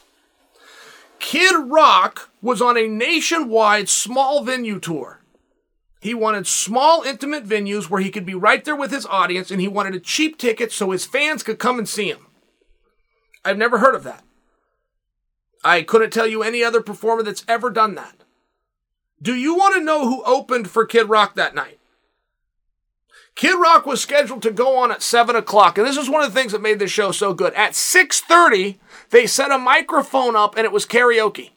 Kid 1.20 1.54
Rock 1.68 2.30
was 2.42 2.60
on 2.60 2.76
a 2.76 2.88
nationwide 2.88 3.88
small 3.88 4.42
venue 4.42 4.80
tour. 4.80 5.20
He 6.00 6.14
wanted 6.14 6.46
small, 6.46 7.02
intimate 7.02 7.44
venues 7.44 7.90
where 7.90 8.00
he 8.00 8.10
could 8.10 8.24
be 8.26 8.34
right 8.34 8.64
there 8.64 8.76
with 8.76 8.90
his 8.90 9.06
audience, 9.06 9.50
and 9.50 9.60
he 9.60 9.68
wanted 9.68 9.94
a 9.94 10.00
cheap 10.00 10.38
ticket 10.38 10.72
so 10.72 10.90
his 10.90 11.04
fans 11.04 11.42
could 11.42 11.58
come 11.58 11.78
and 11.78 11.88
see 11.88 12.08
him. 12.08 12.26
I've 13.44 13.58
never 13.58 13.78
heard 13.78 13.94
of 13.94 14.04
that. 14.04 14.22
I 15.64 15.82
couldn't 15.82 16.12
tell 16.12 16.26
you 16.26 16.42
any 16.42 16.62
other 16.62 16.80
performer 16.80 17.22
that's 17.22 17.44
ever 17.48 17.70
done 17.70 17.96
that. 17.96 18.22
Do 19.20 19.34
you 19.34 19.56
want 19.56 19.74
to 19.74 19.80
know 19.80 20.06
who 20.06 20.22
opened 20.22 20.70
for 20.70 20.86
Kid 20.86 21.08
Rock 21.08 21.34
that 21.34 21.54
night? 21.54 21.77
Kid 23.38 23.54
Rock 23.54 23.86
was 23.86 24.00
scheduled 24.00 24.42
to 24.42 24.50
go 24.50 24.76
on 24.76 24.90
at 24.90 25.00
7 25.00 25.36
o'clock, 25.36 25.78
and 25.78 25.86
this 25.86 25.96
is 25.96 26.10
one 26.10 26.24
of 26.24 26.34
the 26.34 26.38
things 26.38 26.50
that 26.50 26.60
made 26.60 26.80
this 26.80 26.90
show 26.90 27.12
so 27.12 27.32
good. 27.32 27.54
At 27.54 27.74
6.30, 27.74 28.78
they 29.10 29.28
set 29.28 29.52
a 29.52 29.58
microphone 29.58 30.34
up 30.34 30.56
and 30.56 30.64
it 30.64 30.72
was 30.72 30.84
karaoke. 30.84 31.50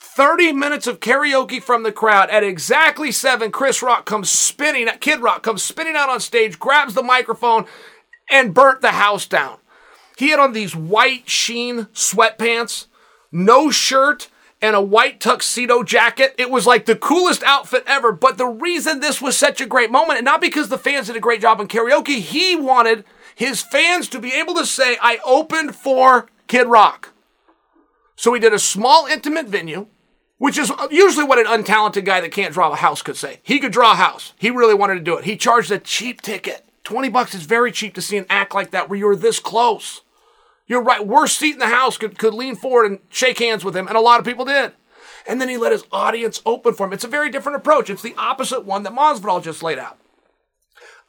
30 0.00 0.54
minutes 0.54 0.86
of 0.86 1.00
karaoke 1.00 1.62
from 1.62 1.82
the 1.82 1.92
crowd. 1.92 2.30
At 2.30 2.42
exactly 2.42 3.12
7, 3.12 3.50
Chris 3.50 3.82
Rock 3.82 4.06
comes 4.06 4.30
spinning, 4.30 4.88
Kid 5.00 5.20
Rock 5.20 5.42
comes 5.42 5.62
spinning 5.62 5.96
out 5.96 6.08
on 6.08 6.18
stage, 6.18 6.58
grabs 6.58 6.94
the 6.94 7.02
microphone, 7.02 7.66
and 8.30 8.54
burnt 8.54 8.80
the 8.80 8.92
house 8.92 9.26
down. 9.26 9.58
He 10.16 10.30
had 10.30 10.40
on 10.40 10.54
these 10.54 10.74
white 10.74 11.28
sheen 11.28 11.88
sweatpants, 11.92 12.86
no 13.30 13.70
shirt, 13.70 14.28
and 14.60 14.74
a 14.74 14.80
white 14.80 15.20
tuxedo 15.20 15.82
jacket. 15.82 16.34
It 16.38 16.50
was 16.50 16.66
like 16.66 16.84
the 16.84 16.96
coolest 16.96 17.42
outfit 17.44 17.84
ever. 17.86 18.12
But 18.12 18.38
the 18.38 18.46
reason 18.46 19.00
this 19.00 19.20
was 19.20 19.36
such 19.36 19.60
a 19.60 19.66
great 19.66 19.90
moment, 19.90 20.18
and 20.18 20.24
not 20.24 20.40
because 20.40 20.68
the 20.68 20.78
fans 20.78 21.06
did 21.06 21.16
a 21.16 21.20
great 21.20 21.40
job 21.40 21.60
in 21.60 21.68
karaoke, 21.68 22.18
he 22.18 22.56
wanted 22.56 23.04
his 23.34 23.62
fans 23.62 24.08
to 24.08 24.18
be 24.18 24.32
able 24.32 24.54
to 24.54 24.66
say, 24.66 24.96
I 25.00 25.20
opened 25.24 25.76
for 25.76 26.28
Kid 26.48 26.66
Rock. 26.66 27.12
So 28.16 28.34
he 28.34 28.40
did 28.40 28.52
a 28.52 28.58
small, 28.58 29.06
intimate 29.06 29.46
venue, 29.46 29.86
which 30.38 30.58
is 30.58 30.72
usually 30.90 31.24
what 31.24 31.38
an 31.38 31.46
untalented 31.46 32.04
guy 32.04 32.20
that 32.20 32.32
can't 32.32 32.52
draw 32.52 32.72
a 32.72 32.76
house 32.76 33.00
could 33.00 33.16
say. 33.16 33.38
He 33.44 33.60
could 33.60 33.70
draw 33.70 33.92
a 33.92 33.96
house. 33.96 34.32
He 34.38 34.50
really 34.50 34.74
wanted 34.74 34.94
to 34.94 35.00
do 35.00 35.16
it. 35.16 35.24
He 35.24 35.36
charged 35.36 35.70
a 35.70 35.78
cheap 35.78 36.20
ticket. 36.20 36.64
20 36.82 37.10
bucks 37.10 37.34
is 37.34 37.42
very 37.42 37.70
cheap 37.70 37.94
to 37.94 38.02
see 38.02 38.16
an 38.16 38.26
act 38.28 38.54
like 38.54 38.72
that 38.72 38.88
where 38.88 38.98
you're 38.98 39.14
this 39.14 39.38
close. 39.38 40.00
You're 40.68 40.82
right. 40.82 41.04
Worst 41.04 41.38
seat 41.38 41.54
in 41.54 41.58
the 41.58 41.66
house 41.66 41.96
could, 41.96 42.18
could 42.18 42.34
lean 42.34 42.54
forward 42.54 42.86
and 42.86 42.98
shake 43.08 43.38
hands 43.38 43.64
with 43.64 43.74
him, 43.74 43.88
and 43.88 43.96
a 43.96 44.00
lot 44.00 44.20
of 44.20 44.26
people 44.26 44.44
did. 44.44 44.72
And 45.26 45.40
then 45.40 45.48
he 45.48 45.56
let 45.56 45.72
his 45.72 45.84
audience 45.90 46.40
open 46.46 46.74
for 46.74 46.86
him. 46.86 46.92
It's 46.92 47.04
a 47.04 47.08
very 47.08 47.30
different 47.30 47.56
approach. 47.56 47.90
It's 47.90 48.02
the 48.02 48.14
opposite 48.16 48.64
one 48.64 48.82
that 48.84 48.92
Masvidal 48.92 49.42
just 49.42 49.62
laid 49.62 49.78
out. 49.78 49.98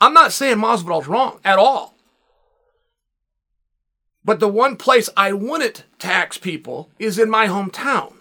I'm 0.02 0.14
not 0.14 0.32
saying 0.32 0.58
Masvidal's 0.58 1.08
wrong 1.08 1.40
at 1.44 1.60
all. 1.60 1.96
But 4.24 4.40
the 4.40 4.48
one 4.48 4.76
place 4.76 5.10
I 5.16 5.34
wouldn't 5.34 5.84
tax 5.98 6.38
people 6.38 6.90
is 6.98 7.20
in 7.20 7.30
my 7.30 7.48
hometown. 7.48 8.14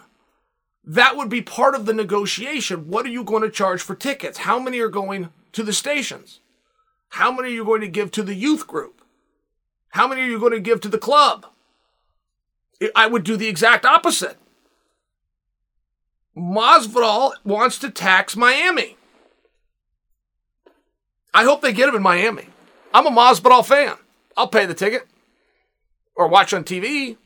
That 0.85 1.17
would 1.17 1.29
be 1.29 1.43
part 1.43 1.75
of 1.75 1.87
the 1.87 1.93
negotiation. 1.93 2.89
What 2.89 3.05
are 3.05 3.11
you 3.11 3.23
going 3.23 3.43
to 3.43 3.51
charge 3.51 3.83
for 3.83 3.95
tickets? 3.95 4.39
How 4.39 4.59
many 4.59 4.81
are 4.81 4.89
going 4.89 5.31
to 5.53 5.63
the 5.63 5.73
stations? 5.73 6.41
How 7.11 7.31
many 7.31 7.49
are 7.49 7.53
you 7.53 7.65
going 7.65 7.83
to 7.83 7.89
give 7.89 8.11
to 8.13 8.23
the 8.23 8.35
youth 8.35 8.67
group? 8.67 8.98
How 9.91 10.07
many 10.07 10.23
are 10.23 10.27
you 10.27 10.39
going 10.39 10.53
to 10.53 10.61
give 10.61 10.81
to 10.83 10.89
the 10.89 10.99
club? 10.99 11.47
I 12.95 13.07
would 13.07 13.25
do 13.25 13.37
the 13.37 13.49
exact 13.49 13.85
opposite. 13.85 14.37
Masvidal 16.37 17.33
wants 17.45 17.79
to 17.81 17.91
tax 17.91 18.37
Miami. 18.37 18.97
I 21.35 21.45
hope 21.45 21.63
they 21.63 21.73
get 21.73 21.89
him 21.89 21.97
in 21.97 22.03
Miami. 22.03 22.47
I'm 22.95 23.07
a 23.07 23.11
Masvidal 23.11 23.67
fan. 23.67 23.97
I'll 24.37 24.49
pay 24.49 24.67
the 24.67 24.75
ticket 24.75 25.07
or 26.15 26.29
watch 26.29 26.53
on 26.53 26.65
TV. 26.65 27.17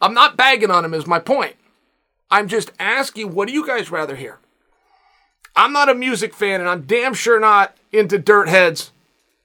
I'm 0.00 0.14
not 0.14 0.36
bagging 0.36 0.70
on 0.70 0.84
him, 0.84 0.94
is 0.94 1.06
my 1.06 1.18
point. 1.18 1.56
I'm 2.30 2.48
just 2.48 2.72
asking, 2.78 3.34
what 3.34 3.46
do 3.46 3.54
you 3.54 3.66
guys 3.66 3.90
rather 3.90 4.16
hear? 4.16 4.38
I'm 5.54 5.72
not 5.72 5.88
a 5.88 5.94
music 5.94 6.34
fan, 6.34 6.60
and 6.60 6.68
I'm 6.68 6.82
damn 6.82 7.14
sure 7.14 7.40
not 7.40 7.76
into 7.92 8.18
dirt 8.18 8.48
heads 8.48 8.90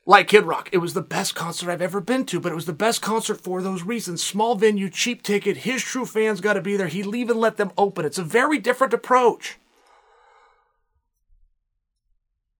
like 0.05 0.27
Kid 0.27 0.45
Rock. 0.45 0.69
It 0.71 0.79
was 0.79 0.93
the 0.93 1.01
best 1.01 1.35
concert 1.35 1.69
I've 1.69 1.81
ever 1.81 2.01
been 2.01 2.25
to, 2.27 2.39
but 2.39 2.51
it 2.51 2.55
was 2.55 2.65
the 2.65 2.73
best 2.73 3.01
concert 3.01 3.41
for 3.41 3.61
those 3.61 3.83
reasons. 3.83 4.23
Small 4.23 4.55
venue, 4.55 4.89
cheap 4.89 5.21
ticket, 5.21 5.57
his 5.57 5.83
true 5.83 6.05
fans 6.05 6.41
got 6.41 6.53
to 6.53 6.61
be 6.61 6.75
there. 6.75 6.87
He'd 6.87 7.13
even 7.13 7.39
let 7.39 7.57
them 7.57 7.71
open. 7.77 8.05
It's 8.05 8.17
a 8.17 8.23
very 8.23 8.57
different 8.57 8.93
approach. 8.93 9.57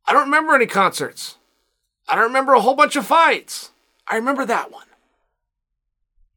I 0.06 0.14
don't 0.14 0.26
remember 0.26 0.56
any 0.56 0.68
concerts. 0.68 1.38
I 2.08 2.16
don't 2.16 2.26
remember 2.26 2.54
a 2.54 2.62
whole 2.62 2.76
bunch 2.76 2.96
of 2.96 3.06
fights. 3.06 3.72
I 4.08 4.16
remember 4.16 4.46
that 4.46 4.72
one. 4.72 4.88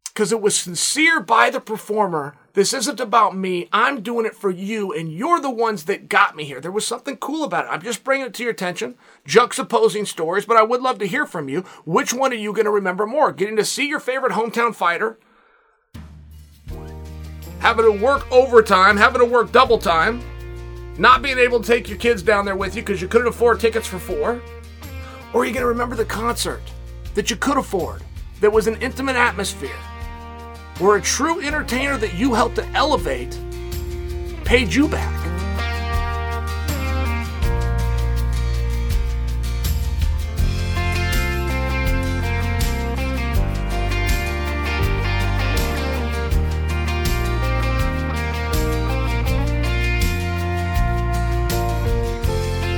Because 0.07 0.31
it 0.31 0.41
was 0.41 0.57
sincere 0.57 1.21
by 1.21 1.51
the 1.51 1.61
performer 1.61 2.37
this 2.55 2.73
isn't 2.73 3.01
about 3.01 3.37
me. 3.37 3.69
I'm 3.73 4.01
doing 4.01 4.27
it 4.27 4.37
for 4.37 4.49
you, 4.49 4.93
and 4.93 5.13
you're 5.13 5.41
the 5.41 5.51
ones 5.51 5.85
that 5.85 6.09
got 6.09 6.37
me 6.37 6.45
here. 6.45 6.61
There 6.61 6.71
was 6.71 6.87
something 6.87 7.17
cool 7.17 7.43
about 7.43 7.65
it. 7.65 7.69
I'm 7.69 7.83
just 7.83 8.05
bringing 8.05 8.29
it 8.29 8.35
to 8.35 8.45
your 8.45 8.53
attention, 8.53 8.95
juxtaposing 9.27 10.07
stories, 10.07 10.47
but 10.47 10.57
I 10.57 10.63
would 10.63 10.81
love 10.81 10.99
to 10.99 11.07
hear 11.07 11.27
from 11.27 11.49
you. 11.49 11.63
Which 11.85 12.15
one 12.15 12.33
are 12.33 12.37
you 12.37 12.53
going 12.53 12.65
to 12.65 12.71
remember 12.71 13.07
more? 13.07 13.33
Getting 13.33 13.57
to 13.57 13.65
see 13.65 13.89
your 13.89 13.99
favorite 13.99 14.33
hometown 14.33 14.73
fighter, 14.73 15.19
having 17.59 17.87
to 17.87 18.05
work 18.05 18.31
overtime, 18.31 18.97
having 18.97 19.21
to 19.21 19.27
work 19.27 19.51
double 19.51 19.79
time, 19.79 20.23
not 20.97 21.23
being 21.23 21.39
able 21.39 21.61
to 21.61 21.67
take 21.67 21.89
your 21.89 21.99
kids 21.99 22.23
down 22.23 22.45
there 22.45 22.55
with 22.55 22.77
you 22.77 22.83
because 22.83 23.03
you 23.03 23.09
couldn't 23.09 23.27
afford 23.27 23.59
tickets 23.59 23.89
for 23.89 23.99
four? 23.99 24.41
Or 25.33 25.43
are 25.43 25.45
you 25.45 25.53
going 25.53 25.65
to 25.65 25.69
remember 25.69 25.97
the 25.97 26.05
concert 26.05 26.63
that 27.15 27.31
you 27.31 27.37
could 27.37 27.57
afford, 27.57 28.03
that 28.41 28.53
was 28.53 28.69
an 28.69 28.81
intimate 28.81 29.17
atmosphere? 29.17 29.77
Where 30.79 30.97
a 30.97 31.03
true 31.03 31.41
entertainer 31.41 31.97
that 31.97 32.15
you 32.15 32.35
helped 32.35 32.57
to 32.57 32.67
elevate 32.69 33.39
paid 34.45 34.73
you 34.73 34.89
back. 34.89 35.21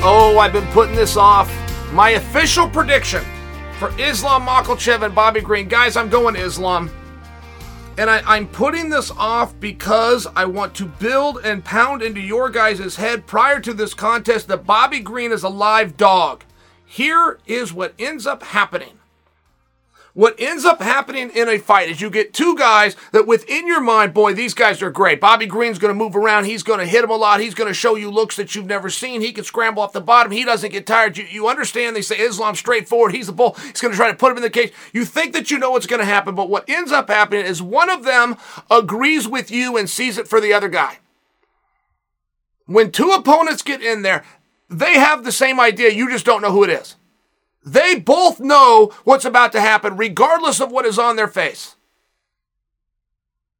Oh, 0.08 0.38
I've 0.38 0.52
been 0.52 0.66
putting 0.68 0.94
this 0.94 1.16
off. 1.16 1.50
My 1.92 2.10
official 2.10 2.68
prediction 2.68 3.24
for 3.78 3.92
Islam 3.98 4.46
Makhachev 4.46 5.02
and 5.02 5.12
Bobby 5.12 5.40
Green. 5.40 5.66
Guys, 5.66 5.96
I'm 5.96 6.08
going 6.08 6.36
Islam. 6.36 6.95
And 7.98 8.10
I, 8.10 8.36
am 8.36 8.48
putting 8.48 8.90
this 8.90 9.10
off 9.10 9.58
because 9.58 10.26
I 10.36 10.44
want 10.44 10.74
to 10.74 10.84
build 10.84 11.38
and 11.42 11.64
pound 11.64 12.02
into 12.02 12.20
your 12.20 12.50
guys' 12.50 12.96
head 12.96 13.26
prior 13.26 13.58
to 13.60 13.72
this 13.72 13.94
contest 13.94 14.48
that 14.48 14.66
Bobby 14.66 15.00
Green 15.00 15.32
is 15.32 15.42
a 15.42 15.48
live 15.48 15.96
dog. 15.96 16.44
Here 16.84 17.38
is 17.46 17.72
what 17.72 17.94
ends 17.98 18.26
up 18.26 18.42
happening. 18.42 18.95
What 20.16 20.36
ends 20.38 20.64
up 20.64 20.80
happening 20.80 21.28
in 21.28 21.46
a 21.46 21.58
fight 21.58 21.90
is 21.90 22.00
you 22.00 22.08
get 22.08 22.32
two 22.32 22.56
guys 22.56 22.96
that 23.12 23.26
within 23.26 23.66
your 23.66 23.82
mind, 23.82 24.14
boy, 24.14 24.32
these 24.32 24.54
guys 24.54 24.80
are 24.80 24.90
great. 24.90 25.20
Bobby 25.20 25.44
Green's 25.44 25.78
going 25.78 25.92
to 25.92 25.94
move 25.94 26.16
around. 26.16 26.46
He's 26.46 26.62
going 26.62 26.78
to 26.78 26.86
hit 26.86 27.04
him 27.04 27.10
a 27.10 27.16
lot. 27.16 27.40
He's 27.40 27.52
going 27.52 27.68
to 27.68 27.74
show 27.74 27.96
you 27.96 28.10
looks 28.10 28.36
that 28.36 28.54
you've 28.54 28.64
never 28.64 28.88
seen. 28.88 29.20
He 29.20 29.30
can 29.30 29.44
scramble 29.44 29.82
off 29.82 29.92
the 29.92 30.00
bottom. 30.00 30.32
He 30.32 30.42
doesn't 30.42 30.72
get 30.72 30.86
tired. 30.86 31.18
You, 31.18 31.24
you 31.24 31.48
understand 31.48 31.94
they 31.94 32.00
say 32.00 32.18
Islam 32.18 32.54
straightforward. 32.54 33.14
He's 33.14 33.26
the 33.26 33.34
bull. 33.34 33.58
He's 33.60 33.82
going 33.82 33.92
to 33.92 33.96
try 33.98 34.10
to 34.10 34.16
put 34.16 34.30
him 34.30 34.38
in 34.38 34.42
the 34.42 34.48
cage. 34.48 34.72
You 34.90 35.04
think 35.04 35.34
that 35.34 35.50
you 35.50 35.58
know 35.58 35.72
what's 35.72 35.86
going 35.86 36.00
to 36.00 36.06
happen, 36.06 36.34
but 36.34 36.48
what 36.48 36.66
ends 36.66 36.92
up 36.92 37.10
happening 37.10 37.44
is 37.44 37.60
one 37.60 37.90
of 37.90 38.04
them 38.04 38.38
agrees 38.70 39.28
with 39.28 39.50
you 39.50 39.76
and 39.76 39.88
sees 39.88 40.16
it 40.16 40.28
for 40.28 40.40
the 40.40 40.54
other 40.54 40.70
guy. 40.70 41.00
When 42.64 42.90
two 42.90 43.10
opponents 43.10 43.60
get 43.60 43.82
in 43.82 44.00
there, 44.00 44.24
they 44.70 44.94
have 44.94 45.24
the 45.24 45.30
same 45.30 45.60
idea. 45.60 45.90
You 45.90 46.10
just 46.10 46.24
don't 46.24 46.40
know 46.40 46.52
who 46.52 46.64
it 46.64 46.70
is. 46.70 46.95
They 47.66 47.98
both 47.98 48.38
know 48.38 48.92
what's 49.02 49.24
about 49.24 49.50
to 49.52 49.60
happen, 49.60 49.96
regardless 49.96 50.60
of 50.60 50.70
what 50.70 50.86
is 50.86 51.00
on 51.00 51.16
their 51.16 51.26
face. 51.26 51.74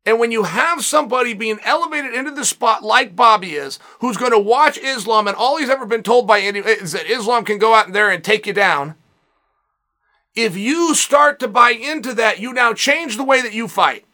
And 0.07 0.21
when 0.21 0.31
you 0.31 0.45
have 0.45 0.85
somebody 0.85 1.35
being 1.35 1.59
elevated 1.65 2.15
into 2.15 2.31
the 2.31 2.45
spot 2.45 2.85
like 2.85 3.17
Bobby 3.17 3.57
is, 3.57 3.81
who's 3.99 4.17
going 4.17 4.31
to 4.31 4.39
watch 4.39 4.79
Islam, 4.79 5.27
and 5.27 5.37
all 5.37 5.59
he's 5.59 5.69
ever 5.69 5.85
been 5.85 6.05
told 6.05 6.29
by 6.29 6.39
any 6.39 6.61
is 6.61 6.93
that 6.93 7.11
Islam 7.11 7.45
can 7.45 7.59
go 7.59 7.75
out 7.75 7.93
there 7.93 8.09
and 8.09 8.23
take 8.23 8.47
you 8.47 8.53
down. 8.53 8.95
If 10.37 10.57
you 10.57 10.95
start 10.95 11.41
to 11.41 11.49
buy 11.49 11.71
into 11.71 12.15
that, 12.15 12.39
you 12.39 12.53
now 12.53 12.73
change 12.73 13.17
the 13.17 13.25
way 13.25 13.43
that 13.43 13.55
you 13.55 13.67
fight. 13.67 14.05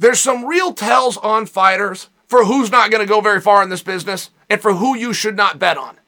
There's 0.00 0.18
some 0.18 0.44
real 0.44 0.74
tells 0.74 1.16
on 1.18 1.46
fighters 1.46 2.08
for 2.26 2.44
who's 2.44 2.72
not 2.72 2.90
going 2.90 3.06
to 3.06 3.08
go 3.08 3.20
very 3.20 3.40
far 3.40 3.62
in 3.62 3.68
this 3.68 3.84
business 3.84 4.30
and 4.50 4.60
for 4.60 4.74
who 4.74 4.96
you 4.96 5.12
should 5.12 5.36
not 5.36 5.60
bet 5.60 5.78
on. 5.78 5.98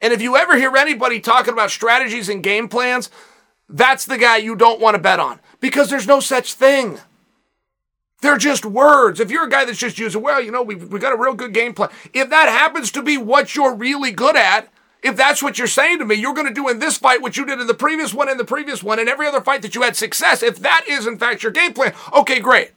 And 0.00 0.12
if 0.12 0.20
you 0.20 0.36
ever 0.36 0.56
hear 0.56 0.76
anybody 0.76 1.20
talking 1.20 1.52
about 1.52 1.70
strategies 1.70 2.28
and 2.28 2.42
game 2.42 2.68
plans, 2.68 3.10
that's 3.68 4.04
the 4.04 4.18
guy 4.18 4.36
you 4.36 4.56
don't 4.56 4.80
want 4.80 4.94
to 4.94 5.00
bet 5.00 5.20
on 5.20 5.40
because 5.60 5.90
there's 5.90 6.06
no 6.06 6.20
such 6.20 6.54
thing. 6.54 6.98
They're 8.20 8.38
just 8.38 8.64
words. 8.64 9.20
If 9.20 9.30
you're 9.30 9.44
a 9.44 9.50
guy 9.50 9.64
that's 9.64 9.78
just 9.78 9.98
using, 9.98 10.22
well, 10.22 10.40
you 10.40 10.50
know, 10.50 10.62
we've, 10.62 10.90
we 10.90 10.98
got 10.98 11.12
a 11.12 11.20
real 11.20 11.34
good 11.34 11.52
game 11.52 11.74
plan. 11.74 11.90
If 12.12 12.30
that 12.30 12.48
happens 12.48 12.90
to 12.92 13.02
be 13.02 13.18
what 13.18 13.54
you're 13.54 13.74
really 13.74 14.12
good 14.12 14.36
at, 14.36 14.70
if 15.02 15.16
that's 15.16 15.42
what 15.42 15.58
you're 15.58 15.66
saying 15.66 15.98
to 15.98 16.06
me, 16.06 16.14
you're 16.14 16.32
going 16.32 16.46
to 16.46 16.54
do 16.54 16.68
in 16.68 16.78
this 16.78 16.96
fight 16.96 17.20
what 17.20 17.36
you 17.36 17.44
did 17.44 17.60
in 17.60 17.66
the 17.66 17.74
previous 17.74 18.14
one 18.14 18.30
and 18.30 18.40
the 18.40 18.44
previous 18.44 18.82
one 18.82 18.98
and 18.98 19.08
every 19.08 19.26
other 19.26 19.42
fight 19.42 19.60
that 19.60 19.74
you 19.74 19.82
had 19.82 19.96
success. 19.96 20.42
If 20.42 20.58
that 20.60 20.86
is 20.88 21.06
in 21.06 21.18
fact 21.18 21.42
your 21.42 21.52
game 21.52 21.74
plan, 21.74 21.92
okay, 22.14 22.40
great. 22.40 22.70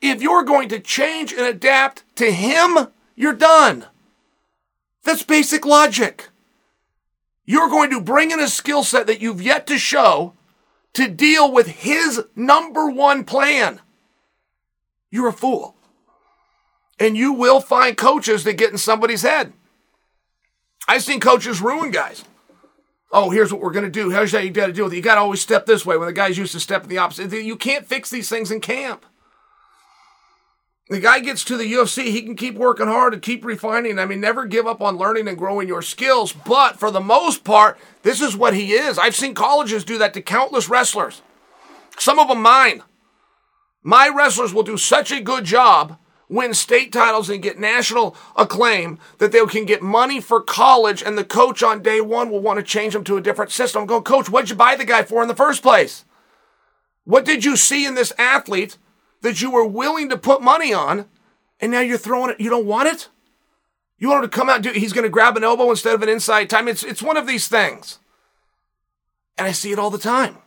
If 0.00 0.22
you're 0.22 0.44
going 0.44 0.68
to 0.68 0.78
change 0.78 1.32
and 1.32 1.42
adapt 1.42 2.04
to 2.16 2.30
him, 2.30 2.88
you're 3.16 3.34
done. 3.34 3.86
That's 5.02 5.24
basic 5.24 5.66
logic. 5.66 6.29
You're 7.50 7.68
going 7.68 7.90
to 7.90 8.00
bring 8.00 8.30
in 8.30 8.38
a 8.38 8.46
skill 8.46 8.84
set 8.84 9.08
that 9.08 9.20
you've 9.20 9.42
yet 9.42 9.66
to 9.66 9.76
show 9.76 10.34
to 10.92 11.08
deal 11.08 11.50
with 11.50 11.66
his 11.66 12.22
number 12.36 12.88
one 12.88 13.24
plan. 13.24 13.80
You're 15.10 15.30
a 15.30 15.32
fool. 15.32 15.74
And 17.00 17.16
you 17.16 17.32
will 17.32 17.60
find 17.60 17.96
coaches 17.96 18.44
that 18.44 18.52
get 18.52 18.70
in 18.70 18.78
somebody's 18.78 19.22
head. 19.22 19.52
I've 20.86 21.02
seen 21.02 21.18
coaches 21.18 21.60
ruin 21.60 21.90
guys. 21.90 22.22
Oh, 23.10 23.30
here's 23.30 23.52
what 23.52 23.60
we're 23.60 23.72
going 23.72 23.84
to 23.84 23.90
do. 23.90 24.10
Here's 24.10 24.30
how 24.30 24.38
you 24.38 24.50
got 24.50 24.68
to 24.68 24.72
deal 24.72 24.84
with 24.84 24.92
it. 24.92 24.98
You 24.98 25.02
got 25.02 25.16
to 25.16 25.22
always 25.22 25.40
step 25.40 25.66
this 25.66 25.84
way 25.84 25.96
when 25.96 26.06
the 26.06 26.12
guys 26.12 26.38
used 26.38 26.52
to 26.52 26.60
step 26.60 26.84
in 26.84 26.88
the 26.88 26.98
opposite. 26.98 27.32
You 27.32 27.56
can't 27.56 27.84
fix 27.84 28.10
these 28.10 28.28
things 28.28 28.52
in 28.52 28.60
camp. 28.60 29.04
The 30.90 30.98
guy 30.98 31.20
gets 31.20 31.44
to 31.44 31.56
the 31.56 31.72
UFC, 31.72 32.06
he 32.06 32.20
can 32.20 32.34
keep 32.34 32.56
working 32.56 32.88
hard 32.88 33.14
and 33.14 33.22
keep 33.22 33.44
refining. 33.44 34.00
I 34.00 34.06
mean, 34.06 34.20
never 34.20 34.44
give 34.44 34.66
up 34.66 34.82
on 34.82 34.98
learning 34.98 35.28
and 35.28 35.38
growing 35.38 35.68
your 35.68 35.82
skills. 35.82 36.32
But 36.32 36.80
for 36.80 36.90
the 36.90 37.00
most 37.00 37.44
part, 37.44 37.78
this 38.02 38.20
is 38.20 38.36
what 38.36 38.54
he 38.54 38.72
is. 38.72 38.98
I've 38.98 39.14
seen 39.14 39.32
colleges 39.32 39.84
do 39.84 39.98
that 39.98 40.12
to 40.14 40.20
countless 40.20 40.68
wrestlers. 40.68 41.22
Some 41.96 42.18
of 42.18 42.26
them 42.26 42.42
mine. 42.42 42.82
My 43.84 44.08
wrestlers 44.08 44.52
will 44.52 44.64
do 44.64 44.76
such 44.76 45.12
a 45.12 45.20
good 45.20 45.44
job, 45.44 45.96
win 46.28 46.54
state 46.54 46.92
titles 46.92 47.30
and 47.30 47.40
get 47.40 47.60
national 47.60 48.16
acclaim 48.34 48.98
that 49.18 49.30
they 49.30 49.46
can 49.46 49.66
get 49.66 49.82
money 49.82 50.20
for 50.20 50.40
college, 50.40 51.04
and 51.04 51.16
the 51.16 51.22
coach 51.22 51.62
on 51.62 51.82
day 51.82 52.00
one 52.00 52.30
will 52.30 52.40
want 52.40 52.58
to 52.58 52.64
change 52.64 52.94
them 52.94 53.04
to 53.04 53.16
a 53.16 53.22
different 53.22 53.52
system. 53.52 53.86
Going, 53.86 54.02
Coach, 54.02 54.28
what'd 54.28 54.50
you 54.50 54.56
buy 54.56 54.74
the 54.74 54.84
guy 54.84 55.04
for 55.04 55.22
in 55.22 55.28
the 55.28 55.36
first 55.36 55.62
place? 55.62 56.04
What 57.04 57.24
did 57.24 57.44
you 57.44 57.56
see 57.56 57.86
in 57.86 57.94
this 57.94 58.12
athlete 58.18 58.76
that 59.22 59.40
you 59.40 59.50
were 59.50 59.66
willing 59.66 60.08
to 60.08 60.16
put 60.16 60.42
money 60.42 60.72
on, 60.72 61.06
and 61.60 61.70
now 61.70 61.80
you're 61.80 61.98
throwing 61.98 62.30
it. 62.30 62.40
You 62.40 62.50
don't 62.50 62.66
want 62.66 62.88
it. 62.88 63.08
You 63.98 64.08
want 64.08 64.24
him 64.24 64.30
to 64.30 64.36
come 64.36 64.48
out. 64.48 64.62
Do, 64.62 64.70
he's 64.70 64.92
going 64.92 65.04
to 65.04 65.10
grab 65.10 65.36
an 65.36 65.44
elbow 65.44 65.70
instead 65.70 65.94
of 65.94 66.02
an 66.02 66.08
inside 66.08 66.48
tie. 66.48 66.66
It's 66.68 66.82
it's 66.82 67.02
one 67.02 67.16
of 67.16 67.26
these 67.26 67.48
things, 67.48 67.98
and 69.36 69.46
I 69.46 69.52
see 69.52 69.72
it 69.72 69.78
all 69.78 69.90
the 69.90 69.98
time. 69.98 70.38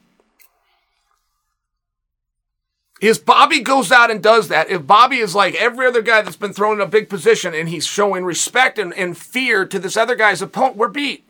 If 3.04 3.26
Bobby 3.26 3.60
goes 3.60 3.92
out 3.92 4.10
and 4.10 4.24
does 4.24 4.48
that. 4.48 4.70
If 4.70 4.88
Bobby 4.88 5.18
is 5.18 5.36
like 5.36 5.56
every 5.56 5.86
other 5.86 6.02
guy 6.02 6.22
that's 6.22 6.38
been 6.38 6.54
thrown 6.54 6.76
in 6.76 6.82
a 6.82 6.88
big 6.88 7.10
position 7.10 7.54
and 7.54 7.68
he's 7.68 7.86
showing 7.86 8.24
respect 8.24 8.80
and, 8.80 8.94
and 8.94 9.18
fear 9.18 9.66
to 9.66 9.78
this 9.78 9.98
other 9.98 10.16
guy's 10.16 10.42
opponent, 10.42 10.78
we're 10.78 10.88
beat. 10.88 11.28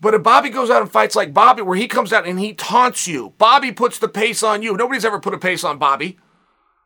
But 0.00 0.14
if 0.14 0.22
Bobby 0.22 0.50
goes 0.50 0.70
out 0.70 0.80
and 0.80 0.90
fights 0.90 1.16
like 1.16 1.34
Bobby, 1.34 1.62
where 1.62 1.76
he 1.76 1.88
comes 1.88 2.12
out 2.12 2.26
and 2.26 2.38
he 2.38 2.52
taunts 2.52 3.08
you, 3.08 3.34
Bobby 3.36 3.72
puts 3.72 3.98
the 3.98 4.08
pace 4.08 4.42
on 4.42 4.62
you. 4.62 4.76
Nobody's 4.76 5.04
ever 5.04 5.18
put 5.18 5.34
a 5.34 5.38
pace 5.38 5.64
on 5.64 5.78
Bobby. 5.78 6.18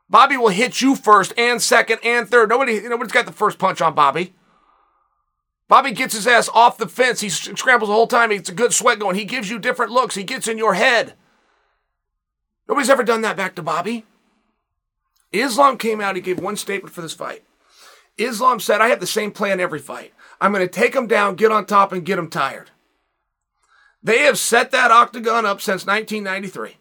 Bobby 0.08 0.36
will 0.36 0.48
hit 0.48 0.80
you 0.80 0.96
first 0.96 1.32
and 1.36 1.60
second 1.60 1.98
and 2.02 2.28
third. 2.28 2.48
Nobody, 2.48 2.80
nobody's 2.80 3.12
got 3.12 3.26
the 3.26 3.32
first 3.32 3.58
punch 3.58 3.80
on 3.80 3.94
Bobby. 3.94 4.34
Bobby 5.68 5.92
gets 5.92 6.14
his 6.14 6.26
ass 6.26 6.50
off 6.52 6.76
the 6.76 6.88
fence. 6.88 7.20
He 7.20 7.30
scrambles 7.30 7.88
the 7.88 7.94
whole 7.94 8.06
time. 8.06 8.30
He 8.30 8.36
gets 8.36 8.50
a 8.50 8.54
good 8.54 8.74
sweat 8.74 8.98
going. 8.98 9.16
He 9.16 9.24
gives 9.24 9.48
you 9.48 9.58
different 9.58 9.92
looks. 9.92 10.14
He 10.14 10.22
gets 10.22 10.48
in 10.48 10.58
your 10.58 10.74
head. 10.74 11.14
Nobody's 12.68 12.90
ever 12.90 13.02
done 13.02 13.22
that 13.22 13.36
back 13.36 13.54
to 13.54 13.62
Bobby. 13.62 14.04
Islam 15.32 15.78
came 15.78 16.00
out. 16.00 16.16
He 16.16 16.20
gave 16.20 16.38
one 16.38 16.56
statement 16.56 16.94
for 16.94 17.00
this 17.00 17.14
fight. 17.14 17.44
Islam 18.18 18.60
said, 18.60 18.82
I 18.82 18.88
have 18.88 19.00
the 19.00 19.06
same 19.06 19.32
plan 19.32 19.60
every 19.60 19.78
fight. 19.78 20.12
I'm 20.42 20.52
going 20.52 20.66
to 20.66 20.70
take 20.70 20.94
him 20.94 21.06
down, 21.06 21.36
get 21.36 21.50
on 21.50 21.64
top, 21.64 21.92
and 21.92 22.04
get 22.04 22.18
him 22.18 22.28
tired. 22.28 22.71
They 24.03 24.20
have 24.20 24.38
set 24.38 24.70
that 24.72 24.90
octagon 24.90 25.46
up 25.46 25.61
since 25.61 25.86
1993. 25.86 26.76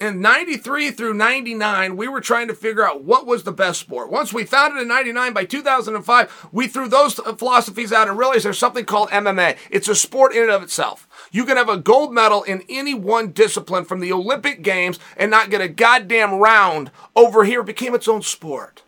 In 0.00 0.20
93 0.20 0.90
through 0.90 1.14
99, 1.14 1.96
we 1.96 2.08
were 2.08 2.20
trying 2.20 2.48
to 2.48 2.54
figure 2.54 2.86
out 2.86 3.04
what 3.04 3.26
was 3.26 3.44
the 3.44 3.52
best 3.52 3.78
sport. 3.78 4.10
Once 4.10 4.32
we 4.32 4.44
found 4.44 4.76
it 4.76 4.82
in 4.82 4.88
99, 4.88 5.32
by 5.32 5.44
2005, 5.44 6.48
we 6.50 6.66
threw 6.66 6.88
those 6.88 7.14
philosophies 7.14 7.92
out 7.92 8.08
and 8.08 8.18
realized 8.18 8.44
there's 8.44 8.58
something 8.58 8.84
called 8.84 9.10
MMA. 9.10 9.56
It's 9.70 9.88
a 9.88 9.94
sport 9.94 10.34
in 10.34 10.42
and 10.42 10.50
of 10.50 10.62
itself. 10.62 11.06
You 11.30 11.44
can 11.44 11.56
have 11.56 11.68
a 11.68 11.76
gold 11.76 12.12
medal 12.12 12.42
in 12.42 12.64
any 12.68 12.94
one 12.94 13.30
discipline 13.30 13.84
from 13.84 14.00
the 14.00 14.12
Olympic 14.12 14.62
Games 14.62 14.98
and 15.16 15.30
not 15.30 15.50
get 15.50 15.60
a 15.60 15.68
goddamn 15.68 16.34
round 16.34 16.90
over 17.14 17.44
here. 17.44 17.60
It 17.60 17.66
became 17.66 17.94
its 17.94 18.08
own 18.08 18.22
sport. 18.22 18.83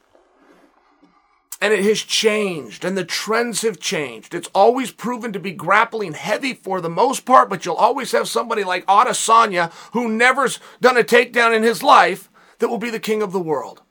And 1.67 1.75
it 1.75 1.83
has 1.83 2.01
changed, 2.01 2.85
and 2.85 2.97
the 2.97 3.05
trends 3.05 3.63
have 3.63 3.81
changed. 3.81 4.35
It's 4.35 4.49
always 4.55 4.93
proven 4.93 5.33
to 5.33 5.41
be 5.41 5.51
grappling 5.51 6.13
heavy 6.13 6.55
for 6.55 6.81
the 6.81 6.89
most 6.89 7.25
part, 7.25 7.51
but 7.51 7.67
you'll 7.67 7.75
always 7.75 8.13
have 8.13 8.29
somebody 8.29 8.63
like 8.63 8.87
Adesanya 8.87 9.73
who 9.93 10.09
never's 10.09 10.61
done 10.81 10.97
a 10.97 11.03
takedown 11.03 11.53
in 11.57 11.65
his 11.65 11.83
life 11.83 12.31
that 12.61 12.69
will 12.69 12.79
be 12.79 12.89
the 12.89 13.01
king 13.01 13.21
of 13.21 13.33
the 13.33 13.41
world. 13.41 13.83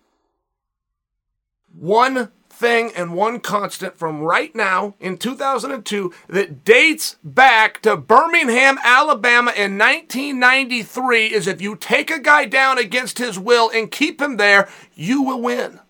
One 1.67 2.31
thing 2.49 2.93
and 2.95 3.13
one 3.13 3.41
constant 3.41 3.97
from 3.97 4.21
right 4.21 4.55
now 4.55 4.95
in 5.01 5.17
2002 5.17 6.13
that 6.29 6.63
dates 6.63 7.17
back 7.25 7.81
to 7.81 7.97
Birmingham, 7.97 8.77
Alabama 8.85 9.51
in 9.51 9.77
1993 9.77 11.25
is 11.25 11.45
if 11.45 11.61
you 11.61 11.75
take 11.75 12.09
a 12.09 12.21
guy 12.21 12.45
down 12.45 12.77
against 12.77 13.17
his 13.17 13.37
will 13.37 13.69
and 13.75 13.91
keep 13.91 14.21
him 14.21 14.37
there, 14.37 14.69
you 14.93 15.21
will 15.21 15.41
win. 15.41 15.81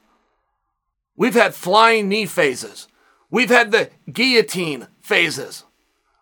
We've 1.16 1.34
had 1.34 1.56
flying 1.56 2.10
knee 2.10 2.26
phases. 2.26 2.88
We've 3.30 3.50
had 3.50 3.72
the 3.72 3.90
guillotine 4.12 4.88
phases. 5.02 5.64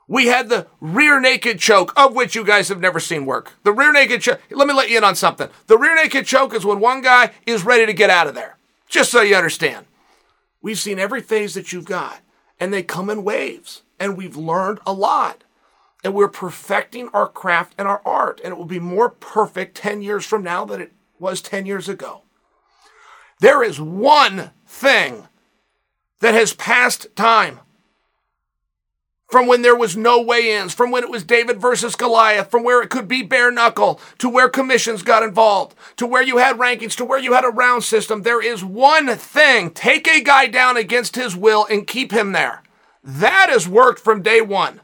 We 0.07 0.27
had 0.27 0.49
the 0.49 0.67
rear 0.81 1.19
naked 1.19 1.59
choke, 1.59 1.93
of 1.95 2.13
which 2.13 2.35
you 2.35 2.43
guys 2.43 2.69
have 2.69 2.79
never 2.79 2.99
seen 2.99 3.25
work. 3.25 3.53
The 3.63 3.71
rear 3.71 3.91
naked 3.91 4.21
choke, 4.21 4.41
let 4.51 4.67
me 4.67 4.73
let 4.73 4.89
you 4.89 4.97
in 4.97 5.03
on 5.03 5.15
something. 5.15 5.49
The 5.67 5.77
rear 5.77 5.95
naked 5.95 6.25
choke 6.25 6.53
is 6.53 6.65
when 6.65 6.79
one 6.79 7.01
guy 7.01 7.31
is 7.45 7.65
ready 7.65 7.85
to 7.85 7.93
get 7.93 8.09
out 8.09 8.27
of 8.27 8.35
there. 8.35 8.57
Just 8.87 9.11
so 9.11 9.21
you 9.21 9.35
understand. 9.35 9.85
We've 10.61 10.79
seen 10.79 10.99
every 10.99 11.21
phase 11.21 11.53
that 11.55 11.73
you've 11.73 11.85
got, 11.85 12.19
and 12.59 12.73
they 12.73 12.83
come 12.83 13.09
in 13.09 13.23
waves, 13.23 13.81
and 13.99 14.17
we've 14.17 14.37
learned 14.37 14.79
a 14.85 14.93
lot. 14.93 15.43
And 16.03 16.13
we're 16.13 16.27
perfecting 16.27 17.09
our 17.13 17.27
craft 17.27 17.73
and 17.77 17.87
our 17.87 18.01
art, 18.05 18.41
and 18.43 18.51
it 18.53 18.57
will 18.57 18.65
be 18.65 18.79
more 18.79 19.09
perfect 19.09 19.75
10 19.77 20.01
years 20.01 20.25
from 20.25 20.43
now 20.43 20.65
than 20.65 20.81
it 20.81 20.91
was 21.17 21.41
10 21.41 21.65
years 21.65 21.87
ago. 21.87 22.23
There 23.39 23.63
is 23.63 23.79
one 23.79 24.51
thing 24.73 25.27
that 26.19 26.33
has 26.33 26.53
passed 26.53 27.07
time 27.15 27.59
from 29.29 29.47
when 29.47 29.61
there 29.61 29.75
was 29.75 29.97
no 29.97 30.21
weigh-ins, 30.21 30.73
from 30.73 30.91
when 30.91 31.03
it 31.03 31.09
was 31.09 31.23
David 31.23 31.59
versus 31.59 31.95
Goliath, 31.95 32.51
from 32.51 32.63
where 32.63 32.81
it 32.81 32.89
could 32.89 33.07
be 33.07 33.23
bare 33.23 33.51
knuckle, 33.51 33.99
to 34.19 34.29
where 34.29 34.49
commissions 34.49 35.01
got 35.01 35.23
involved, 35.23 35.75
to 35.97 36.05
where 36.05 36.21
you 36.21 36.37
had 36.37 36.57
rankings, 36.57 36.95
to 36.97 37.05
where 37.05 37.19
you 37.19 37.33
had 37.33 37.45
a 37.45 37.49
round 37.49 37.83
system. 37.83 38.21
There 38.21 38.43
is 38.43 38.63
one 38.63 39.07
thing. 39.15 39.71
Take 39.71 40.07
a 40.07 40.21
guy 40.21 40.47
down 40.47 40.77
against 40.77 41.15
his 41.15 41.35
will 41.35 41.65
and 41.69 41.87
keep 41.87 42.11
him 42.11 42.31
there. 42.31 42.61
That 43.03 43.47
has 43.49 43.67
worked 43.67 43.99
from 43.99 44.21
day 44.21 44.41
one. 44.41 44.81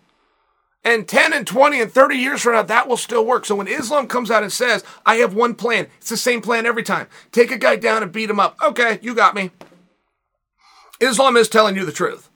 And 0.84 1.08
10 1.08 1.34
and 1.34 1.46
20 1.46 1.82
and 1.82 1.92
30 1.92 2.16
years 2.16 2.42
from 2.42 2.54
now, 2.54 2.64
that 2.64 2.88
will 2.88 2.98
still 2.98 3.26
work. 3.26 3.46
So 3.46 3.56
when 3.56 3.68
Islam 3.68 4.08
comes 4.08 4.32
out 4.32 4.44
and 4.44 4.52
says, 4.52 4.84
I 5.06 5.16
have 5.18 5.34
one 5.34 5.54
plan, 5.54 5.88
it's 6.00 6.10
the 6.10 6.18
same 6.18 6.42
plan 6.42 6.66
every 6.66 6.84
time. 6.84 7.08
Take 7.32 7.52
a 7.52 7.58
guy 7.58 7.76
down 7.76 8.02
and 8.02 8.12
beat 8.12 8.30
him 8.30 8.40
up. 8.40 8.58
Okay, 8.64 8.98
you 9.02 9.14
got 9.14 9.36
me. 9.36 9.52
Islam 11.00 11.38
is 11.38 11.50
telling 11.50 11.76
you 11.76 11.86
the 11.86 11.92
truth. 11.92 12.30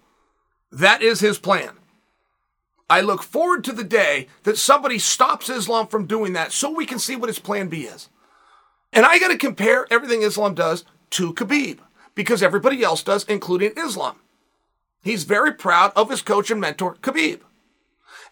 That 0.71 1.01
is 1.01 1.19
his 1.19 1.37
plan. 1.37 1.71
I 2.89 3.01
look 3.01 3.23
forward 3.23 3.63
to 3.63 3.71
the 3.71 3.83
day 3.83 4.27
that 4.43 4.57
somebody 4.57 4.99
stops 4.99 5.49
Islam 5.49 5.87
from 5.87 6.05
doing 6.05 6.33
that 6.33 6.51
so 6.51 6.69
we 6.69 6.85
can 6.85 6.99
see 6.99 7.15
what 7.15 7.29
his 7.29 7.39
plan 7.39 7.67
B 7.67 7.81
is. 7.81 8.09
And 8.91 9.05
I 9.05 9.19
got 9.19 9.29
to 9.29 9.37
compare 9.37 9.87
everything 9.89 10.21
Islam 10.21 10.53
does 10.53 10.85
to 11.11 11.33
Khabib 11.33 11.79
because 12.15 12.43
everybody 12.43 12.83
else 12.83 13.03
does, 13.03 13.23
including 13.25 13.73
Islam. 13.77 14.17
He's 15.03 15.23
very 15.23 15.53
proud 15.53 15.91
of 15.95 16.09
his 16.09 16.21
coach 16.21 16.51
and 16.51 16.61
mentor, 16.61 16.95
Khabib. 16.95 17.41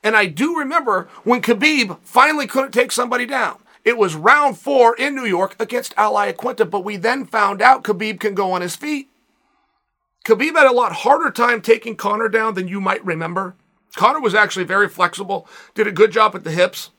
And 0.03 0.15
I 0.15 0.25
do 0.25 0.57
remember 0.57 1.09
when 1.23 1.41
Khabib 1.41 1.99
finally 2.03 2.47
couldn't 2.47 2.71
take 2.71 2.91
somebody 2.91 3.25
down. 3.25 3.59
It 3.83 3.97
was 3.97 4.15
round 4.15 4.57
four 4.57 4.95
in 4.95 5.15
New 5.15 5.25
York 5.25 5.55
against 5.59 5.93
Al 5.97 6.13
Iaquinta, 6.13 6.69
but 6.69 6.83
we 6.83 6.97
then 6.97 7.25
found 7.25 7.61
out 7.61 7.83
Khabib 7.83 8.19
can 8.19 8.35
go 8.35 8.51
on 8.51 8.61
his 8.61 8.75
feet. 8.75 9.09
Khabib 10.25 10.55
had 10.55 10.67
a 10.67 10.73
lot 10.73 10.91
harder 10.91 11.31
time 11.31 11.61
taking 11.61 11.95
Conor 11.95 12.29
down 12.29 12.53
than 12.53 12.67
you 12.67 12.79
might 12.79 13.03
remember. 13.03 13.55
Conor 13.95 14.21
was 14.21 14.35
actually 14.35 14.65
very 14.65 14.87
flexible, 14.87 15.47
did 15.73 15.87
a 15.87 15.91
good 15.91 16.11
job 16.11 16.35
at 16.35 16.43
the 16.43 16.51
hips. 16.51 16.91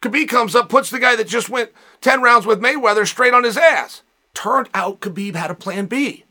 Khabib 0.00 0.28
comes 0.28 0.56
up, 0.56 0.68
puts 0.68 0.90
the 0.90 0.98
guy 0.98 1.14
that 1.14 1.28
just 1.28 1.48
went 1.48 1.70
10 2.00 2.22
rounds 2.22 2.46
with 2.46 2.60
Mayweather 2.60 3.06
straight 3.06 3.34
on 3.34 3.44
his 3.44 3.56
ass. 3.56 4.02
Turned 4.34 4.68
out 4.74 5.00
Khabib 5.00 5.34
had 5.34 5.50
a 5.50 5.54
plan 5.54 5.86
B. 5.86 6.24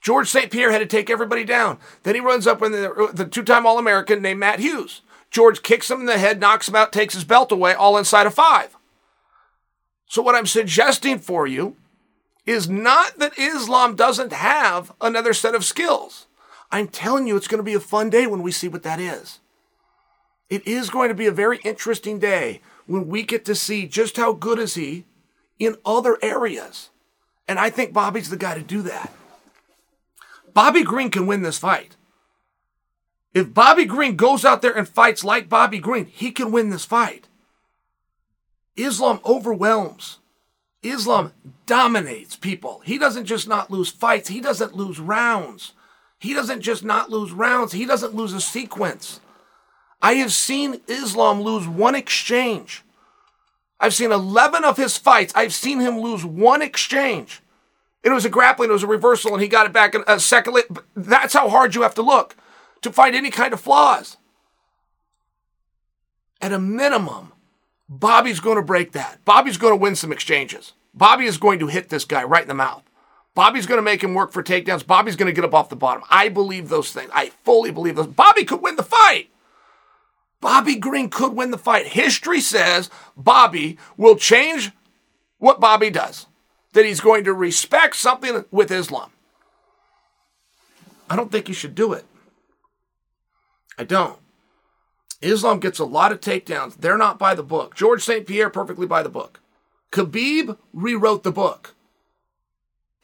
George 0.00 0.28
St. 0.28 0.50
Pierre 0.50 0.70
had 0.70 0.78
to 0.78 0.86
take 0.86 1.08
everybody 1.08 1.44
down. 1.44 1.78
Then 2.02 2.14
he 2.14 2.20
runs 2.20 2.46
up 2.46 2.60
with 2.60 2.72
the, 2.72 3.10
the 3.12 3.24
two 3.24 3.42
time 3.42 3.66
All 3.66 3.78
American 3.78 4.20
named 4.20 4.38
Matt 4.38 4.60
Hughes. 4.60 5.00
George 5.30 5.62
kicks 5.62 5.90
him 5.90 6.00
in 6.00 6.06
the 6.06 6.18
head, 6.18 6.38
knocks 6.38 6.68
him 6.68 6.76
out, 6.76 6.92
takes 6.92 7.14
his 7.14 7.24
belt 7.24 7.50
away, 7.50 7.72
all 7.72 7.96
inside 7.96 8.26
of 8.26 8.34
five. 8.34 8.76
So, 10.06 10.22
what 10.22 10.34
I'm 10.34 10.46
suggesting 10.46 11.18
for 11.18 11.46
you 11.46 11.76
is 12.46 12.68
not 12.68 13.18
that 13.18 13.38
Islam 13.38 13.96
doesn't 13.96 14.32
have 14.32 14.92
another 15.00 15.32
set 15.32 15.54
of 15.54 15.64
skills. 15.64 16.26
I'm 16.70 16.88
telling 16.88 17.26
you, 17.26 17.36
it's 17.36 17.48
going 17.48 17.58
to 17.58 17.64
be 17.64 17.74
a 17.74 17.80
fun 17.80 18.10
day 18.10 18.26
when 18.26 18.42
we 18.42 18.52
see 18.52 18.68
what 18.68 18.82
that 18.82 19.00
is. 19.00 19.40
It 20.50 20.66
is 20.66 20.90
going 20.90 21.08
to 21.08 21.14
be 21.14 21.26
a 21.26 21.32
very 21.32 21.58
interesting 21.64 22.18
day 22.18 22.60
when 22.86 23.08
we 23.08 23.22
get 23.22 23.44
to 23.46 23.54
see 23.54 23.86
just 23.86 24.16
how 24.16 24.32
good 24.32 24.58
is 24.58 24.74
he 24.74 25.04
in 25.58 25.76
other 25.86 26.18
areas. 26.20 26.90
And 27.48 27.58
I 27.58 27.70
think 27.70 27.92
Bobby's 27.92 28.30
the 28.30 28.36
guy 28.36 28.54
to 28.54 28.62
do 28.62 28.82
that. 28.82 29.12
Bobby 30.52 30.82
Green 30.82 31.10
can 31.10 31.26
win 31.26 31.42
this 31.42 31.58
fight. 31.58 31.96
If 33.32 33.52
Bobby 33.52 33.84
Green 33.84 34.16
goes 34.16 34.44
out 34.44 34.62
there 34.62 34.76
and 34.76 34.88
fights 34.88 35.24
like 35.24 35.48
Bobby 35.48 35.78
Green, 35.78 36.06
he 36.06 36.30
can 36.30 36.52
win 36.52 36.70
this 36.70 36.84
fight. 36.84 37.26
Islam 38.76 39.20
overwhelms. 39.24 40.18
Islam 40.84 41.32
dominates 41.66 42.36
people. 42.36 42.82
He 42.84 42.98
doesn't 42.98 43.24
just 43.26 43.48
not 43.48 43.70
lose 43.70 43.90
fights, 43.90 44.28
he 44.28 44.40
doesn't 44.40 44.76
lose 44.76 45.00
rounds. 45.00 45.72
He 46.18 46.32
doesn't 46.32 46.62
just 46.62 46.84
not 46.84 47.10
lose 47.10 47.32
rounds, 47.32 47.72
he 47.72 47.84
doesn't 47.84 48.14
lose 48.14 48.32
a 48.32 48.40
sequence. 48.40 49.20
I 50.00 50.14
have 50.14 50.32
seen 50.32 50.80
Islam 50.86 51.42
lose 51.42 51.66
one 51.66 51.94
exchange. 51.94 52.82
I've 53.80 53.94
seen 53.94 54.12
11 54.12 54.64
of 54.64 54.76
his 54.76 54.96
fights. 54.96 55.32
I've 55.34 55.52
seen 55.52 55.80
him 55.80 55.98
lose 55.98 56.24
one 56.24 56.62
exchange. 56.62 57.42
It 58.02 58.10
was 58.10 58.24
a 58.24 58.30
grappling, 58.30 58.70
it 58.70 58.72
was 58.72 58.82
a 58.82 58.86
reversal, 58.86 59.32
and 59.32 59.42
he 59.42 59.48
got 59.48 59.66
it 59.66 59.72
back 59.72 59.94
in 59.94 60.04
a 60.06 60.20
second. 60.20 60.58
That's 60.94 61.34
how 61.34 61.48
hard 61.48 61.74
you 61.74 61.82
have 61.82 61.94
to 61.96 62.02
look 62.02 62.36
to 62.82 62.92
find 62.92 63.14
any 63.14 63.30
kind 63.30 63.52
of 63.52 63.60
flaws. 63.60 64.16
At 66.40 66.52
a 66.52 66.58
minimum, 66.58 67.33
Bobby's 67.88 68.40
going 68.40 68.56
to 68.56 68.62
break 68.62 68.92
that. 68.92 69.24
Bobby's 69.24 69.58
going 69.58 69.72
to 69.72 69.76
win 69.76 69.96
some 69.96 70.12
exchanges. 70.12 70.72
Bobby 70.94 71.26
is 71.26 71.38
going 71.38 71.58
to 71.58 71.66
hit 71.66 71.88
this 71.88 72.04
guy 72.04 72.24
right 72.24 72.42
in 72.42 72.48
the 72.48 72.54
mouth. 72.54 72.82
Bobby's 73.34 73.66
going 73.66 73.78
to 73.78 73.82
make 73.82 74.02
him 74.02 74.14
work 74.14 74.32
for 74.32 74.42
takedowns. 74.42 74.86
Bobby's 74.86 75.16
going 75.16 75.26
to 75.26 75.34
get 75.34 75.44
up 75.44 75.54
off 75.54 75.68
the 75.68 75.76
bottom. 75.76 76.04
I 76.08 76.28
believe 76.28 76.68
those 76.68 76.92
things. 76.92 77.10
I 77.12 77.30
fully 77.44 77.72
believe 77.72 77.96
those. 77.96 78.06
Bobby 78.06 78.44
could 78.44 78.62
win 78.62 78.76
the 78.76 78.82
fight. 78.82 79.30
Bobby 80.40 80.76
Green 80.76 81.10
could 81.10 81.34
win 81.34 81.50
the 81.50 81.58
fight. 81.58 81.88
History 81.88 82.40
says 82.40 82.90
Bobby 83.16 83.78
will 83.96 84.16
change 84.16 84.70
what 85.38 85.60
Bobby 85.60 85.90
does 85.90 86.26
that 86.74 86.84
he's 86.84 87.00
going 87.00 87.24
to 87.24 87.32
respect 87.32 87.96
something 87.96 88.44
with 88.50 88.70
Islam. 88.70 89.10
I 91.08 91.16
don't 91.16 91.32
think 91.32 91.48
he 91.48 91.54
should 91.54 91.74
do 91.74 91.92
it. 91.92 92.04
I 93.78 93.84
don't. 93.84 94.18
Islam 95.24 95.60
gets 95.60 95.78
a 95.78 95.84
lot 95.84 96.12
of 96.12 96.20
takedowns. 96.20 96.76
They're 96.76 96.98
not 96.98 97.18
by 97.18 97.34
the 97.34 97.42
book. 97.42 97.74
George 97.74 98.02
St. 98.02 98.26
Pierre, 98.26 98.50
perfectly 98.50 98.86
by 98.86 99.02
the 99.02 99.08
book. 99.08 99.40
Khabib 99.90 100.58
rewrote 100.72 101.22
the 101.22 101.32
book. 101.32 101.74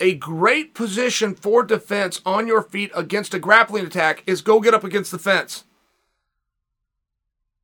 A 0.00 0.14
great 0.14 0.74
position 0.74 1.34
for 1.34 1.62
defense 1.62 2.20
on 2.24 2.46
your 2.46 2.62
feet 2.62 2.90
against 2.94 3.34
a 3.34 3.38
grappling 3.38 3.86
attack 3.86 4.22
is 4.26 4.40
go 4.40 4.60
get 4.60 4.74
up 4.74 4.82
against 4.82 5.12
the 5.12 5.18
fence. 5.18 5.64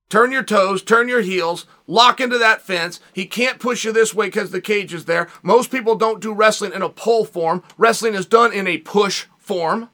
Turn 0.09 0.31
your 0.31 0.45
toes, 0.45 0.83
turn 0.83 1.09
your 1.09 1.23
heels, 1.23 1.67
lock 1.87 2.21
into 2.21 2.39
that 2.39 2.63
fence. 2.63 3.01
He 3.13 3.27
can't 3.27 3.59
push 3.59 3.85
you 3.85 3.91
this 3.91 4.15
way 4.15 4.27
because 4.27 4.53
the 4.53 4.61
cage 4.61 4.95
is 4.95 5.07
there. 5.07 5.29
Most 5.43 5.73
people 5.73 5.97
don't 5.97 6.21
do 6.21 6.33
wrestling 6.33 6.73
in 6.73 6.83
a 6.83 6.89
pull 6.89 7.25
form. 7.25 7.65
Wrestling 7.77 8.15
is 8.15 8.27
done 8.27 8.53
in 8.53 8.69
a 8.69 8.79
push 8.79 9.27
form. 9.39 9.91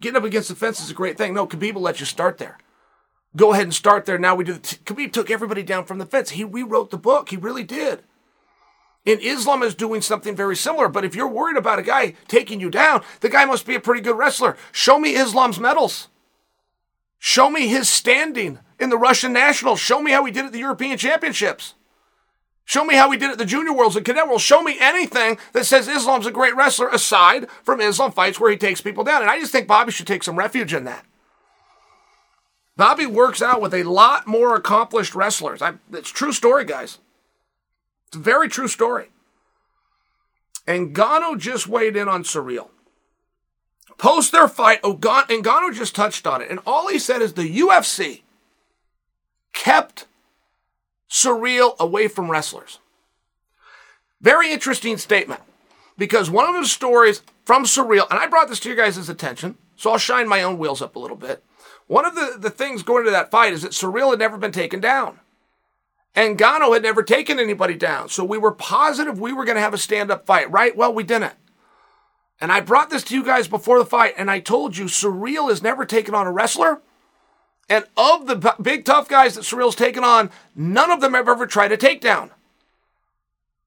Getting 0.00 0.18
up 0.18 0.24
against 0.24 0.50
the 0.50 0.54
fence 0.54 0.80
is 0.80 0.90
a 0.90 0.94
great 0.94 1.16
thing. 1.16 1.32
No, 1.32 1.46
Khabib 1.46 1.74
will 1.74 1.82
let 1.82 2.00
you 2.00 2.06
start 2.06 2.36
there. 2.36 2.58
Go 3.36 3.52
ahead 3.52 3.64
and 3.64 3.74
start 3.74 4.06
there. 4.06 4.18
Now 4.18 4.34
we 4.34 4.44
do. 4.44 4.54
The 4.54 4.60
Khabib 4.60 5.12
took 5.12 5.30
everybody 5.30 5.62
down 5.62 5.84
from 5.84 5.98
the 5.98 6.06
fence. 6.06 6.30
He 6.30 6.42
rewrote 6.42 6.90
the 6.90 6.96
book. 6.96 7.28
He 7.28 7.36
really 7.36 7.64
did. 7.64 8.02
And 9.04 9.20
Islam 9.20 9.62
is 9.62 9.74
doing 9.74 10.00
something 10.00 10.34
very 10.34 10.56
similar. 10.56 10.88
But 10.88 11.04
if 11.04 11.14
you're 11.14 11.28
worried 11.28 11.56
about 11.56 11.78
a 11.78 11.82
guy 11.82 12.14
taking 12.26 12.60
you 12.60 12.70
down, 12.70 13.04
the 13.20 13.28
guy 13.28 13.44
must 13.44 13.66
be 13.66 13.74
a 13.74 13.80
pretty 13.80 14.00
good 14.00 14.16
wrestler. 14.16 14.56
Show 14.72 14.98
me 14.98 15.14
Islam's 15.14 15.60
medals. 15.60 16.08
Show 17.18 17.50
me 17.50 17.68
his 17.68 17.88
standing 17.88 18.58
in 18.80 18.90
the 18.90 18.98
Russian 18.98 19.32
Nationals. 19.32 19.80
Show 19.80 20.00
me 20.00 20.10
how 20.10 20.24
he 20.24 20.32
did 20.32 20.46
at 20.46 20.52
the 20.52 20.58
European 20.58 20.98
Championships. 20.98 21.74
Show 22.64 22.84
me 22.84 22.96
how 22.96 23.10
he 23.12 23.18
did 23.18 23.30
at 23.30 23.38
the 23.38 23.44
Junior 23.44 23.72
Worlds 23.72 23.94
and 23.94 24.04
Cadet 24.04 24.26
Worlds. 24.26 24.42
Show 24.42 24.62
me 24.62 24.76
anything 24.80 25.38
that 25.52 25.66
says 25.66 25.86
Islam's 25.86 26.26
a 26.26 26.32
great 26.32 26.56
wrestler 26.56 26.88
aside 26.88 27.48
from 27.62 27.80
Islam 27.80 28.10
fights 28.10 28.40
where 28.40 28.50
he 28.50 28.56
takes 28.56 28.80
people 28.80 29.04
down. 29.04 29.22
And 29.22 29.30
I 29.30 29.38
just 29.38 29.52
think 29.52 29.68
Bobby 29.68 29.92
should 29.92 30.08
take 30.08 30.24
some 30.24 30.36
refuge 30.36 30.74
in 30.74 30.84
that. 30.84 31.04
Bobby 32.76 33.06
works 33.06 33.40
out 33.40 33.60
with 33.60 33.72
a 33.72 33.84
lot 33.84 34.26
more 34.26 34.54
accomplished 34.54 35.14
wrestlers. 35.14 35.62
I, 35.62 35.74
it's 35.92 36.10
true 36.10 36.32
story, 36.32 36.64
guys. 36.64 36.98
It's 38.08 38.16
a 38.16 38.20
very 38.20 38.48
true 38.48 38.68
story. 38.68 39.10
And 40.66 40.94
Ngannou 40.94 41.38
just 41.38 41.66
weighed 41.66 41.96
in 41.96 42.08
on 42.08 42.22
Ciryl. 42.22 42.68
Post 43.98 44.30
their 44.30 44.48
fight, 44.48 44.80
oh, 44.82 44.94
Ngannou 44.94 45.74
just 45.74 45.94
touched 45.94 46.26
on 46.26 46.42
it. 46.42 46.50
And 46.50 46.60
all 46.66 46.88
he 46.88 46.98
said 46.98 47.22
is 47.22 47.32
the 47.32 47.60
UFC 47.60 48.22
kept 49.54 50.06
Ciryl 51.08 51.78
away 51.78 52.08
from 52.08 52.30
wrestlers. 52.30 52.78
Very 54.20 54.52
interesting 54.52 54.98
statement 54.98 55.40
because 55.96 56.30
one 56.30 56.48
of 56.48 56.60
the 56.60 56.68
stories 56.68 57.22
from 57.44 57.64
Ciryl, 57.64 58.10
and 58.10 58.18
I 58.18 58.26
brought 58.26 58.48
this 58.48 58.60
to 58.60 58.68
your 58.68 58.76
guys' 58.76 59.08
attention, 59.08 59.56
so 59.76 59.92
I'll 59.92 59.98
shine 59.98 60.28
my 60.28 60.42
own 60.42 60.58
wheels 60.58 60.82
up 60.82 60.96
a 60.96 60.98
little 60.98 61.16
bit. 61.16 61.42
One 61.86 62.04
of 62.04 62.14
the, 62.14 62.36
the 62.38 62.50
things 62.50 62.82
going 62.82 63.04
to 63.04 63.10
that 63.10 63.30
fight 63.30 63.52
is 63.52 63.62
that 63.62 63.72
Ciryl 63.72 64.10
had 64.10 64.18
never 64.18 64.36
been 64.36 64.52
taken 64.52 64.80
down. 64.80 65.20
And 66.14 66.38
Gano 66.38 66.72
had 66.72 66.82
never 66.82 67.02
taken 67.02 67.38
anybody 67.38 67.74
down. 67.74 68.08
So 68.08 68.24
we 68.24 68.38
were 68.38 68.52
positive 68.52 69.20
we 69.20 69.32
were 69.32 69.44
going 69.44 69.56
to 69.56 69.62
have 69.62 69.74
a 69.74 69.78
stand 69.78 70.10
up 70.10 70.26
fight, 70.26 70.50
right? 70.50 70.76
Well, 70.76 70.92
we 70.92 71.04
didn't. 71.04 71.34
And 72.40 72.50
I 72.50 72.60
brought 72.60 72.90
this 72.90 73.02
to 73.04 73.14
you 73.14 73.22
guys 73.22 73.48
before 73.48 73.78
the 73.78 73.86
fight, 73.86 74.14
and 74.16 74.30
I 74.30 74.40
told 74.40 74.76
you 74.76 74.86
Ciryl 74.86 75.48
has 75.48 75.62
never 75.62 75.84
taken 75.84 76.14
on 76.14 76.26
a 76.26 76.32
wrestler 76.32 76.82
and 77.68 77.84
of 77.96 78.26
the 78.26 78.54
big 78.60 78.84
tough 78.84 79.08
guys 79.08 79.34
that 79.34 79.42
Ciryl's 79.42 79.74
taken 79.74 80.04
on, 80.04 80.30
none 80.54 80.90
of 80.90 81.00
them 81.00 81.14
have 81.14 81.28
ever 81.28 81.46
tried 81.46 81.72
a 81.72 81.76
takedown. 81.76 82.30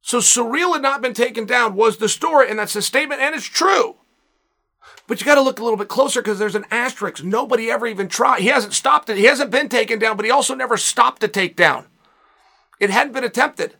So 0.01 0.19
Ciryl 0.19 0.73
had 0.73 0.81
not 0.81 1.01
been 1.01 1.13
taken 1.13 1.45
down 1.45 1.75
was 1.75 1.97
the 1.97 2.07
story, 2.07 2.49
and 2.49 2.57
that's 2.57 2.75
a 2.75 2.81
statement, 2.81 3.21
and 3.21 3.35
it's 3.35 3.45
true. 3.45 3.97
But 5.09 5.19
you 5.19 5.25
got 5.25 5.35
to 5.35 5.41
look 5.41 5.59
a 5.59 5.63
little 5.63 5.75
bit 5.75 5.87
closer 5.87 6.21
because 6.21 6.37
there's 6.37 6.53
an 6.53 6.67
asterisk. 6.69 7.23
Nobody 7.23 7.71
ever 7.71 7.87
even 7.87 8.07
tried. 8.07 8.41
He 8.41 8.47
hasn't 8.49 8.75
stopped 8.75 9.09
it. 9.09 9.17
He 9.17 9.23
hasn't 9.23 9.49
been 9.49 9.67
taken 9.67 9.97
down, 9.97 10.15
but 10.15 10.23
he 10.23 10.29
also 10.29 10.53
never 10.53 10.77
stopped 10.77 11.23
a 11.23 11.27
takedown. 11.27 11.85
It 12.79 12.91
hadn't 12.91 13.13
been 13.13 13.23
attempted. 13.23 13.73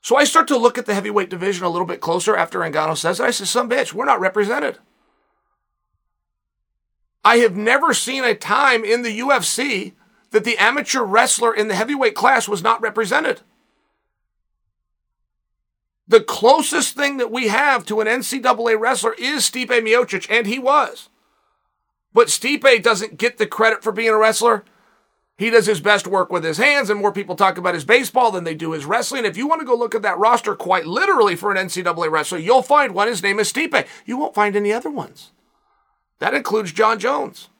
So 0.00 0.16
I 0.16 0.24
start 0.24 0.48
to 0.48 0.56
look 0.56 0.78
at 0.78 0.86
the 0.86 0.94
heavyweight 0.94 1.28
division 1.28 1.66
a 1.66 1.68
little 1.68 1.86
bit 1.86 2.00
closer 2.00 2.34
after 2.34 2.60
Ngannou 2.60 2.96
says 2.96 3.20
it. 3.20 3.24
I 3.24 3.32
said, 3.32 3.48
some 3.48 3.68
bitch, 3.68 3.92
we're 3.92 4.06
not 4.06 4.18
represented. 4.18 4.78
I 7.22 7.36
have 7.38 7.54
never 7.54 7.92
seen 7.92 8.24
a 8.24 8.34
time 8.34 8.82
in 8.82 9.02
the 9.02 9.18
UFC 9.18 9.92
that 10.30 10.44
the 10.44 10.56
amateur 10.56 11.02
wrestler 11.02 11.54
in 11.54 11.68
the 11.68 11.74
heavyweight 11.74 12.14
class 12.14 12.48
was 12.48 12.62
not 12.62 12.80
represented. 12.80 13.42
The 16.08 16.20
closest 16.20 16.94
thing 16.96 17.16
that 17.16 17.32
we 17.32 17.48
have 17.48 17.84
to 17.86 18.00
an 18.00 18.06
NCAA 18.06 18.78
wrestler 18.78 19.14
is 19.18 19.42
Stipe 19.42 19.68
Miocic, 19.68 20.30
and 20.30 20.46
he 20.46 20.58
was. 20.58 21.08
But 22.12 22.28
Stipe 22.28 22.82
doesn't 22.82 23.18
get 23.18 23.38
the 23.38 23.46
credit 23.46 23.82
for 23.82 23.92
being 23.92 24.10
a 24.10 24.16
wrestler. 24.16 24.64
He 25.36 25.50
does 25.50 25.66
his 25.66 25.80
best 25.80 26.06
work 26.06 26.32
with 26.32 26.44
his 26.44 26.56
hands, 26.56 26.88
and 26.88 26.98
more 26.98 27.12
people 27.12 27.36
talk 27.36 27.58
about 27.58 27.74
his 27.74 27.84
baseball 27.84 28.30
than 28.30 28.44
they 28.44 28.54
do 28.54 28.72
his 28.72 28.86
wrestling. 28.86 29.26
If 29.26 29.36
you 29.36 29.46
want 29.46 29.60
to 29.60 29.66
go 29.66 29.74
look 29.74 29.94
at 29.94 30.02
that 30.02 30.18
roster 30.18 30.54
quite 30.54 30.86
literally 30.86 31.36
for 31.36 31.50
an 31.50 31.58
NCAA 31.68 32.10
wrestler, 32.10 32.38
you'll 32.38 32.62
find 32.62 32.94
one. 32.94 33.08
His 33.08 33.22
name 33.22 33.38
is 33.38 33.52
Stipe. 33.52 33.86
You 34.06 34.16
won't 34.16 34.34
find 34.34 34.56
any 34.56 34.72
other 34.72 34.90
ones. 34.90 35.32
That 36.20 36.32
includes 36.32 36.72
Jon 36.72 36.98
Jones. 36.98 37.50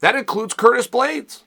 That 0.00 0.14
includes 0.14 0.52
Curtis 0.52 0.86
Blaydes. 0.86 1.44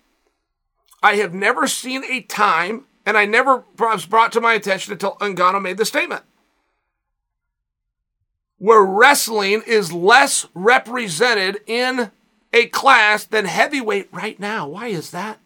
I 1.04 1.18
have 1.18 1.36
never 1.36 1.68
seen 1.68 2.04
a 2.06 2.22
time, 2.22 2.86
and 3.08 3.18
I 3.18 3.24
never 3.24 3.64
was 3.80 4.06
brought 4.06 4.34
to 4.34 4.42
my 4.42 4.54
attention 4.54 4.92
until 4.92 5.16
Ngannou 5.16 5.62
made 5.62 5.78
the 5.78 5.86
statement, 5.86 6.24
where 8.58 8.84
wrestling 8.84 9.64
is 9.66 9.94
less 9.94 10.46
represented 10.54 11.62
in 11.66 12.12
a 12.52 12.66
class 12.66 13.24
than 13.24 13.46
heavyweight 13.46 14.10
right 14.12 14.38
now. 14.42 14.68
Why 14.68 14.88
is 14.88 15.12
that? 15.12 15.40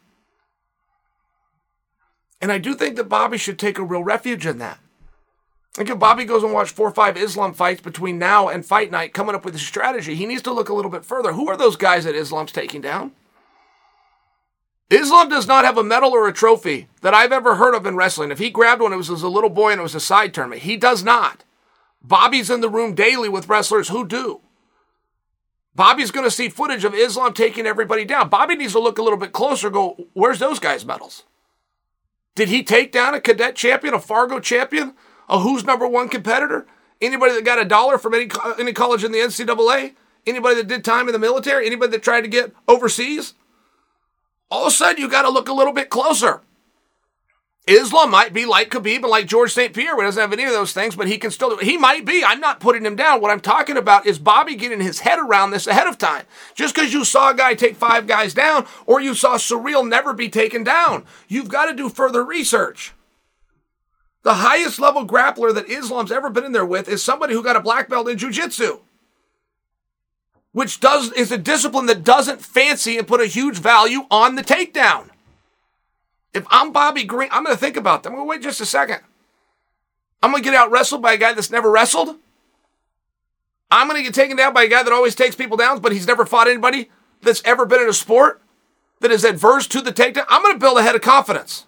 And 2.41 2.51
I 2.51 2.57
do 2.57 2.73
think 2.73 2.95
that 2.95 3.03
Bobby 3.03 3.37
should 3.37 3.59
take 3.59 3.77
a 3.77 3.83
real 3.83 4.03
refuge 4.03 4.47
in 4.47 4.57
that. 4.57 4.79
Like 5.77 5.89
if 5.89 5.99
Bobby 5.99 6.25
goes 6.25 6.41
and 6.41 6.53
watch 6.53 6.71
four 6.71 6.87
or 6.87 6.93
five 6.93 7.15
Islam 7.15 7.53
fights 7.53 7.81
between 7.81 8.17
now 8.17 8.47
and 8.47 8.65
fight 8.65 8.89
night, 8.89 9.13
coming 9.13 9.35
up 9.35 9.45
with 9.45 9.53
a 9.53 9.59
strategy, 9.59 10.15
he 10.15 10.25
needs 10.25 10.41
to 10.41 10.51
look 10.51 10.69
a 10.69 10.73
little 10.73 10.89
bit 10.89 11.05
further. 11.05 11.33
Who 11.33 11.47
are 11.47 11.57
those 11.57 11.75
guys 11.75 12.05
that 12.05 12.15
Islam's 12.15 12.51
taking 12.51 12.81
down? 12.81 13.11
Islam 14.91 15.29
does 15.29 15.47
not 15.47 15.65
have 15.65 15.77
a 15.77 15.83
medal 15.83 16.11
or 16.11 16.27
a 16.27 16.33
trophy 16.33 16.87
that 17.01 17.13
I've 17.13 17.31
ever 17.31 17.55
heard 17.55 17.73
of 17.73 17.85
in 17.85 17.95
wrestling. 17.95 18.31
If 18.31 18.39
he 18.39 18.49
grabbed 18.49 18.81
one, 18.81 18.93
it 18.93 18.97
was 18.97 19.09
as 19.09 19.23
a 19.23 19.29
little 19.29 19.49
boy 19.49 19.71
and 19.71 19.79
it 19.79 19.83
was 19.83 19.95
a 19.95 19.99
side 19.99 20.33
tournament. 20.33 20.63
He 20.63 20.77
does 20.77 21.03
not. 21.03 21.43
Bobby's 22.03 22.49
in 22.49 22.61
the 22.61 22.69
room 22.69 22.93
daily 22.93 23.29
with 23.29 23.47
wrestlers 23.47 23.89
who 23.89 24.05
do. 24.05 24.41
Bobby's 25.73 26.11
going 26.11 26.25
to 26.25 26.31
see 26.31 26.49
footage 26.49 26.83
of 26.83 26.93
Islam 26.93 27.33
taking 27.33 27.65
everybody 27.65 28.03
down. 28.03 28.27
Bobby 28.27 28.55
needs 28.55 28.73
to 28.73 28.79
look 28.79 28.97
a 28.97 29.03
little 29.03 29.17
bit 29.17 29.31
closer. 29.31 29.69
Go, 29.69 30.07
where's 30.13 30.39
those 30.39 30.59
guys' 30.59 30.85
medals? 30.85 31.23
Did 32.35 32.49
he 32.49 32.61
take 32.61 32.91
down 32.91 33.13
a 33.13 33.21
cadet 33.21 33.55
champion, 33.55 33.93
a 33.93 33.99
Fargo 33.99 34.39
champion? 34.39 34.95
a 35.31 35.39
who's 35.39 35.63
number 35.63 35.87
one 35.87 36.09
competitor? 36.09 36.67
Anybody 36.99 37.33
that 37.33 37.45
got 37.45 37.57
a 37.57 37.65
dollar 37.65 37.97
from 37.97 38.13
any 38.13 38.29
any 38.59 38.73
college 38.73 39.03
in 39.03 39.11
the 39.11 39.19
NCAA? 39.19 39.95
Anybody 40.27 40.55
that 40.55 40.67
did 40.67 40.85
time 40.85 41.07
in 41.07 41.13
the 41.13 41.19
military? 41.19 41.65
Anybody 41.65 41.91
that 41.91 42.03
tried 42.03 42.21
to 42.21 42.27
get 42.27 42.53
overseas? 42.67 43.33
All 44.51 44.67
of 44.67 44.67
a 44.67 44.71
sudden, 44.75 45.01
you 45.01 45.09
got 45.09 45.21
to 45.21 45.29
look 45.29 45.47
a 45.47 45.53
little 45.53 45.73
bit 45.73 45.89
closer. 45.89 46.41
Islam 47.67 48.09
might 48.09 48.33
be 48.33 48.45
like 48.45 48.71
Khabib 48.71 48.97
and 48.97 49.05
like 49.05 49.27
George 49.27 49.53
St. 49.53 49.73
Pierre, 49.73 49.95
who 49.95 50.01
doesn't 50.01 50.19
have 50.19 50.33
any 50.33 50.43
of 50.43 50.51
those 50.51 50.73
things, 50.73 50.95
but 50.95 51.07
he 51.07 51.17
can 51.17 51.31
still 51.31 51.49
do 51.49 51.59
it. 51.59 51.63
He 51.63 51.77
might 51.77 52.05
be. 52.05 52.23
I'm 52.23 52.39
not 52.39 52.59
putting 52.59 52.85
him 52.85 52.95
down. 52.95 53.21
What 53.21 53.31
I'm 53.31 53.39
talking 53.39 53.77
about 53.77 54.07
is 54.07 54.19
Bobby 54.19 54.55
getting 54.55 54.81
his 54.81 54.99
head 55.01 55.19
around 55.19 55.51
this 55.51 55.67
ahead 55.67 55.87
of 55.87 55.97
time. 55.97 56.25
Just 56.55 56.73
because 56.75 56.91
you 56.91 57.05
saw 57.05 57.29
a 57.29 57.35
guy 57.35 57.53
take 57.53 57.75
five 57.75 58.07
guys 58.07 58.33
down 58.33 58.65
or 58.85 58.99
you 58.99 59.13
saw 59.13 59.37
Ciryl 59.37 59.87
never 59.87 60.11
be 60.11 60.27
taken 60.27 60.63
down, 60.63 61.05
you've 61.27 61.49
got 61.49 61.67
to 61.67 61.75
do 61.75 61.87
further 61.87 62.25
research. 62.25 62.93
The 64.23 64.35
highest 64.35 64.79
level 64.79 65.07
grappler 65.07 65.53
that 65.53 65.69
Islam's 65.69 66.11
ever 66.11 66.29
been 66.29 66.45
in 66.45 66.51
there 66.51 66.65
with 66.65 66.89
is 66.89 67.01
somebody 67.01 67.33
who 67.33 67.43
got 67.43 67.55
a 67.55 67.61
black 67.61 67.89
belt 67.89 68.09
in 68.09 68.17
jiu-jitsu. 68.17 68.79
Which 70.53 70.79
does 70.79 71.11
is 71.13 71.31
a 71.31 71.37
discipline 71.37 71.85
that 71.85 72.03
doesn't 72.03 72.41
fancy 72.41 72.97
and 72.97 73.07
put 73.07 73.21
a 73.21 73.25
huge 73.25 73.57
value 73.57 74.01
on 74.11 74.35
the 74.35 74.43
takedown. 74.43 75.09
If 76.33 76.45
I'm 76.49 76.71
Bobby 76.71 77.03
Green, 77.03 77.29
I'm 77.31 77.43
gonna 77.43 77.57
think 77.57 77.77
about 77.77 78.03
that. 78.03 78.09
I'm 78.09 78.15
gonna 78.15 78.25
wait 78.25 78.41
just 78.41 78.61
a 78.61 78.65
second. 78.65 78.99
I'm 80.21 80.31
gonna 80.31 80.43
get 80.43 80.53
out 80.53 80.71
wrestled 80.71 81.01
by 81.01 81.13
a 81.13 81.17
guy 81.17 81.33
that's 81.33 81.51
never 81.51 81.71
wrestled. 81.71 82.17
I'm 83.69 83.87
gonna 83.87 84.03
get 84.03 84.13
taken 84.13 84.37
down 84.37 84.53
by 84.53 84.63
a 84.63 84.67
guy 84.67 84.83
that 84.83 84.93
always 84.93 85.15
takes 85.15 85.35
people 85.35 85.57
down, 85.57 85.79
but 85.79 85.93
he's 85.93 86.07
never 86.07 86.25
fought 86.25 86.47
anybody 86.47 86.89
that's 87.21 87.41
ever 87.45 87.65
been 87.65 87.81
in 87.81 87.89
a 87.89 87.93
sport 87.93 88.41
that 88.99 89.11
is 89.11 89.23
adverse 89.23 89.67
to 89.67 89.81
the 89.81 89.93
takedown. 89.93 90.25
I'm 90.29 90.43
gonna 90.43 90.59
build 90.59 90.77
a 90.77 90.83
head 90.83 90.95
of 90.95 91.01
confidence. 91.01 91.65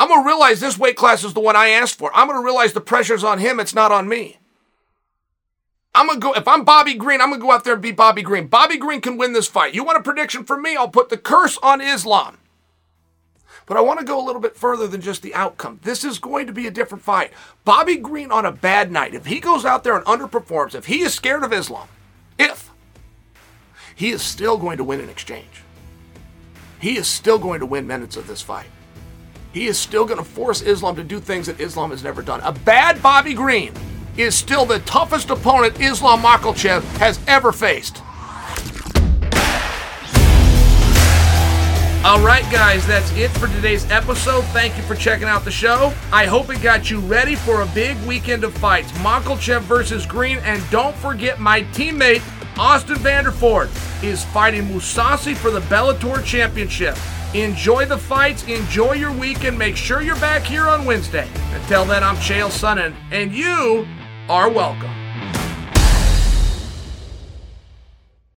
I'm 0.00 0.08
going 0.08 0.22
to 0.22 0.26
realize 0.26 0.60
this 0.60 0.78
weight 0.78 0.96
class 0.96 1.24
is 1.24 1.34
the 1.34 1.40
one 1.40 1.56
I 1.56 1.68
asked 1.68 1.98
for. 1.98 2.10
I'm 2.14 2.26
going 2.26 2.40
to 2.40 2.44
realize 2.44 2.72
the 2.72 2.80
pressure's 2.80 3.22
on 3.22 3.38
him, 3.38 3.60
it's 3.60 3.74
not 3.74 3.92
on 3.92 4.08
me. 4.08 4.38
I'm 5.94 6.08
to 6.08 6.18
go, 6.18 6.32
if 6.34 6.46
I'm 6.46 6.64
Bobby 6.64 6.94
Green, 6.94 7.20
I'm 7.20 7.32
to 7.32 7.38
go 7.38 7.50
out 7.50 7.64
there 7.64 7.74
and 7.74 7.82
beat 7.82 7.96
Bobby 7.96 8.22
Green. 8.22 8.46
Bobby 8.46 8.78
Green 8.78 9.00
can 9.00 9.16
win 9.16 9.32
this 9.32 9.48
fight. 9.48 9.74
You 9.74 9.84
want 9.84 9.98
a 9.98 10.02
prediction 10.02 10.44
from 10.44 10.62
me? 10.62 10.76
I'll 10.76 10.88
put 10.88 11.08
the 11.08 11.18
curse 11.18 11.58
on 11.62 11.80
Islam. 11.80 12.38
But 13.66 13.76
I 13.76 13.80
want 13.80 14.00
to 14.00 14.06
go 14.06 14.20
a 14.20 14.24
little 14.24 14.40
bit 14.40 14.56
further 14.56 14.86
than 14.88 15.00
just 15.00 15.22
the 15.22 15.34
outcome. 15.34 15.80
This 15.82 16.04
is 16.04 16.18
going 16.18 16.46
to 16.46 16.52
be 16.52 16.66
a 16.66 16.70
different 16.70 17.04
fight. 17.04 17.32
Bobby 17.64 17.96
Green 17.96 18.32
on 18.32 18.46
a 18.46 18.52
bad 18.52 18.90
night, 18.90 19.14
if 19.14 19.26
he 19.26 19.40
goes 19.40 19.64
out 19.64 19.84
there 19.84 19.96
and 19.96 20.04
underperforms, 20.06 20.74
if 20.74 20.86
he 20.86 21.00
is 21.02 21.14
scared 21.14 21.44
of 21.44 21.52
Islam, 21.52 21.88
if 22.38 22.70
he 23.94 24.10
is 24.10 24.22
still 24.22 24.56
going 24.56 24.78
to 24.78 24.84
win 24.84 25.00
in 25.00 25.08
exchange, 25.08 25.62
he 26.80 26.96
is 26.96 27.06
still 27.06 27.38
going 27.38 27.60
to 27.60 27.66
win 27.66 27.86
minutes 27.86 28.16
of 28.16 28.26
this 28.26 28.42
fight. 28.42 28.66
he 29.52 29.66
is 29.66 29.78
still 29.78 30.04
going 30.04 30.18
to 30.18 30.24
force 30.24 30.62
Islam 30.62 30.96
to 30.96 31.04
do 31.04 31.20
things 31.20 31.46
that 31.46 31.60
Islam 31.60 31.90
has 31.90 32.04
never 32.04 32.22
done. 32.22 32.40
A 32.42 32.52
bad 32.52 33.02
Bobby 33.02 33.34
Green 33.34 33.72
is 34.16 34.34
still 34.34 34.64
the 34.64 34.80
toughest 34.80 35.30
opponent 35.30 35.80
Islam 35.80 36.20
Makhachev 36.20 36.82
has 36.98 37.20
ever 37.26 37.52
faced. 37.52 38.02
All 42.02 42.24
right, 42.24 42.50
guys, 42.50 42.86
that's 42.86 43.12
it 43.12 43.30
for 43.32 43.46
today's 43.48 43.88
episode. 43.90 44.42
Thank 44.46 44.76
you 44.76 44.82
for 44.84 44.94
checking 44.94 45.28
out 45.28 45.44
the 45.44 45.50
show. 45.50 45.92
I 46.10 46.24
hope 46.24 46.48
it 46.48 46.62
got 46.62 46.90
you 46.90 46.98
ready 47.00 47.34
for 47.34 47.60
a 47.60 47.66
big 47.66 47.96
weekend 48.06 48.42
of 48.42 48.54
fights. 48.54 48.90
Makhachev 48.92 49.60
versus 49.60 50.06
Green, 50.06 50.38
and 50.38 50.62
don't 50.70 50.96
forget 50.96 51.38
my 51.38 51.60
teammate 51.74 52.22
Austin 52.58 52.96
Vanderford 52.96 53.68
is 54.02 54.24
fighting 54.24 54.62
Mousasi 54.64 55.36
for 55.36 55.50
the 55.50 55.60
Bellator 55.60 56.24
Championship. 56.24 56.96
Enjoy 57.34 57.84
the 57.84 57.98
fights, 57.98 58.44
enjoy 58.48 58.94
your 58.94 59.12
weekend. 59.12 59.58
Make 59.58 59.76
sure 59.76 60.00
you're 60.00 60.16
back 60.16 60.42
here 60.42 60.66
on 60.66 60.84
Wednesday. 60.84 61.28
Until 61.52 61.84
then, 61.84 62.02
I'm 62.02 62.16
Chael 62.16 62.48
Sonnen, 62.48 62.94
and 63.12 63.32
you 63.32 63.86
are 64.30 64.48
welcome. 64.48 64.99